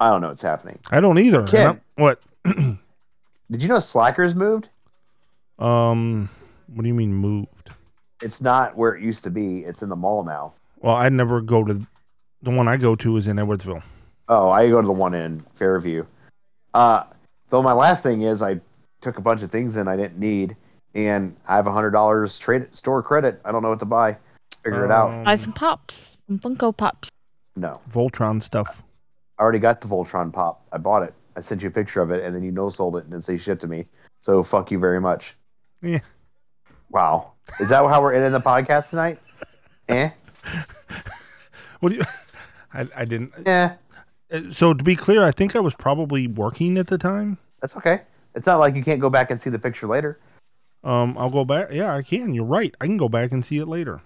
I 0.00 0.10
don't 0.10 0.20
know 0.20 0.28
what's 0.28 0.42
happening. 0.42 0.78
I 0.90 1.00
don't 1.00 1.18
either. 1.18 1.40
and 1.40 1.48
Ken. 1.48 1.66
I'm- 1.66 1.80
What? 1.96 2.20
Did 2.44 3.62
you 3.62 3.68
know 3.68 3.78
Slackers 3.78 4.34
moved? 4.34 4.68
um, 5.58 6.28
what 6.74 6.82
do 6.82 6.88
you 6.88 6.94
mean 6.94 7.12
moved? 7.14 7.70
It's 8.22 8.40
not 8.40 8.76
where 8.76 8.94
it 8.94 9.02
used 9.02 9.24
to 9.24 9.30
be. 9.30 9.60
It's 9.60 9.82
in 9.82 9.88
the 9.88 9.96
mall 9.96 10.24
now. 10.24 10.54
Well, 10.80 10.94
I 10.94 11.08
never 11.08 11.40
go 11.40 11.64
to 11.64 11.86
the 12.42 12.50
one 12.50 12.68
I 12.68 12.76
go 12.76 12.94
to 12.96 13.16
is 13.16 13.28
in 13.28 13.36
Edwardsville. 13.36 13.82
Oh, 14.28 14.50
I 14.50 14.68
go 14.68 14.80
to 14.80 14.86
the 14.86 14.92
one 14.92 15.14
in 15.14 15.44
Fairview. 15.56 16.04
Uh, 16.74 17.04
though 17.50 17.62
my 17.62 17.72
last 17.72 18.02
thing 18.02 18.22
is 18.22 18.40
I 18.42 18.60
took 19.00 19.18
a 19.18 19.20
bunch 19.20 19.42
of 19.42 19.50
things 19.50 19.76
in 19.76 19.88
I 19.88 19.96
didn't 19.96 20.18
need, 20.18 20.56
and 20.94 21.36
I 21.46 21.56
have 21.56 21.66
a 21.66 21.72
hundred 21.72 21.90
dollars 21.90 22.38
trade 22.38 22.74
store 22.74 23.02
credit. 23.02 23.40
I 23.44 23.52
don't 23.52 23.62
know 23.62 23.70
what 23.70 23.80
to 23.80 23.84
buy. 23.86 24.16
Figure 24.64 24.84
it 24.84 24.90
out. 24.90 25.10
Um, 25.10 25.24
Buy 25.24 25.36
some 25.36 25.52
pops. 25.52 26.18
Some 26.28 26.38
Funko 26.38 26.76
Pops. 26.76 27.08
No, 27.56 27.80
Voltron 27.90 28.42
stuff. 28.42 28.82
I 29.38 29.42
already 29.42 29.58
got 29.58 29.80
the 29.80 29.88
Voltron 29.88 30.32
pop. 30.32 30.64
I 30.72 30.78
bought 30.78 31.02
it. 31.02 31.14
I 31.36 31.40
sent 31.40 31.62
you 31.62 31.68
a 31.68 31.72
picture 31.72 32.00
of 32.00 32.10
it, 32.10 32.24
and 32.24 32.34
then 32.34 32.42
you 32.42 32.52
no 32.52 32.68
sold 32.68 32.96
it 32.96 33.04
and 33.04 33.10
didn't 33.10 33.24
say 33.24 33.36
shit 33.36 33.60
to 33.60 33.66
me. 33.66 33.86
So 34.20 34.42
fuck 34.42 34.70
you 34.70 34.78
very 34.78 35.00
much. 35.00 35.34
Yeah. 35.82 36.00
Wow. 36.90 37.31
Is 37.60 37.68
that 37.68 37.86
how 37.88 38.00
we're 38.02 38.14
ending 38.14 38.32
the 38.32 38.40
podcast 38.40 38.90
tonight? 38.90 39.18
eh? 39.88 40.10
What 41.80 41.90
do 41.90 41.96
you? 41.96 42.02
I, 42.74 42.88
I 42.96 43.04
didn't. 43.04 43.32
Eh. 43.46 43.70
uh, 44.32 44.40
So 44.52 44.72
to 44.74 44.82
be 44.82 44.96
clear, 44.96 45.22
I 45.22 45.30
think 45.30 45.54
I 45.54 45.60
was 45.60 45.74
probably 45.74 46.26
working 46.26 46.78
at 46.78 46.86
the 46.86 46.98
time. 46.98 47.38
That's 47.60 47.76
okay. 47.76 48.02
It's 48.34 48.46
not 48.46 48.60
like 48.60 48.76
you 48.76 48.82
can't 48.82 49.00
go 49.00 49.10
back 49.10 49.30
and 49.30 49.40
see 49.40 49.50
the 49.50 49.58
picture 49.58 49.86
later. 49.86 50.18
Um, 50.84 51.16
I'll 51.18 51.30
go 51.30 51.44
back. 51.44 51.68
Yeah, 51.70 51.94
I 51.94 52.02
can. 52.02 52.34
You're 52.34 52.44
right. 52.44 52.74
I 52.80 52.86
can 52.86 52.96
go 52.96 53.08
back 53.08 53.32
and 53.32 53.44
see 53.44 53.58
it 53.58 53.66
later. 53.66 54.00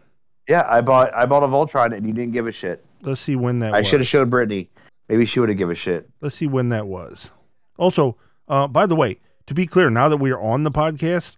Yeah, 0.48 0.66
I 0.68 0.80
bought 0.80 1.14
I 1.14 1.26
bought 1.26 1.42
a 1.42 1.46
Voltron 1.46 1.96
and 1.96 2.06
you 2.06 2.12
didn't 2.12 2.32
give 2.32 2.46
a 2.46 2.52
shit. 2.52 2.84
Let's 3.02 3.20
see 3.20 3.36
when 3.36 3.58
that. 3.58 3.74
I 3.74 3.78
was. 3.78 3.86
should 3.86 4.00
have 4.00 4.06
showed 4.06 4.30
Brittany. 4.30 4.68
Maybe 5.08 5.24
she 5.24 5.40
would 5.40 5.48
have 5.48 5.58
given 5.58 5.72
a 5.72 5.76
shit. 5.76 6.08
Let's 6.20 6.34
see 6.36 6.46
when 6.46 6.68
that 6.70 6.86
was. 6.86 7.30
Also, 7.78 8.16
uh, 8.48 8.66
by 8.66 8.86
the 8.86 8.96
way, 8.96 9.20
to 9.46 9.54
be 9.54 9.66
clear, 9.66 9.90
now 9.90 10.08
that 10.08 10.16
we 10.16 10.30
are 10.32 10.40
on 10.40 10.64
the 10.64 10.70
podcast, 10.70 11.36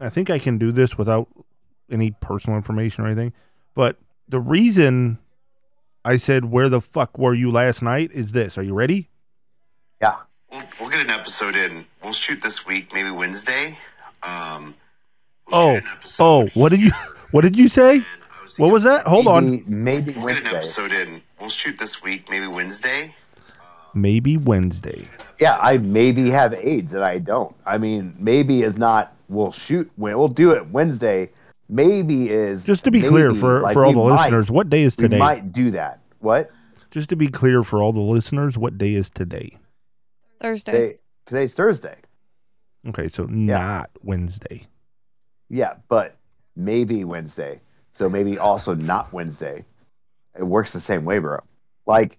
I 0.00 0.08
think 0.08 0.30
I 0.30 0.38
can 0.38 0.58
do 0.58 0.72
this 0.72 0.96
without 0.96 1.28
any 1.90 2.12
personal 2.20 2.56
information 2.56 3.04
or 3.04 3.06
anything. 3.06 3.32
But 3.74 3.98
the 4.28 4.40
reason 4.40 5.18
I 6.04 6.16
said, 6.16 6.46
Where 6.46 6.68
the 6.68 6.80
fuck 6.80 7.18
were 7.18 7.34
you 7.34 7.50
last 7.50 7.82
night? 7.82 8.10
is 8.12 8.32
this. 8.32 8.56
Are 8.56 8.62
you 8.62 8.74
ready? 8.74 9.08
Yeah. 10.00 10.16
We'll, 10.50 10.62
we'll 10.80 10.90
get 10.90 11.00
an 11.00 11.10
episode 11.10 11.54
in. 11.54 11.86
We'll 12.02 12.12
shoot 12.12 12.42
this 12.42 12.66
week, 12.66 12.92
maybe 12.92 13.10
Wednesday. 13.10 13.78
Um, 14.22 14.74
Oh, 15.52 15.74
shoot 15.74 15.82
an 15.84 15.90
episode 15.96 16.24
oh, 16.24 16.48
what 16.54 16.68
did 16.68 16.80
you, 16.80 16.92
what 17.32 17.40
did 17.40 17.56
you 17.56 17.68
say? 17.68 18.04
was 18.42 18.58
What 18.58 18.70
was 18.70 18.82
that? 18.84 19.06
Hold 19.06 19.26
on. 19.26 19.50
maybe, 19.66 20.12
Maybe 20.12 20.12
We'll 20.12 20.34
get 20.34 20.44
an 20.46 20.54
episode 20.56 20.92
in. 20.92 21.22
We'll 21.40 21.50
shoot 21.50 21.78
this 21.78 22.02
week, 22.02 22.30
maybe 22.30 22.46
Wednesday. 22.46 23.14
Maybe 23.94 24.36
Wednesday. 24.36 25.06
Yeah, 25.40 25.58
I 25.60 25.78
maybe 25.78 26.30
have 26.30 26.54
AIDS 26.54 26.94
and 26.94 27.04
I 27.04 27.18
don't. 27.18 27.54
I 27.66 27.78
mean, 27.78 28.14
maybe 28.18 28.62
is 28.62 28.78
not. 28.78 29.14
We'll 29.28 29.52
shoot. 29.52 29.90
We'll 29.96 30.28
do 30.28 30.52
it 30.52 30.68
Wednesday. 30.68 31.30
Maybe 31.68 32.28
is 32.30 32.64
Just 32.64 32.84
to 32.84 32.90
be 32.90 33.00
clear 33.00 33.32
for, 33.32 33.60
like, 33.60 33.74
for 33.74 33.84
all 33.84 33.92
the 33.92 33.98
might- 33.98 34.24
listeners, 34.24 34.50
what 34.50 34.68
day 34.68 34.82
is 34.82 34.96
today? 34.96 35.16
we 35.16 35.20
might 35.20 35.52
do 35.52 35.70
that. 35.70 36.00
What? 36.18 36.50
Just 36.90 37.08
to 37.10 37.16
be 37.16 37.28
clear 37.28 37.62
for 37.62 37.80
all 37.80 37.92
the 37.92 38.00
listeners, 38.00 38.58
what 38.58 38.76
day 38.76 38.94
is 38.94 39.08
today? 39.10 39.56
Thursday. 40.42 40.72
Today, 40.72 40.98
today's 41.26 41.54
Thursday. 41.54 41.96
Okay, 42.88 43.06
so 43.08 43.24
not 43.26 43.90
Wednesday. 44.02 44.66
Yeah, 45.48 45.74
but 45.88 46.16
maybe 46.56 47.04
Wednesday. 47.04 47.60
So 47.92 48.08
maybe 48.08 48.38
also 48.38 48.74
not 48.74 49.12
Wednesday. 49.12 49.64
It 50.38 50.42
works 50.44 50.72
the 50.72 50.80
same 50.80 51.04
way, 51.04 51.18
bro. 51.18 51.38
Like, 51.86 52.18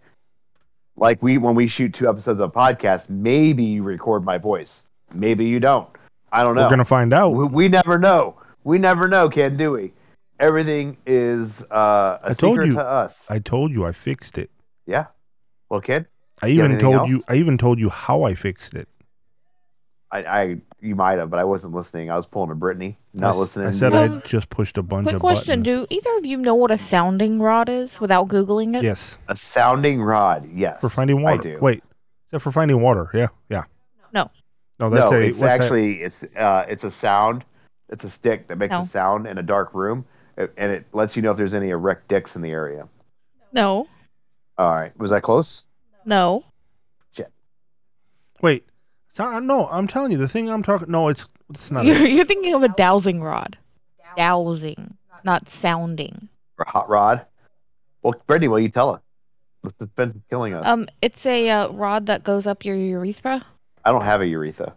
like 0.96 1.22
we 1.22 1.38
when 1.38 1.56
we 1.56 1.68
shoot 1.68 1.94
two 1.94 2.10
episodes 2.10 2.40
of 2.40 2.50
a 2.50 2.52
podcast, 2.52 3.10
maybe 3.10 3.64
you 3.64 3.84
record 3.84 4.24
my 4.24 4.38
voice. 4.38 4.86
Maybe 5.14 5.46
you 5.46 5.60
don't. 5.60 5.90
I 6.32 6.44
don't 6.44 6.56
know. 6.56 6.64
We're 6.64 6.70
gonna 6.70 6.86
find 6.86 7.14
out. 7.14 7.32
we, 7.32 7.46
we 7.46 7.68
never 7.68 7.98
know. 7.98 8.40
We 8.64 8.78
never 8.78 9.08
know, 9.08 9.30
Ken, 9.30 9.58
do 9.58 9.72
we? 9.72 9.94
Everything 10.40 10.98
is 11.06 11.64
uh, 11.72 12.20
a 12.24 12.30
I 12.30 12.34
told 12.34 12.54
secret 12.56 12.68
you. 12.68 12.74
to 12.74 12.84
us. 12.84 13.26
I 13.30 13.40
told 13.40 13.72
you 13.72 13.86
I 13.86 13.92
fixed 13.92 14.38
it. 14.38 14.50
yeah. 14.86 15.06
Well, 15.70 15.82
Ken, 15.82 16.06
I 16.42 16.50
even 16.50 16.80
told 16.80 17.10
you. 17.10 17.22
I 17.28 17.36
even 17.36 17.58
told 17.58 17.80
you 17.80 17.90
how 17.90 18.24
I 18.24 18.36
fixed 18.36 18.74
it. 18.74 18.88
I, 20.12 20.20
I 20.20 20.58
you 20.82 20.96
might 20.96 21.20
have, 21.20 21.30
but 21.30 21.40
I 21.40 21.44
wasn't 21.44 21.74
listening. 21.74 22.10
I 22.12 22.16
was 22.16 22.26
pulling 22.26 22.52
a 22.52 22.56
Brittany, 22.56 22.98
not 23.14 23.30
I, 23.30 23.32
s- 23.32 23.38
listening. 23.38 23.68
I 23.68 23.72
said 23.72 23.94
you. 23.94 24.00
I 24.00 24.06
Um, 24.08 24.22
just 24.26 24.50
pushed 24.50 24.78
a 24.78 24.84
bunch 24.84 25.06
Quick 25.06 25.16
of 25.16 25.22
question: 25.22 25.62
buttons. 25.62 25.88
Do 25.90 25.96
either 25.96 26.18
of 26.18 26.26
you 26.26 26.38
know 26.38 26.56
what 26.56 26.72
a 26.72 26.78
sounding 26.78 27.40
rod 27.40 27.70
is 27.70 28.00
without 28.02 28.28
googling 28.28 28.76
it? 28.76 28.84
Yes, 28.84 29.18
a 29.28 29.36
sounding 29.36 30.02
rod. 30.02 30.50
Yes, 30.52 30.82
for 30.82 30.90
finding 30.90 31.22
water. 31.22 31.40
I 31.40 31.44
do. 31.54 31.60
Wait, 31.62 31.78
is 31.78 32.32
that 32.32 32.40
for 32.40 32.52
finding 32.52 32.82
water? 32.82 33.10
Yeah, 33.14 33.28
yeah. 33.50 33.64
No. 34.14 34.30
No, 34.80 34.90
that's 34.90 35.12
no, 35.12 35.18
a. 35.18 35.22
it's 35.22 35.38
what's 35.38 35.58
that? 35.58 35.62
actually 35.62 36.02
it's 36.02 36.24
uh 36.36 36.66
it's 36.68 36.84
a 36.84 36.90
sound 36.92 37.46
It's 37.90 38.04
a 38.04 38.10
stick 38.10 38.48
that 38.48 38.58
makes 38.58 38.72
No. 38.72 38.82
a 38.82 38.86
sound 38.86 39.28
in 39.28 39.38
a 39.38 39.44
dark 39.44 39.74
room, 39.76 40.06
and 40.38 40.50
it 40.72 40.86
lets 40.94 41.16
you 41.16 41.22
know 41.22 41.30
if 41.32 41.38
there's 41.38 41.54
any 41.54 41.70
erect 41.70 42.08
dicks 42.08 42.36
in 42.36 42.42
the 42.42 42.50
area. 42.52 42.88
No, 43.54 43.88
All 44.58 44.74
right, 44.74 44.98
was 44.98 45.12
that 45.12 45.22
close? 45.24 45.64
no. 46.06 46.44
Shit. 47.16 47.30
Wait. 48.42 48.66
So, 49.14 49.40
no, 49.40 49.68
I'm 49.68 49.88
telling 49.88 50.12
you, 50.12 50.18
the 50.18 50.28
thing 50.28 50.50
I'm 50.50 50.64
talking. 50.64 50.90
No, 50.90 51.10
it's 51.10 51.26
it's 51.50 51.70
not. 51.70 51.86
You're, 51.86 52.06
it. 52.06 52.12
you're 52.12 52.26
thinking 52.26 52.54
of 52.54 52.64
a 52.64 52.70
dowsing 52.70 53.22
rod. 53.22 53.58
Dowsing, 54.16 54.98
not 55.24 55.50
sounding. 55.50 56.30
Or 56.58 56.66
a 56.68 56.70
hot 56.70 56.90
rod? 56.90 57.26
Well, 58.04 58.16
Brittany, 58.28 58.48
will 58.48 58.60
you 58.60 58.70
tell 58.70 58.90
us? 58.90 59.02
The 59.64 59.74
suspense 59.78 60.16
is 60.16 60.22
killing 60.30 60.54
us. 60.54 60.66
Um, 60.66 60.88
it's 61.02 61.26
a 61.26 61.50
uh, 61.50 61.70
rod 61.70 62.08
that 62.08 62.24
goes 62.24 62.48
up 62.48 62.66
your 62.66 62.76
urethra. 62.76 63.46
I 63.86 63.92
don't 63.92 64.04
have 64.04 64.22
a 64.22 64.26
urethra. 64.28 64.74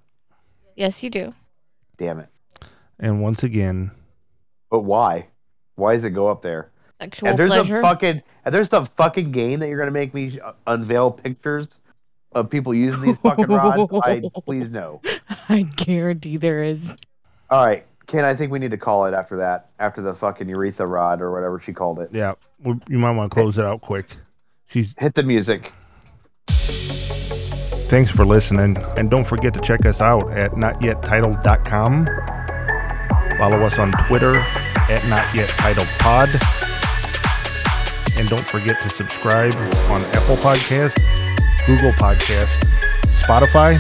Yes, 0.76 1.03
you 1.03 1.11
do. 1.11 1.32
Damn 1.97 2.20
it. 2.20 2.28
And 2.99 3.22
once 3.22 3.43
again, 3.43 3.91
But 4.70 4.80
why? 4.80 5.28
Why 5.76 5.95
does 5.95 6.05
it 6.05 6.11
go 6.11 6.28
up 6.28 6.43
there? 6.43 6.70
Sexual 7.01 7.28
and 7.28 7.39
there's 7.39 7.51
pleasure. 7.51 7.78
a 7.78 7.82
fucking 7.82 8.22
and 8.45 8.55
there's 8.55 8.68
the 8.68 8.85
fucking 8.97 9.32
game 9.32 9.61
that 9.61 9.68
you're 9.68 9.78
gonna 9.78 9.91
make 9.91 10.14
me 10.14 10.39
uh, 10.41 10.53
unveil 10.66 11.11
pictures 11.11 11.66
of 12.35 12.51
people 12.51 12.74
using 12.74 13.01
these 13.03 13.16
fucking 13.18 13.47
rods. 13.47 13.93
I 14.05 14.22
please 14.45 14.70
no. 14.70 15.01
I 15.49 15.62
guarantee 15.62 16.37
there 16.37 16.62
is. 16.62 16.80
All 17.51 17.64
right, 17.64 17.85
Ken. 18.07 18.24
I 18.24 18.35
think 18.35 18.51
we 18.53 18.59
need 18.59 18.70
to 18.72 18.78
call 18.78 19.07
it 19.07 19.14
after 19.14 19.37
that. 19.39 19.70
After 19.78 20.03
the 20.03 20.14
fucking 20.14 20.49
urethra 20.49 20.87
rod 20.87 21.20
or 21.20 21.32
whatever 21.32 21.61
she 21.61 21.72
called 21.72 22.01
it. 22.01 22.11
yeah, 22.12 22.35
we, 22.62 22.74
you 22.89 22.99
might 22.99 23.12
want 23.12 23.30
to 23.30 23.35
close 23.35 23.59
it 23.59 23.64
out 23.64 23.80
quick. 23.80 24.07
She's 24.66 24.95
Hit 24.99 25.14
the 25.14 25.22
music. 25.22 25.72
thanks 27.89 28.11
for 28.11 28.24
listening, 28.24 28.76
and 28.97 29.11
don't 29.11 29.24
forget 29.26 29.55
to 29.55 29.61
check 29.61 29.85
us 29.87 30.01
out 30.01 30.30
at 30.32 30.53
notyettitled.com. 30.53 32.07
Follow 33.39 33.59
us 33.62 33.78
on 33.78 33.93
Twitter 34.07 34.37
at 34.37 35.03
notyetitledpod. 35.03 36.28
And 38.18 38.28
don't 38.28 38.45
forget 38.45 38.80
to 38.82 38.89
subscribe 38.91 39.55
on 39.91 40.01
Apple 40.12 40.37
Podcasts, 40.37 41.03
Google 41.67 41.93
Podcasts, 41.93 42.62
Spotify, 43.23 43.79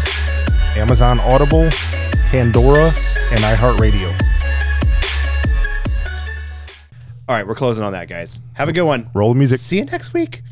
Amazon 0.74 1.20
Audible, 1.20 1.68
Pandora, 2.30 2.86
and 3.30 3.40
iHeartRadio. 3.40 4.08
All 7.28 7.34
right, 7.34 7.46
we're 7.46 7.54
closing 7.54 7.84
on 7.84 7.92
that, 7.92 8.08
guys. 8.08 8.42
Have 8.54 8.68
a 8.68 8.72
good 8.72 8.84
one. 8.84 9.10
Roll 9.14 9.34
the 9.34 9.38
music. 9.38 9.60
See 9.60 9.78
you 9.78 9.84
next 9.84 10.14
week. 10.14 10.42